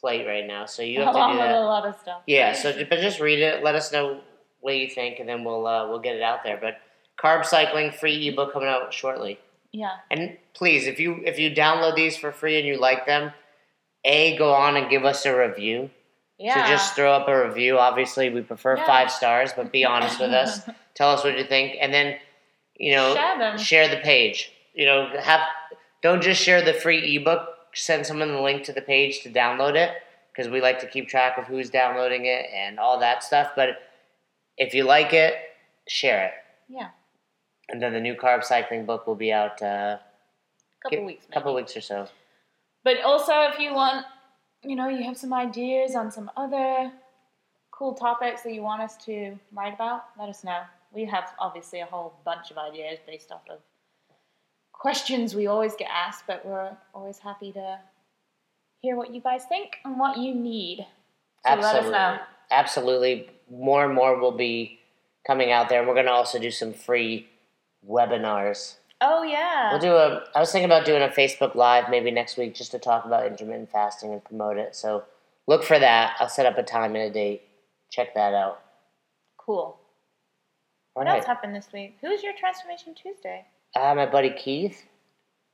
plate 0.00 0.26
right 0.26 0.46
now, 0.46 0.66
so 0.66 0.82
you 0.82 1.00
have 1.04 1.14
to 1.14 1.20
do 1.20 1.28
with 1.28 1.36
a 1.38 1.48
that. 1.48 1.58
lot 1.60 1.86
of 1.86 1.96
stuff. 2.00 2.22
Yeah. 2.26 2.52
So, 2.52 2.72
but 2.88 2.98
just 3.00 3.20
read 3.20 3.38
it. 3.40 3.62
Let 3.62 3.74
us 3.74 3.92
know 3.92 4.20
what 4.60 4.76
you 4.76 4.88
think, 4.88 5.20
and 5.20 5.28
then 5.28 5.44
we'll 5.44 5.66
uh, 5.66 5.88
we'll 5.88 6.00
get 6.00 6.16
it 6.16 6.22
out 6.22 6.42
there. 6.44 6.58
But 6.60 6.78
carb 7.22 7.44
cycling 7.44 7.92
free 7.92 8.28
ebook 8.28 8.52
coming 8.52 8.68
out 8.68 8.92
shortly. 8.92 9.38
Yeah. 9.72 9.90
And 10.10 10.36
please, 10.54 10.86
if 10.86 10.98
you 11.00 11.20
if 11.24 11.38
you 11.38 11.50
download 11.50 11.96
these 11.96 12.16
for 12.16 12.32
free 12.32 12.58
and 12.58 12.66
you 12.66 12.78
like 12.78 13.06
them, 13.06 13.32
a 14.04 14.36
go 14.36 14.52
on 14.52 14.76
and 14.76 14.90
give 14.90 15.04
us 15.04 15.24
a 15.26 15.36
review. 15.36 15.90
Yeah. 16.38 16.64
So 16.64 16.70
just 16.72 16.94
throw 16.96 17.12
up 17.12 17.28
a 17.28 17.46
review. 17.46 17.78
Obviously, 17.78 18.28
we 18.30 18.40
prefer 18.42 18.76
Yeah. 18.76 18.86
five 18.86 19.10
stars, 19.10 19.52
but 19.54 19.70
be 19.70 19.84
honest 19.84 20.18
with 20.18 20.32
us. 20.32 20.60
Tell 20.94 21.10
us 21.10 21.24
what 21.24 21.36
you 21.38 21.44
think, 21.44 21.76
and 21.80 21.92
then 21.94 22.16
you 22.76 22.92
know 22.94 23.14
Share 23.14 23.58
share 23.58 23.88
the 23.88 23.96
page. 24.02 24.52
You 24.74 24.86
know, 24.86 25.08
have 25.20 25.40
don't 26.02 26.22
just 26.22 26.42
share 26.42 26.62
the 26.62 26.74
free 26.74 27.16
ebook. 27.16 27.48
Send 27.74 28.06
someone 28.06 28.32
the 28.32 28.40
link 28.40 28.64
to 28.64 28.72
the 28.72 28.80
page 28.82 29.22
to 29.22 29.30
download 29.30 29.74
it 29.74 29.90
because 30.32 30.50
we 30.50 30.60
like 30.60 30.78
to 30.80 30.86
keep 30.86 31.08
track 31.08 31.38
of 31.38 31.44
who's 31.44 31.70
downloading 31.70 32.26
it 32.26 32.46
and 32.54 32.78
all 32.78 32.98
that 33.00 33.22
stuff. 33.24 33.50
But 33.56 33.78
if 34.56 34.74
you 34.74 34.84
like 34.84 35.12
it, 35.12 35.34
share 35.88 36.26
it. 36.26 36.32
Yeah. 36.68 36.88
And 37.68 37.80
then 37.82 37.92
the 37.92 38.00
new 38.00 38.14
carb 38.14 38.44
cycling 38.44 38.84
book 38.84 39.06
will 39.06 39.14
be 39.14 39.32
out 39.32 39.60
uh, 39.62 39.98
couple 40.82 40.98
Give- 40.98 41.06
weeks. 41.06 41.26
Maybe. 41.28 41.34
couple 41.34 41.54
weeks 41.54 41.76
or 41.76 41.80
so. 41.80 42.06
But 42.84 43.00
also, 43.02 43.32
if 43.52 43.58
you 43.58 43.72
want, 43.74 44.04
you 44.62 44.76
know, 44.76 44.88
you 44.88 45.04
have 45.04 45.16
some 45.16 45.32
ideas 45.32 45.94
on 45.94 46.10
some 46.10 46.30
other 46.36 46.92
cool 47.70 47.94
topics 47.94 48.42
that 48.42 48.52
you 48.52 48.62
want 48.62 48.82
us 48.82 48.96
to 49.06 49.38
write 49.52 49.74
about, 49.74 50.04
let 50.18 50.28
us 50.28 50.44
know. 50.44 50.60
We 50.92 51.06
have 51.06 51.30
obviously 51.38 51.80
a 51.80 51.86
whole 51.86 52.14
bunch 52.24 52.50
of 52.50 52.58
ideas 52.58 52.98
based 53.06 53.32
off 53.32 53.40
of 53.50 53.58
questions 54.84 55.34
we 55.34 55.46
always 55.46 55.74
get 55.76 55.88
asked, 55.90 56.24
but 56.26 56.44
we're 56.44 56.70
always 56.94 57.18
happy 57.18 57.50
to 57.50 57.78
hear 58.82 58.96
what 58.96 59.14
you 59.14 59.18
guys 59.18 59.46
think 59.46 59.76
and 59.82 59.98
what 59.98 60.18
you 60.18 60.34
need. 60.34 60.86
So 61.46 61.54
let 61.54 61.76
us 61.76 61.90
know. 61.90 62.18
Absolutely. 62.50 63.30
More 63.50 63.86
and 63.86 63.94
more 63.94 64.20
will 64.20 64.36
be 64.36 64.78
coming 65.26 65.50
out 65.50 65.70
there. 65.70 65.86
We're 65.86 65.94
going 65.94 66.04
to 66.04 66.12
also 66.12 66.38
do 66.38 66.50
some 66.50 66.74
free 66.74 67.26
webinars. 67.88 68.74
Oh 69.00 69.22
yeah. 69.22 69.70
We'll 69.70 69.80
do 69.80 69.94
a. 69.94 70.22
I 70.34 70.40
was 70.40 70.52
thinking 70.52 70.66
about 70.70 70.84
doing 70.84 71.00
a 71.00 71.08
Facebook 71.08 71.54
Live 71.54 71.88
maybe 71.88 72.10
next 72.10 72.36
week 72.36 72.54
just 72.54 72.70
to 72.72 72.78
talk 72.78 73.06
about 73.06 73.26
intermittent 73.26 73.70
fasting 73.70 74.12
and 74.12 74.22
promote 74.22 74.58
it. 74.58 74.76
So 74.76 75.04
look 75.46 75.64
for 75.64 75.78
that. 75.78 76.16
I'll 76.20 76.28
set 76.28 76.44
up 76.44 76.58
a 76.58 76.62
time 76.62 76.94
and 76.94 77.04
a 77.04 77.10
date. 77.10 77.40
Check 77.90 78.12
that 78.16 78.34
out. 78.34 78.60
cool. 79.38 79.56
All 79.56 79.80
What 80.92 81.06
right. 81.06 81.16
else 81.16 81.24
happened 81.26 81.54
this 81.54 81.68
week? 81.72 81.96
Who's 82.02 82.22
your 82.22 82.34
Transformation 82.38 82.94
Tuesday? 82.94 83.46
Uh, 83.76 83.94
my 83.94 84.06
buddy 84.06 84.30
Keith. 84.30 84.84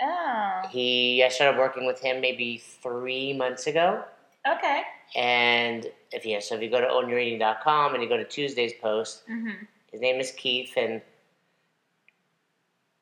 Oh, 0.02 0.62
He. 0.70 1.22
I 1.24 1.28
started 1.28 1.58
working 1.58 1.86
with 1.86 2.00
him 2.00 2.20
maybe 2.20 2.58
three 2.82 3.32
months 3.32 3.66
ago. 3.66 4.02
okay. 4.50 4.82
And 5.16 5.86
if 6.12 6.24
yeah, 6.24 6.38
so 6.40 6.54
if 6.54 6.62
you 6.62 6.70
go 6.70 6.80
to 6.80 6.86
ownyoureating.com 6.86 7.94
and 7.94 8.02
you 8.02 8.08
go 8.08 8.16
to 8.16 8.24
Tuesday's 8.24 8.72
post, 8.80 9.22
Mm-hmm. 9.28 9.64
His 9.92 10.00
name 10.00 10.20
is 10.20 10.30
Keith, 10.30 10.74
and 10.76 11.02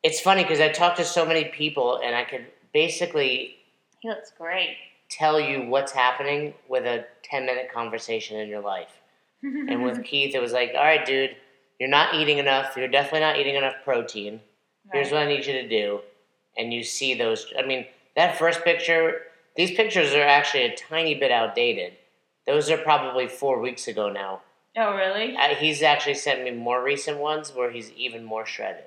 it's 0.03 0.21
funny 0.21 0.43
because 0.43 0.59
I 0.61 0.71
talked 0.71 0.97
to 0.97 1.05
so 1.05 1.27
many 1.27 1.45
people, 1.47 2.01
and 2.03 2.15
I 2.17 2.25
could 2.25 2.47
basically 2.73 3.57
He 4.01 4.09
looks 4.09 4.33
great. 4.39 4.77
tell 5.11 5.39
you 5.39 5.69
what's 5.69 5.93
happening 5.93 6.55
with 6.67 6.85
a 6.87 7.05
ten 7.23 7.45
minute 7.45 7.71
conversation 7.73 8.39
in 8.41 8.49
your 8.49 8.61
life. 8.63 8.89
And 9.43 9.85
with 9.85 10.03
Keith, 10.03 10.35
it 10.35 10.41
was 10.41 10.53
like, 10.53 10.71
all 10.75 10.83
right, 10.83 11.05
dude, 11.05 11.37
you're 11.79 11.89
not 11.91 12.15
eating 12.15 12.39
enough. 12.39 12.75
You're 12.77 12.89
definitely 12.89 13.21
not 13.21 13.39
eating 13.39 13.55
enough 13.55 13.75
protein. 13.85 14.41
Here's 14.93 15.11
what 15.13 15.23
I 15.23 15.27
need 15.27 15.47
you 15.47 15.53
to 15.55 15.69
do. 15.69 16.01
And 16.57 16.73
you 16.73 16.83
see 16.83 17.15
those. 17.15 17.47
I 17.59 17.65
mean, 17.67 17.87
that 18.17 18.37
first 18.39 18.65
picture, 18.65 19.23
these 19.57 19.73
pictures 19.77 20.13
are 20.15 20.23
actually 20.23 20.65
a 20.65 20.77
tiny 20.77 21.15
bit 21.15 21.31
outdated. 21.31 21.95
Those 22.47 22.71
are 22.71 22.79
probably 22.79 23.29
four 23.29 23.61
weeks 23.61 23.87
ago 23.89 24.11
now. 24.11 24.41
Oh, 24.77 24.95
really? 24.95 25.37
Uh, 25.37 25.55
he's 25.55 25.83
actually 25.83 26.15
sent 26.15 26.43
me 26.45 26.51
more 26.51 26.83
recent 26.83 27.19
ones 27.19 27.53
where 27.55 27.71
he's 27.71 27.91
even 27.93 28.25
more 28.25 28.47
shredded. 28.47 28.85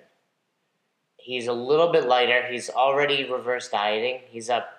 He's 1.18 1.48
a 1.48 1.54
little 1.54 1.92
bit 1.92 2.06
lighter. 2.08 2.48
He's 2.50 2.70
already 2.70 3.30
reverse 3.30 3.70
dieting. 3.70 4.22
He's 4.30 4.50
up 4.50 4.70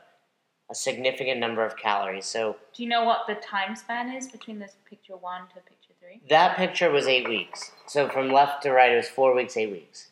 a 0.70 0.74
significant 0.74 1.38
number 1.38 1.64
of 1.64 1.76
calories. 1.76 2.24
So 2.26 2.56
Do 2.74 2.82
you 2.82 2.88
know 2.88 3.04
what 3.04 3.26
the 3.28 3.34
time 3.36 3.76
span 3.76 4.12
is 4.12 4.28
between 4.28 4.58
this 4.58 4.74
picture 4.88 5.16
one 5.16 5.42
to 5.48 5.54
picture 5.56 5.92
three? 6.00 6.20
that 6.30 6.56
picture 6.56 6.90
was 6.90 7.06
eight 7.06 7.28
weeks. 7.28 7.70
So 7.86 8.08
from 8.08 8.32
left 8.32 8.62
to 8.62 8.72
right, 8.72 8.92
it 8.92 8.96
was 8.96 9.08
four 9.08 9.34
weeks, 9.36 9.56
eight 9.56 9.70
weeks. 9.70 10.08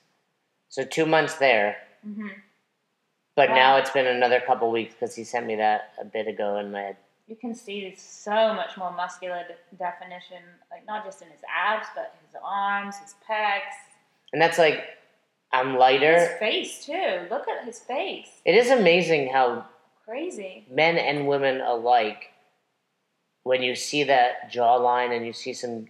So 0.71 0.85
two 0.85 1.05
months 1.07 1.35
there. 1.37 1.77
Mm-hmm. 2.07 2.29
But 3.37 3.51
Wow. 3.51 3.55
now 3.55 3.77
it's 3.77 3.91
been 3.91 4.07
another 4.07 4.41
couple 4.41 4.71
weeks 4.71 4.95
because 4.95 5.15
he 5.15 5.25
sent 5.25 5.47
me 5.47 5.57
that 5.57 5.93
a 6.01 6.05
bit 6.05 6.27
ago, 6.27 6.57
and 6.57 6.77
I 6.77 6.97
You 7.27 7.37
can 7.37 7.55
see 7.55 7.95
so 7.97 8.55
much 8.55 8.77
more 8.77 8.91
muscular 8.93 9.45
de- 9.47 9.77
definition, 9.77 10.43
like 10.71 10.85
not 10.87 11.05
just 11.05 11.23
in 11.23 11.29
his 11.29 11.41
abs, 11.49 11.87
but 11.95 12.15
his 12.27 12.35
arms, 12.43 12.97
his 12.99 13.15
pecs, 13.29 13.77
and 14.33 14.41
that's 14.43 14.59
like 14.59 14.85
I'm 15.53 15.77
lighter. 15.77 16.15
his 16.15 16.29
lighter. 16.29 16.39
face 16.39 16.85
too. 16.87 17.27
Look 17.31 17.49
at 17.49 17.65
his 17.65 17.79
face. 17.81 18.29
It 18.45 18.55
is 18.55 18.71
amazing 18.71 19.31
how 19.33 19.65
Crazy. 20.05 20.67
men 20.71 20.99
and 20.99 21.27
women 21.27 21.61
alike, 21.61 22.31
when 23.45 23.63
you 23.63 23.75
see 23.75 24.05
that 24.05 24.51
jawline 24.53 25.17
and 25.17 25.25
you 25.27 25.33
see 25.33 25.53
some 25.55 25.89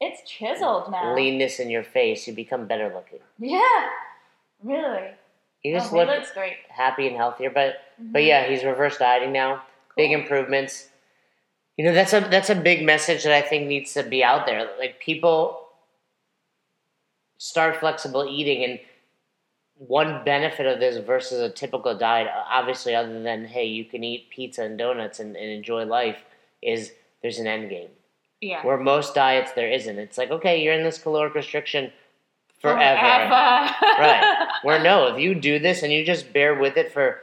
It's 0.00 0.22
chiseled 0.30 0.90
now. 0.90 1.14
leanness 1.14 1.58
in 1.58 1.68
your 1.70 1.84
face, 1.84 2.26
you 2.26 2.32
become 2.34 2.66
better 2.66 2.92
looking. 2.94 3.20
Yeah. 3.38 3.88
Really. 4.62 5.08
He 5.60 5.72
just 5.72 5.92
oh, 5.92 5.98
he 5.98 6.04
looks 6.04 6.32
great. 6.32 6.56
happy 6.68 7.06
and 7.06 7.16
healthier. 7.16 7.50
But 7.50 7.76
but 7.98 8.20
Mhm. 8.22 8.26
yeah, 8.26 8.46
he's 8.46 8.64
reverse 8.64 8.98
dieting 8.98 9.32
now. 9.32 9.62
Big 9.96 10.10
improvements. 10.12 10.88
You 11.76 11.84
know 11.86 11.92
that's 11.92 12.12
a 12.12 12.20
that's 12.20 12.50
a 12.50 12.54
big 12.54 12.84
message 12.84 13.24
that 13.24 13.32
I 13.32 13.42
think 13.42 13.66
needs 13.66 13.92
to 13.94 14.02
be 14.02 14.22
out 14.24 14.46
there. 14.46 14.68
Like 14.78 15.00
people 15.00 15.68
start 17.38 17.76
flexible 17.76 18.26
eating, 18.28 18.64
and 18.64 18.80
one 19.76 20.24
benefit 20.24 20.66
of 20.66 20.80
this 20.80 20.96
versus 21.04 21.40
a 21.40 21.50
typical 21.50 21.96
diet, 21.96 22.28
obviously, 22.50 22.94
other 22.94 23.22
than 23.22 23.44
hey, 23.46 23.64
you 23.64 23.84
can 23.84 24.04
eat 24.04 24.30
pizza 24.30 24.62
and 24.62 24.78
donuts 24.78 25.18
and, 25.20 25.36
and 25.36 25.50
enjoy 25.50 25.84
life, 25.84 26.18
is 26.60 26.92
there's 27.22 27.38
an 27.38 27.46
end 27.46 27.70
game. 27.70 27.88
Yeah. 28.40 28.64
Where 28.66 28.76
most 28.76 29.14
diets 29.14 29.52
there 29.52 29.70
isn't. 29.70 29.98
It's 29.98 30.18
like 30.18 30.30
okay, 30.30 30.62
you're 30.62 30.74
in 30.74 30.82
this 30.84 30.98
caloric 30.98 31.34
restriction 31.34 31.92
forever. 32.62 32.98
Forever. 32.98 33.74
Right. 33.98 34.48
Where 34.62 34.82
no, 34.82 35.08
if 35.08 35.20
you 35.20 35.34
do 35.34 35.58
this 35.58 35.82
and 35.82 35.92
you 35.92 36.04
just 36.04 36.32
bear 36.32 36.54
with 36.54 36.76
it 36.76 36.92
for, 36.92 37.18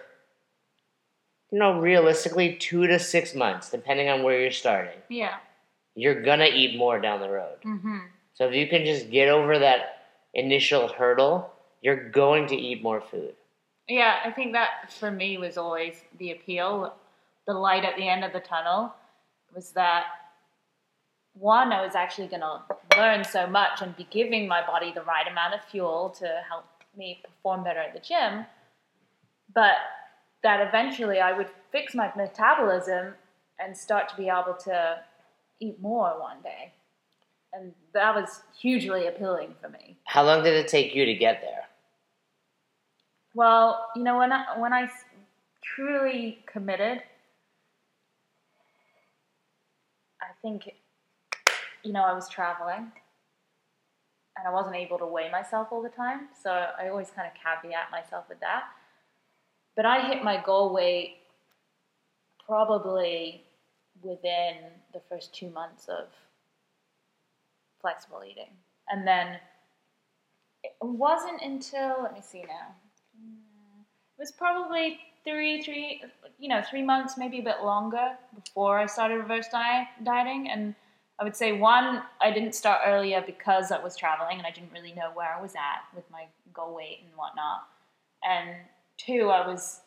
you 1.52 1.58
know, 1.58 1.80
realistically 1.80 2.56
two 2.56 2.86
to 2.88 3.00
six 3.00 3.34
months, 3.34 3.72
depending 3.72 4.10
on 4.10 4.24
where 4.24 4.40
you're 4.40 4.52
starting, 4.52 5.00
yeah. 5.10 5.38
you're 5.96 6.22
gonna 6.22 6.50
eat 6.54 6.78
more 6.78 7.00
down 7.00 7.22
the 7.22 7.30
road. 7.30 7.58
Mm-hmm. 7.66 8.00
So 8.34 8.48
if 8.48 8.54
you 8.54 8.68
can 8.68 8.86
just 8.86 9.10
get 9.10 9.30
over 9.30 9.58
that 9.58 10.04
initial 10.34 10.88
hurdle, 10.88 11.52
you're 11.82 12.10
going 12.10 12.48
to 12.48 12.56
eat 12.56 12.84
more 12.84 13.02
food. 13.02 13.34
Yeah, 13.88 14.18
I 14.24 14.32
think 14.32 14.54
that 14.54 14.94
for 14.94 15.10
me 15.10 15.38
was 15.38 15.58
always 15.58 16.04
the 16.20 16.32
appeal. 16.32 16.94
The 17.48 17.54
light 17.54 17.84
at 17.84 17.96
the 17.98 18.08
end 18.08 18.24
of 18.24 18.34
the 18.34 18.40
tunnel 18.40 18.94
was 19.56 19.72
that 19.72 20.06
one, 21.40 21.72
I 21.72 21.84
was 21.84 21.96
actually 21.96 22.28
going 22.28 22.42
to 22.42 22.62
learn 22.98 23.24
so 23.24 23.48
much 23.48 23.82
and 23.82 23.96
be 23.96 24.08
giving 24.12 24.48
my 24.48 24.66
body 24.66 24.92
the 24.94 25.04
right 25.04 25.28
amount 25.28 25.54
of 25.54 25.64
fuel 25.64 26.14
to 26.20 26.42
help 26.48 26.66
me 26.98 27.22
perform 27.24 27.64
better 27.64 27.80
at 27.80 27.94
the 27.94 28.00
gym, 28.00 28.46
but 29.54 29.76
that 30.44 30.66
eventually 30.68 31.20
I 31.20 31.36
would 31.36 31.50
fix 31.72 31.96
my 31.96 32.12
metabolism 32.16 33.14
and 33.60 33.76
start 33.76 34.10
to 34.10 34.16
be 34.16 34.28
able 34.30 34.56
to 34.66 35.00
eat 35.60 35.80
more 35.82 36.20
one 36.20 36.42
day. 36.44 36.74
And 37.54 37.74
that 37.94 38.14
was 38.14 38.42
hugely 38.60 39.08
appealing 39.08 39.56
for 39.62 39.70
me. 39.70 39.98
How 40.06 40.24
long 40.24 40.44
did 40.44 40.54
it 40.54 40.68
take 40.68 40.94
you 40.94 41.06
to 41.06 41.14
get 41.16 41.42
there? 41.42 41.64
Well, 43.34 43.88
you 43.96 44.04
know, 44.04 44.18
when 44.18 44.32
I 44.32 44.60
when 44.60 44.74
I 44.74 44.90
truly 45.64 46.44
committed, 46.46 47.02
I 50.22 50.28
think, 50.42 50.70
you 51.84 51.94
know, 51.94 52.04
I 52.04 52.14
was 52.14 52.30
traveling, 52.30 52.92
and 54.38 54.48
I 54.48 54.52
wasn't 54.52 54.76
able 54.76 54.98
to 55.00 55.06
weigh 55.06 55.30
myself 55.32 55.70
all 55.72 55.82
the 55.82 55.90
time, 55.90 56.30
so 56.42 56.52
I 56.52 56.90
always 56.90 57.10
kind 57.12 57.28
of 57.28 57.34
caveat 57.34 57.92
myself 57.92 58.26
with 58.30 58.40
that. 58.40 58.64
But 59.76 59.86
I 59.86 60.08
hit 60.08 60.24
my 60.24 60.42
goal 60.44 60.74
weight 60.74 61.18
probably 62.46 63.44
within 64.02 64.56
the 64.94 65.02
first 65.10 65.34
two 65.34 65.50
months 65.50 65.88
of 65.88 66.08
flexible 67.82 68.24
eating, 68.30 68.52
and 68.90 69.08
then 69.08 69.38
it 70.64 70.74
wasn't 70.82 71.42
until 71.42 72.04
let 72.04 72.14
me 72.14 72.22
see 72.22 72.42
now. 72.42 72.76
Mm, 73.18 73.84
It 74.18 74.20
was 74.20 74.32
probably 74.32 75.00
three, 75.24 75.62
three, 75.62 76.02
you 76.38 76.50
know, 76.50 76.62
three 76.62 76.84
months, 76.84 77.18
maybe 77.18 77.40
a 77.40 77.44
bit 77.44 77.64
longer 77.64 78.18
before 78.36 78.80
I 78.80 78.86
started 78.86 79.18
reverse 79.18 79.48
diet, 79.50 79.88
dieting. 80.04 80.50
And 80.50 80.76
I 81.20 81.24
would 81.24 81.36
say 81.36 81.52
one, 81.52 82.02
I 82.22 82.32
didn't 82.32 82.56
start 82.56 82.82
earlier 82.86 83.22
because 83.26 83.72
I 83.72 83.84
was 83.84 83.96
traveling 83.96 84.38
and 84.38 84.48
I 84.48 84.52
didn't 84.52 84.72
really 84.72 84.94
know 84.94 85.12
where 85.14 85.36
I 85.38 85.42
was 85.42 85.54
at 85.56 85.84
with 85.94 86.10
my 86.10 86.26
goal 86.54 86.74
weight 86.74 87.00
and 87.04 87.12
whatnot. 87.18 87.68
And 88.24 88.56
two, 88.98 89.30
I 89.30 89.46
was 89.46 89.82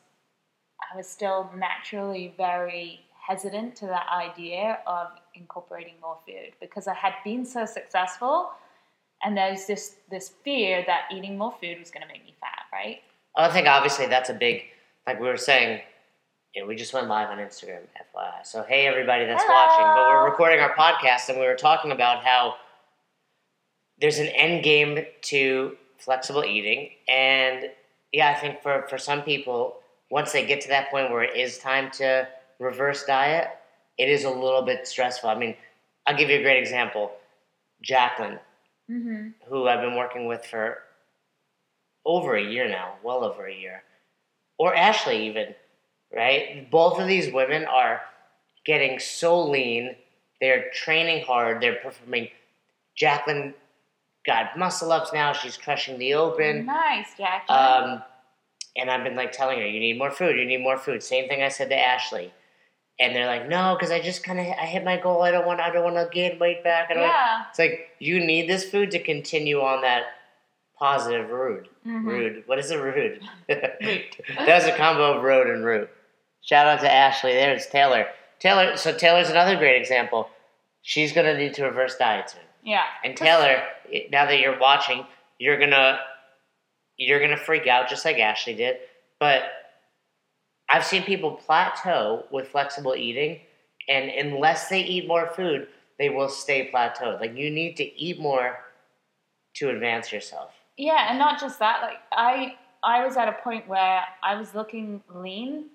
I 0.92 0.96
was 0.96 1.08
still 1.08 1.50
naturally 1.56 2.34
very 2.36 3.00
hesitant 3.26 3.76
to 3.76 3.86
that 3.86 4.06
idea 4.12 4.80
of 4.86 5.08
incorporating 5.34 5.94
more 6.02 6.18
food 6.26 6.52
because 6.60 6.86
I 6.86 6.94
had 6.94 7.14
been 7.24 7.46
so 7.46 7.64
successful, 7.64 8.50
and 9.22 9.36
there's 9.36 9.66
this 9.66 9.96
this 10.10 10.32
fear 10.44 10.84
that 10.86 11.02
eating 11.14 11.38
more 11.38 11.52
food 11.52 11.78
was 11.78 11.90
going 11.90 12.02
to 12.02 12.08
make 12.08 12.24
me 12.24 12.34
fat, 12.40 12.64
right? 12.72 13.00
I 13.36 13.48
think 13.48 13.68
obviously 13.68 14.06
that's 14.06 14.28
a 14.28 14.34
big, 14.34 14.64
like 15.06 15.20
we 15.20 15.26
were 15.26 15.38
saying, 15.38 15.80
know, 16.60 16.66
we 16.66 16.76
just 16.76 16.92
went 16.92 17.08
live 17.08 17.30
on 17.30 17.38
Instagram, 17.38 17.80
FYI. 18.14 18.44
So 18.44 18.62
hey, 18.62 18.86
everybody 18.86 19.24
that's 19.24 19.42
Hello. 19.46 19.54
watching, 19.54 19.86
but 19.86 20.08
we're 20.08 20.28
recording 20.28 20.60
our 20.60 20.74
podcast, 20.74 21.28
and 21.30 21.38
we 21.40 21.46
were 21.46 21.54
talking 21.54 21.92
about 21.92 22.22
how 22.24 22.56
there's 23.98 24.18
an 24.18 24.26
end 24.28 24.62
game 24.64 25.04
to 25.22 25.76
flexible 25.98 26.44
eating, 26.44 26.90
and 27.08 27.70
yeah, 28.12 28.28
I 28.30 28.34
think 28.34 28.60
for 28.62 28.84
for 28.88 28.98
some 28.98 29.22
people, 29.22 29.76
once 30.10 30.32
they 30.32 30.44
get 30.44 30.60
to 30.62 30.68
that 30.68 30.90
point 30.90 31.10
where 31.10 31.22
it 31.22 31.36
is 31.36 31.58
time 31.58 31.90
to 31.92 32.28
reverse 32.58 33.04
diet, 33.04 33.48
it 33.98 34.08
is 34.08 34.24
a 34.24 34.30
little 34.30 34.62
bit 34.62 34.86
stressful. 34.86 35.30
I 35.30 35.34
mean, 35.36 35.56
I'll 36.06 36.16
give 36.16 36.28
you 36.28 36.38
a 36.38 36.42
great 36.42 36.58
example. 36.60 37.12
Jacqueline, 37.82 38.38
Mm-hmm. 38.90 39.28
who 39.48 39.68
I've 39.68 39.80
been 39.80 39.94
working 39.96 40.26
with 40.26 40.44
for 40.44 40.78
over 42.04 42.34
a 42.36 42.42
year 42.42 42.68
now, 42.68 42.94
well 43.02 43.24
over 43.24 43.46
a 43.46 43.54
year, 43.54 43.84
or 44.58 44.74
Ashley 44.74 45.26
even, 45.28 45.54
right? 46.14 46.70
Both 46.70 46.98
of 47.00 47.06
these 47.06 47.32
women 47.32 47.64
are 47.64 48.02
getting 48.64 48.98
so 48.98 49.42
lean. 49.42 49.96
They're 50.40 50.70
training 50.74 51.24
hard. 51.24 51.60
They're 51.60 51.76
performing. 51.76 52.28
Jacqueline 52.96 53.54
got 54.26 54.58
muscle 54.58 54.92
ups 54.92 55.12
now. 55.12 55.32
She's 55.32 55.56
crushing 55.56 55.98
the 55.98 56.14
open. 56.14 56.66
Nice, 56.66 57.08
Jackie. 57.16 57.48
Um, 57.48 58.02
and 58.76 58.90
I've 58.90 59.04
been 59.04 59.16
like 59.16 59.32
telling 59.32 59.58
her, 59.58 59.66
you 59.66 59.80
need 59.80 59.98
more 59.98 60.10
food. 60.10 60.36
You 60.38 60.44
need 60.44 60.62
more 60.62 60.78
food. 60.78 61.02
Same 61.02 61.28
thing 61.28 61.42
I 61.42 61.48
said 61.48 61.68
to 61.70 61.78
Ashley. 61.78 62.32
And 63.00 63.16
they're 63.16 63.26
like, 63.26 63.48
no, 63.48 63.74
because 63.74 63.90
I 63.90 64.00
just 64.00 64.22
kind 64.22 64.38
of 64.38 64.46
I 64.46 64.66
hit 64.66 64.84
my 64.84 64.96
goal. 64.98 65.22
I 65.22 65.30
don't 65.30 65.46
want. 65.46 65.60
I 65.60 65.70
don't 65.70 65.82
want 65.82 65.96
to 65.96 66.08
gain 66.12 66.38
weight 66.38 66.62
back. 66.62 66.88
I 66.90 66.94
don't. 66.94 67.02
yeah. 67.02 67.44
It's 67.50 67.58
like 67.58 67.88
you 67.98 68.20
need 68.24 68.48
this 68.48 68.64
food 68.68 68.90
to 68.92 69.02
continue 69.02 69.60
on 69.60 69.80
that 69.82 70.04
positive 70.78 71.30
route. 71.30 71.68
Mhm. 71.86 72.04
Rude. 72.04 72.42
What 72.46 72.58
is 72.58 72.70
a 72.70 72.80
rude? 72.80 73.22
that 73.48 73.80
was 74.46 74.64
a 74.66 74.76
combo 74.76 75.14
of 75.16 75.22
road 75.22 75.48
and 75.48 75.64
root. 75.64 75.88
Shout 76.42 76.66
out 76.66 76.80
to 76.80 76.92
Ashley. 76.92 77.32
There's 77.32 77.66
Taylor. 77.66 78.06
Taylor. 78.38 78.76
So 78.76 78.92
Taylor's 78.92 79.30
another 79.30 79.56
great 79.56 79.80
example. 79.80 80.28
She's 80.82 81.12
gonna 81.12 81.36
need 81.36 81.54
to 81.54 81.64
reverse 81.64 81.96
diet 81.96 82.30
soon. 82.30 82.42
Yeah. 82.64 82.84
And 83.04 83.16
Taylor, 83.16 83.62
now 84.10 84.26
that 84.26 84.38
you're 84.40 84.58
watching, 84.58 85.06
you're 85.38 85.58
gonna 85.58 85.98
you're 86.96 87.20
gonna 87.20 87.36
freak 87.36 87.66
out 87.66 87.88
just 87.88 88.04
like 88.04 88.18
Ashley 88.18 88.54
did. 88.54 88.76
But 89.18 89.42
I've 90.68 90.84
seen 90.84 91.04
people 91.04 91.32
plateau 91.32 92.24
with 92.30 92.48
flexible 92.48 92.94
eating, 92.96 93.40
and 93.88 94.10
unless 94.10 94.68
they 94.68 94.80
eat 94.82 95.06
more 95.06 95.28
food, 95.36 95.68
they 95.98 96.08
will 96.08 96.28
stay 96.28 96.70
plateaued. 96.72 97.20
Like 97.20 97.36
you 97.36 97.50
need 97.50 97.76
to 97.76 97.84
eat 97.84 98.18
more 98.20 98.58
to 99.56 99.70
advance 99.70 100.12
yourself. 100.12 100.52
Yeah, 100.76 101.06
and 101.10 101.18
not 101.18 101.40
just 101.40 101.58
that. 101.58 101.82
Like 101.82 101.98
I, 102.12 102.56
I 102.82 103.04
was 103.04 103.16
at 103.16 103.28
a 103.28 103.32
point 103.32 103.68
where 103.68 104.02
I 104.22 104.34
was 104.36 104.54
looking 104.54 105.02
lean, 105.14 105.66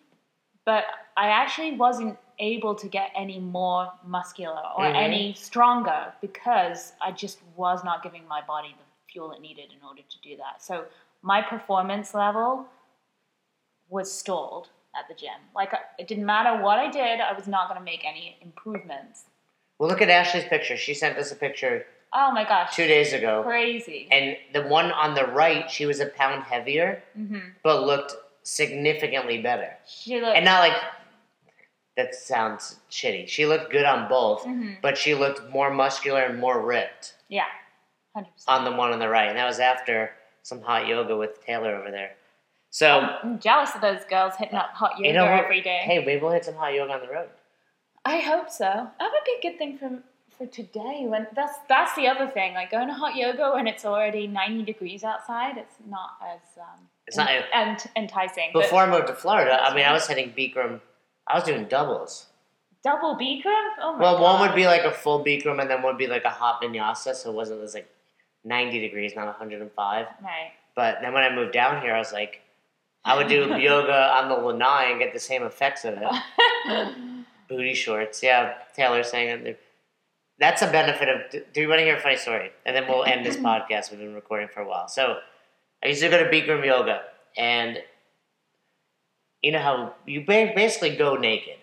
but 0.68 0.84
I 1.15 1.30
actually 1.30 1.78
wasn't 1.78 2.18
able 2.39 2.76
to 2.76 2.88
get 2.89 3.09
any 3.15 3.39
more 3.39 3.89
muscular 4.03 4.61
or 4.76 4.84
Mhm. 4.84 4.95
any 5.07 5.34
stronger 5.34 6.13
because 6.20 6.91
I 6.99 7.13
just 7.13 7.39
was 7.55 7.86
not 7.86 8.03
giving 8.03 8.28
my 8.28 8.41
body 8.41 8.76
the 8.78 8.84
fuel 9.09 9.32
it 9.32 9.39
needed 9.39 9.72
in 9.72 9.82
order 9.88 10.01
to 10.01 10.18
do 10.20 10.36
that. 10.36 10.61
So 10.61 10.86
my 11.22 11.41
performance 11.41 12.13
level 12.13 12.68
was 13.88 14.11
stalled 14.11 14.68
at 14.93 15.07
the 15.07 15.13
gym. 15.13 15.39
Like 15.55 15.72
it 15.97 16.05
didn't 16.05 16.26
matter 16.26 16.61
what 16.61 16.78
I 16.80 16.91
did, 16.91 17.22
I 17.22 17.32
was 17.32 17.47
not 17.47 17.70
going 17.70 17.80
to 17.80 17.86
make 17.93 18.03
any 18.03 18.38
improvements. 18.41 19.24
Well, 19.80 19.88
look 19.88 20.01
at 20.01 20.09
Ashley's 20.09 20.43
picture. 20.45 20.76
She 20.76 20.93
sent 20.93 21.18
us 21.18 21.32
a 21.32 21.36
picture 21.36 21.88
Oh 22.11 22.32
my 22.34 22.43
gosh, 22.43 22.76
two 22.76 22.88
days 22.88 23.13
ago, 23.13 23.43
crazy. 23.43 24.09
and 24.11 24.38
the 24.53 24.63
one 24.68 24.91
on 24.91 25.15
the 25.15 25.26
right, 25.26 25.72
she 25.72 25.86
was 25.86 26.01
a 26.01 26.07
pound 26.07 26.43
heavier, 26.43 27.03
hmm 27.15 27.39
but 27.63 27.84
looked 27.86 28.13
significantly 28.48 29.41
better. 29.41 29.76
She 29.86 30.22
looked. 30.22 30.38
And 30.38 30.45
not 30.45 30.60
like 30.62 30.74
that 31.98 32.16
sounds 32.16 32.80
shitty. 32.89 33.28
She 33.28 33.45
looked 33.45 33.72
good 33.72 33.84
on 33.86 34.08
both, 34.08 34.45
Mhm. 34.45 34.80
but 34.82 34.98
she 34.98 35.14
looked 35.16 35.50
more 35.50 35.70
muscular 35.70 36.22
and 36.24 36.39
more 36.39 36.62
ripped 36.62 37.16
Yeah, 37.28 37.45
hundred 38.16 38.32
percent. 38.34 38.58
on 38.58 38.64
the 38.66 38.72
one 38.72 38.93
on 38.93 39.00
the 39.00 39.10
right, 39.10 39.28
and 39.28 39.38
that 39.38 39.45
was 39.45 39.60
after 39.60 40.14
some 40.43 40.62
hot 40.62 40.88
yoga 40.88 41.18
with 41.18 41.43
Taylor 41.45 41.76
over 41.76 41.91
there. 41.91 42.16
So, 42.70 43.00
I'm 43.00 43.39
jealous 43.39 43.74
of 43.76 43.82
those 43.82 44.06
girls 44.06 44.36
hitting 44.36 44.56
up 44.56 44.70
hot 44.74 44.91
yoga 44.98 45.08
you 45.08 45.14
know 45.14 45.26
every 45.26 45.62
day. 45.62 45.80
Hey, 45.80 46.00
maybe 46.06 46.22
we'll 46.22 46.32
hit 46.32 46.45
some 46.45 46.56
hot 46.56 46.74
yoga 46.74 46.93
on 46.93 47.02
the 47.02 47.08
road. 47.12 47.30
I 48.06 48.20
hope 48.20 48.50
so. 48.50 48.89
That 49.00 49.12
would 49.12 49.24
be 49.26 49.36
a 49.39 49.41
good 49.52 49.58
thing 49.58 49.78
for 49.78 50.02
for 50.38 50.45
today. 50.45 51.06
When 51.08 51.28
that's 51.34 51.58
that's 51.68 51.93
the 51.95 52.08
other 52.08 52.28
thing. 52.30 52.54
Like 52.54 52.70
going 52.72 52.88
to 52.88 52.93
hot 52.93 53.16
yoga 53.16 53.52
when 53.54 53.68
it's 53.68 53.84
already 53.84 54.28
ninety 54.28 54.64
degrees 54.64 55.04
outside, 55.04 55.58
it's 55.58 55.76
not 55.86 56.12
as 56.24 56.41
um, 56.58 56.88
It's 57.08 57.18
not- 57.18 57.30
en- 57.53 57.78
enticing. 57.95 58.51
Before 58.53 58.82
I 58.84 58.86
moved 58.89 59.08
to 59.08 59.16
Florida, 59.16 59.60
I 59.62 59.74
mean, 59.74 59.86
I 59.86 59.93
was 59.93 60.08
hitting 60.08 60.32
Bikram. 60.34 60.82
I 61.28 61.36
was 61.36 61.43
doing 61.43 61.66
doubles. 61.66 62.28
double 62.84 63.16
Bikram. 63.16 63.70
Oh 63.82 63.93
my 63.93 63.99
Well, 64.01 64.18
god. 64.18 64.22
one 64.24 64.41
would 64.41 64.55
be 64.55 64.66
like 64.66 64.84
a 64.84 64.91
full 64.91 65.24
Bikram, 65.24 65.60
and 65.60 65.70
then 65.70 65.82
one 65.82 65.93
would 65.93 65.97
be 65.97 66.08
like 66.08 66.24
a 66.26 66.30
hot 66.30 66.62
vinyasa, 66.62 67.16
so 67.16 67.32
it 67.32 67.34
wasn't 67.34 67.60
was 67.62 67.74
like 67.74 67.89
90 68.45 68.80
degrees, 68.80 69.16
not 69.16 69.28
105. 69.28 70.05
right. 70.22 70.51
But 70.76 70.99
then 71.01 71.12
when 71.14 71.24
I 71.24 71.34
moved 71.34 71.53
down 71.53 71.82
here, 71.82 71.93
I 71.95 71.97
was 71.97 72.14
like, 72.14 72.41
I 73.03 73.16
would 73.18 73.28
do 73.28 73.58
yoga 73.60 74.14
on 74.18 74.30
the 74.30 74.36
lanai 74.36 74.91
and 74.91 74.99
get 74.99 75.12
the 75.14 75.20
same 75.20 75.43
effects 75.43 75.84
of 75.86 75.97
it. 75.97 76.93
Booty 77.49 77.74
shorts, 77.74 78.22
yeah. 78.22 78.55
Taylor 78.76 79.03
saying 79.03 79.43
that. 79.45 79.60
That's 80.39 80.62
a 80.62 80.68
benefit 80.72 81.10
of. 81.10 81.43
Do 81.53 81.62
you 81.62 81.68
want 81.68 81.80
to 81.80 81.84
hear 81.86 81.95
a 81.95 81.99
funny 81.99 82.18
story? 82.18 82.51
And 82.66 82.76
then 82.76 82.86
we'll 82.88 83.03
end 83.05 83.26
this 83.26 83.38
podcast. 83.49 83.89
We've 83.89 83.99
been 83.99 84.14
recording 84.14 84.49
for 84.49 84.60
a 84.62 84.68
while. 84.68 84.88
So, 84.88 85.18
I 85.84 85.88
used 85.88 86.01
to 86.01 86.09
go 86.09 86.23
to 86.23 86.30
Bikram 86.30 86.65
yoga, 86.65 87.01
and 87.38 87.78
you 89.41 89.51
know 89.51 89.59
how 89.59 89.93
you 90.05 90.21
basically 90.25 90.95
go 90.95 91.15
naked. 91.15 91.55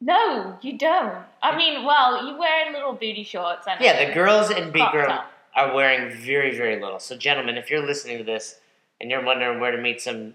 no, 0.00 0.56
you 0.62 0.78
don't. 0.78 1.24
I 1.42 1.56
mean, 1.56 1.84
well, 1.84 2.26
you 2.26 2.38
wear 2.38 2.72
little 2.72 2.94
booty 2.94 3.22
shorts 3.24 3.66
and 3.66 3.80
Yeah, 3.80 4.06
the 4.06 4.14
girls 4.14 4.50
in 4.50 4.72
Bikram 4.72 5.22
are 5.54 5.74
wearing 5.74 6.10
very, 6.16 6.56
very 6.56 6.80
little. 6.80 6.98
So, 6.98 7.16
gentlemen, 7.16 7.56
if 7.56 7.70
you're 7.70 7.84
listening 7.84 8.18
to 8.18 8.24
this 8.24 8.58
and 9.00 9.10
you're 9.10 9.24
wondering 9.24 9.60
where 9.60 9.72
to 9.72 9.78
meet 9.80 10.00
some, 10.00 10.34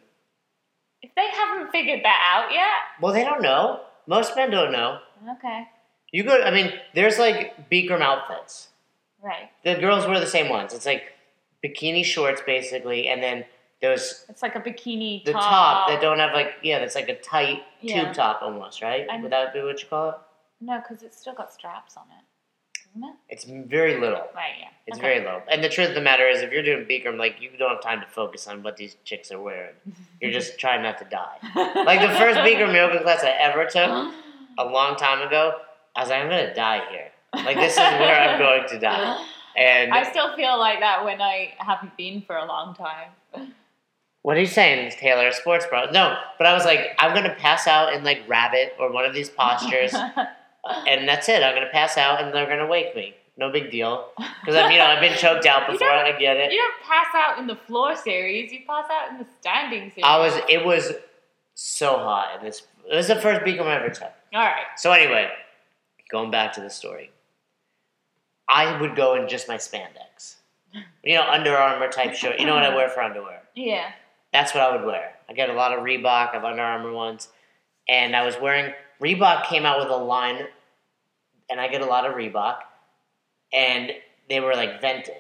If 1.02 1.12
they 1.16 1.28
haven't 1.30 1.72
figured 1.72 2.02
that 2.04 2.20
out 2.36 2.52
yet, 2.54 3.02
well, 3.02 3.14
they 3.14 3.24
don't 3.24 3.42
know. 3.42 3.82
Most 4.08 4.36
men 4.36 4.52
don't 4.52 4.72
know. 4.72 5.00
okay, 5.32 5.68
You 6.12 6.24
go. 6.24 6.44
I 6.44 6.52
mean, 6.52 6.72
there's 6.94 7.18
like 7.18 7.70
Bikram 7.72 8.02
outfits. 8.02 8.68
right. 9.22 9.50
The 9.64 9.76
girls 9.76 10.06
wear 10.06 10.20
the 10.20 10.28
same 10.28 10.50
ones. 10.50 10.74
It's 10.74 10.86
like 10.86 11.12
bikini 11.66 12.04
shorts, 12.06 12.42
basically, 12.46 13.08
and 13.08 13.22
then 13.24 13.46
those 13.82 14.26
It's 14.30 14.42
like 14.42 14.56
a 14.56 14.60
bikini 14.62 15.24
the 15.26 15.34
top. 15.34 15.88
that 15.90 16.02
don't 16.02 16.20
have 16.20 16.34
like 16.34 16.54
yeah, 16.64 16.80
that's 16.80 16.96
like 16.96 17.10
a 17.10 17.16
tight 17.16 17.64
Yeah. 17.82 18.06
tube 18.06 18.14
top 18.14 18.42
almost, 18.42 18.82
right? 18.82 19.08
I'm- 19.10 19.22
Would 19.24 19.32
that 19.32 19.54
be 19.54 19.62
what 19.62 19.82
you 19.82 19.88
call 19.88 20.10
it? 20.10 20.16
No, 20.62 20.80
because 20.82 21.04
it's 21.04 21.18
still 21.20 21.34
got 21.34 21.52
straps 21.54 21.98
on 21.98 22.04
it, 22.18 22.24
isn't 22.92 23.04
it? 23.04 23.16
It's 23.30 23.44
very 23.44 24.00
little. 24.00 24.26
Right. 24.34 24.56
Yeah. 24.60 24.70
It's 24.88 24.98
Okay. 24.98 25.08
very 25.16 25.26
low. 25.26 25.42
And 25.50 25.62
the 25.64 25.68
truth 25.70 25.90
of 25.90 25.96
the 25.96 26.02
matter 26.02 26.28
is, 26.28 26.42
if 26.42 26.52
you're 26.52 26.64
doing 26.64 26.86
Bikram, 26.86 27.18
like 27.20 27.42
you 27.42 27.50
don't 27.58 27.70
have 27.70 27.82
time 27.82 28.00
to 28.02 28.08
focus 28.08 28.48
on 28.48 28.64
what 28.64 28.78
these 28.78 28.96
chicks 29.04 29.32
are 29.32 29.40
wearing. 29.42 29.76
You're 30.22 30.32
just 30.32 30.58
trying 30.64 30.82
not 30.82 30.98
to 31.00 31.06
die. 31.06 31.38
Like 31.84 32.00
the 32.02 32.16
first 32.16 32.40
Bikram 32.40 32.74
yoga 32.74 33.02
class 33.04 33.24
I 33.24 33.32
ever 33.32 33.66
took 33.66 34.14
a 34.58 34.66
long 34.66 34.96
time 34.96 35.22
ago, 35.28 35.56
I 35.96 36.02
was 36.02 36.10
like, 36.10 36.22
I'm 36.22 36.30
gonna 36.30 36.54
die 36.56 36.82
here. 36.90 37.12
Like 37.34 37.58
this 37.58 37.74
is 37.74 37.80
where 37.80 38.18
I'm 38.18 38.40
going 38.40 38.68
to 38.70 38.80
die. 38.80 39.26
And 39.58 39.94
I 39.94 40.10
still 40.10 40.36
feel 40.36 40.58
like 40.60 40.80
that 40.80 41.06
when 41.06 41.22
I 41.22 41.54
haven't 41.58 41.96
been 41.98 42.22
for 42.22 42.36
a 42.36 42.46
long 42.46 42.76
time. 42.76 43.54
What 44.22 44.38
are 44.38 44.40
you 44.40 44.48
saying, 44.48 44.92
Taylor? 45.00 45.32
Sports 45.32 45.68
bro? 45.68 45.92
No, 45.92 46.18
but 46.40 46.48
I 46.48 46.54
was 46.54 46.66
like, 46.66 46.96
I'm 46.98 47.14
gonna 47.14 47.36
pass 47.36 47.68
out 47.68 47.94
in 47.94 48.04
like 48.04 48.24
rabbit 48.28 48.74
or 48.80 48.92
one 48.92 49.06
of 49.06 49.14
these 49.14 49.30
postures, 49.30 49.94
and 50.88 51.08
that's 51.08 51.30
it. 51.30 51.44
I'm 51.44 51.54
gonna 51.54 51.70
pass 51.72 51.96
out, 51.96 52.22
and 52.22 52.34
they're 52.34 52.48
gonna 52.48 52.66
wake 52.68 52.96
me. 52.96 53.14
No 53.38 53.52
big 53.52 53.70
deal, 53.70 54.08
because 54.18 54.56
I'm, 54.56 54.72
you 54.72 54.78
know, 54.78 54.86
I've 54.86 55.02
been 55.02 55.16
choked 55.18 55.46
out 55.46 55.68
before. 55.72 55.90
I 55.90 56.18
get 56.18 56.38
it. 56.38 56.52
you 56.52 56.58
don't 56.58 56.82
pass 56.82 57.08
out 57.14 57.38
in 57.38 57.48
the 57.48 57.56
floor 57.56 57.96
series. 57.96 58.52
You 58.52 58.62
pass 58.66 58.86
out 58.90 59.12
in 59.12 59.20
the 59.20 59.28
standing 59.40 59.92
series. 59.92 60.04
I 60.06 60.18
was. 60.18 60.34
It 60.50 60.66
was 60.66 60.94
so 61.54 61.98
hot, 61.98 62.30
and 62.38 62.48
this 62.48 62.64
it 62.92 62.96
was 62.96 63.08
the 63.08 63.18
first 63.18 63.42
Bikram 63.42 63.68
I 63.68 63.76
ever 63.76 63.90
took. 63.90 64.12
All 64.34 64.42
right. 64.42 64.66
So 64.78 64.92
anyway, 64.92 65.30
going 66.10 66.32
back 66.32 66.54
to 66.54 66.62
the 66.62 66.70
story, 66.70 67.12
I 68.48 68.80
would 68.80 68.96
go 68.96 69.16
in 69.16 69.28
just 69.28 69.48
my 69.48 69.58
spandex, 69.58 70.36
you 71.04 71.16
know, 71.16 71.24
Under 71.24 71.56
Armour 71.56 71.90
type 71.90 72.14
shirt. 72.14 72.40
You 72.40 72.46
know 72.46 72.54
what 72.54 72.64
I 72.64 72.76
wear 72.76 72.90
for 72.90 73.02
underwear? 73.02 73.42
Yeah. 73.56 73.92
That's 74.32 74.54
what 74.54 74.62
I 74.64 74.76
would 74.76 74.86
wear. 74.86 75.14
I 75.30 75.34
get 75.34 75.50
a 75.50 75.54
lot 75.54 75.74
of 75.74 75.80
Reebok, 75.84 76.30
I 76.30 76.34
have 76.34 76.44
Under 76.44 76.62
Armour 76.62 76.92
ones, 76.92 77.30
and 77.90 78.16
I 78.16 78.26
was 78.26 78.36
wearing 78.40 78.74
Reebok 79.02 79.46
came 79.46 79.66
out 79.66 79.80
with 79.80 79.90
a 79.90 79.96
line, 79.98 80.46
and 81.50 81.60
I 81.60 81.68
get 81.68 81.82
a 81.82 81.86
lot 81.86 82.06
of 82.06 82.14
Reebok, 82.16 82.58
and 83.54 83.92
they 84.30 84.40
were 84.40 84.54
like 84.56 84.82
vented. 84.82 85.16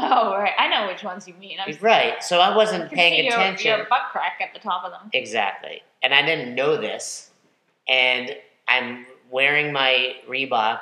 Oh, 0.00 0.36
right. 0.36 0.52
I 0.56 0.68
know 0.68 0.86
which 0.86 1.02
ones 1.02 1.26
you 1.26 1.34
mean. 1.34 1.58
I 1.58 1.66
was, 1.66 1.82
Right. 1.82 2.22
So 2.22 2.38
I 2.40 2.50
I 2.50 2.56
wasn't 2.56 2.90
paying 2.90 3.24
your- 3.24 3.34
attention. 3.34 3.78
Your, 3.78 3.86
butt 3.88 4.02
crack 4.12 4.40
at 4.40 4.54
the 4.54 4.60
top 4.60 4.84
of 4.84 4.92
them. 4.92 5.10
Exactly. 5.12 5.82
And 6.02 6.14
I 6.14 6.22
didn't 6.24 6.54
know 6.54 6.76
this. 6.76 7.30
And 7.88 8.36
I'm 8.68 9.06
wearing 9.30 9.72
my 9.72 10.14
Reebok, 10.28 10.80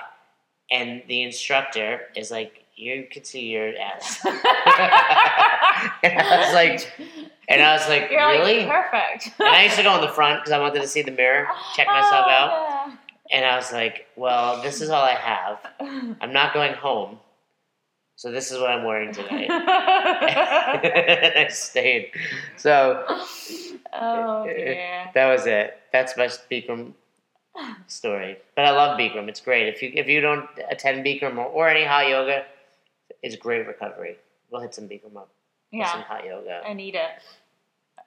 and 0.71 1.03
the 1.09 1.23
instructor 1.23 2.01
is 2.17 2.31
like, 2.31 2.64
You 2.77 3.07
can 3.11 3.25
see 3.25 3.47
your 3.49 3.73
ass. 3.79 4.21
and 4.25 4.35
I 6.05 6.43
was 6.45 6.55
like, 6.55 6.93
and 7.49 7.62
I 7.62 7.73
was 7.75 7.89
like, 7.89 8.11
You're 8.11 8.27
Really? 8.29 8.64
like 8.67 8.91
perfect. 8.91 9.31
and 9.41 9.49
I 9.49 9.64
used 9.64 9.77
to 9.77 9.83
go 9.83 9.95
in 9.97 10.01
the 10.03 10.09
front 10.09 10.41
because 10.41 10.53
I 10.53 10.59
wanted 10.59 10.81
to 10.83 10.89
see 10.89 11.03
the 11.03 11.11
mirror, 11.12 11.49
check 11.75 11.87
myself 11.87 12.27
Oh, 12.29 12.31
out. 12.31 12.91
And 13.33 13.45
I 13.45 13.57
was 13.57 13.73
like, 13.73 14.07
Well, 14.17 14.62
this 14.62 14.81
is 14.81 14.91
all 14.91 15.03
I 15.03 15.14
have. 15.14 15.59
I'm 16.21 16.33
not 16.33 16.53
going 16.55 16.75
home. 16.75 17.19
So 18.19 18.31
this 18.33 18.51
is 18.51 18.59
what 18.59 18.71
I'm 18.71 18.85
wearing 18.85 19.12
today. 19.12 19.47
and 19.51 19.62
I 21.39 21.49
stayed. 21.51 22.12
So 22.57 23.05
oh 23.93 24.45
dear. 24.47 25.11
that 25.14 25.27
was 25.31 25.47
it. 25.47 25.79
That's 25.93 26.17
my 26.17 26.27
Bikram 26.51 26.93
story. 27.87 28.39
But 28.55 28.65
I 28.67 28.71
love 28.71 28.99
Bikram. 28.99 29.29
It's 29.29 29.41
great. 29.41 29.69
If 29.69 29.83
you 29.83 29.93
if 29.95 30.07
you 30.09 30.21
don't 30.21 30.49
attend 30.71 31.05
Bikram 31.05 31.37
or, 31.39 31.47
or 31.47 31.69
any 31.69 31.85
hot 31.85 32.09
yoga, 32.09 32.45
it's 33.23 33.37
great 33.37 33.67
recovery. 33.67 34.17
We'll 34.51 34.61
hit 34.63 34.75
some 34.75 34.89
Bikram 34.89 35.17
up. 35.17 35.29
or 35.29 35.29
Some 35.29 35.79
Yeah, 35.81 36.03
hot 36.03 36.25
yoga. 36.25 36.63
I 36.67 36.73
need 36.73 36.95
it. 36.95 37.11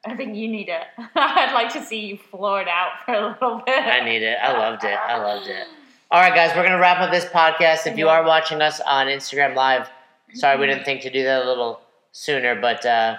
I 0.06 0.16
think 0.16 0.36
you 0.36 0.47
need 0.47 0.70
it. 0.70 0.84
I'd 1.16 1.54
like 1.54 1.74
to 1.74 1.84
see 1.84 2.00
you 2.06 2.18
floored 2.18 2.68
out 2.70 2.91
for 3.06 3.14
a 3.14 3.28
little 3.28 3.62
bit. 3.66 3.78
I 3.80 4.04
need 4.06 4.24
it. 4.24 4.38
I 4.41 4.58
loved 4.58 4.84
it. 4.86 4.97
I 4.97 5.18
loved 5.22 5.47
it. 5.47 5.68
All 6.12 6.22
right, 6.22 6.34
guys, 6.34 6.56
we're 6.56 6.64
gonna 6.64 6.80
wrap 6.80 7.00
up 7.02 7.12
this 7.12 7.26
podcast. 7.26 7.86
If 7.86 7.97
you 7.97 8.08
are 8.10 8.24
watching 8.24 8.62
us 8.62 8.80
on 8.80 9.08
Instagram 9.08 9.56
Live, 9.56 9.89
sorry 10.34 10.60
we 10.60 10.68
didn't 10.68 10.86
think 10.86 11.02
to 11.02 11.10
do 11.12 11.24
that 11.24 11.43
a 11.43 11.47
little 11.47 11.82
sooner, 12.14 12.60
but 12.60 12.86
uh, 12.86 13.18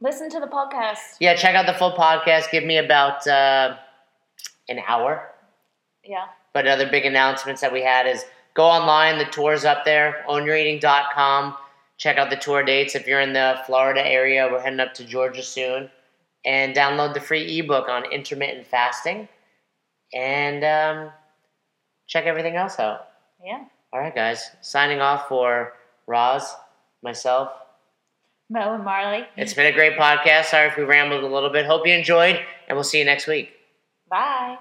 Listen 0.00 0.28
to 0.30 0.38
the 0.40 0.46
podcast. 0.46 1.16
yeah, 1.20 1.34
check 1.34 1.54
out 1.54 1.64
the 1.66 1.72
full 1.72 1.92
podcast. 1.92 2.50
Give 2.50 2.62
me 2.64 2.76
about 2.76 3.26
uh, 3.26 3.76
an 4.68 4.80
hour. 4.86 5.31
Yeah. 6.04 6.26
But 6.52 6.66
other 6.66 6.88
big 6.88 7.04
announcements 7.04 7.60
that 7.60 7.72
we 7.72 7.82
had 7.82 8.06
is 8.06 8.24
go 8.54 8.64
online. 8.64 9.18
The 9.18 9.24
tour's 9.26 9.64
up 9.64 9.84
there, 9.84 10.24
ownyoureating.com. 10.28 11.56
Check 11.98 12.18
out 12.18 12.30
the 12.30 12.36
tour 12.36 12.62
dates. 12.62 12.94
If 12.94 13.06
you're 13.06 13.20
in 13.20 13.32
the 13.32 13.60
Florida 13.66 14.04
area, 14.06 14.48
we're 14.50 14.60
heading 14.60 14.80
up 14.80 14.94
to 14.94 15.04
Georgia 15.04 15.42
soon. 15.42 15.88
And 16.44 16.74
download 16.74 17.14
the 17.14 17.20
free 17.20 17.58
ebook 17.58 17.88
on 17.88 18.10
intermittent 18.10 18.66
fasting. 18.66 19.28
And 20.12 20.64
um, 20.64 21.12
check 22.08 22.24
everything 22.24 22.56
else 22.56 22.78
out. 22.78 23.08
Yeah. 23.44 23.64
All 23.92 24.00
right, 24.00 24.14
guys. 24.14 24.50
Signing 24.60 25.00
off 25.00 25.28
for 25.28 25.74
Roz, 26.06 26.54
myself. 27.02 27.50
Mel 28.50 28.74
and 28.74 28.84
Marley. 28.84 29.24
It's 29.36 29.54
been 29.54 29.66
a 29.66 29.72
great 29.72 29.96
podcast. 29.96 30.46
Sorry 30.46 30.68
if 30.68 30.76
we 30.76 30.82
rambled 30.82 31.24
a 31.24 31.26
little 31.26 31.50
bit. 31.50 31.64
Hope 31.64 31.86
you 31.86 31.94
enjoyed, 31.94 32.38
and 32.68 32.76
we'll 32.76 32.84
see 32.84 32.98
you 32.98 33.04
next 33.04 33.26
week. 33.26 33.52
Bye. 34.10 34.58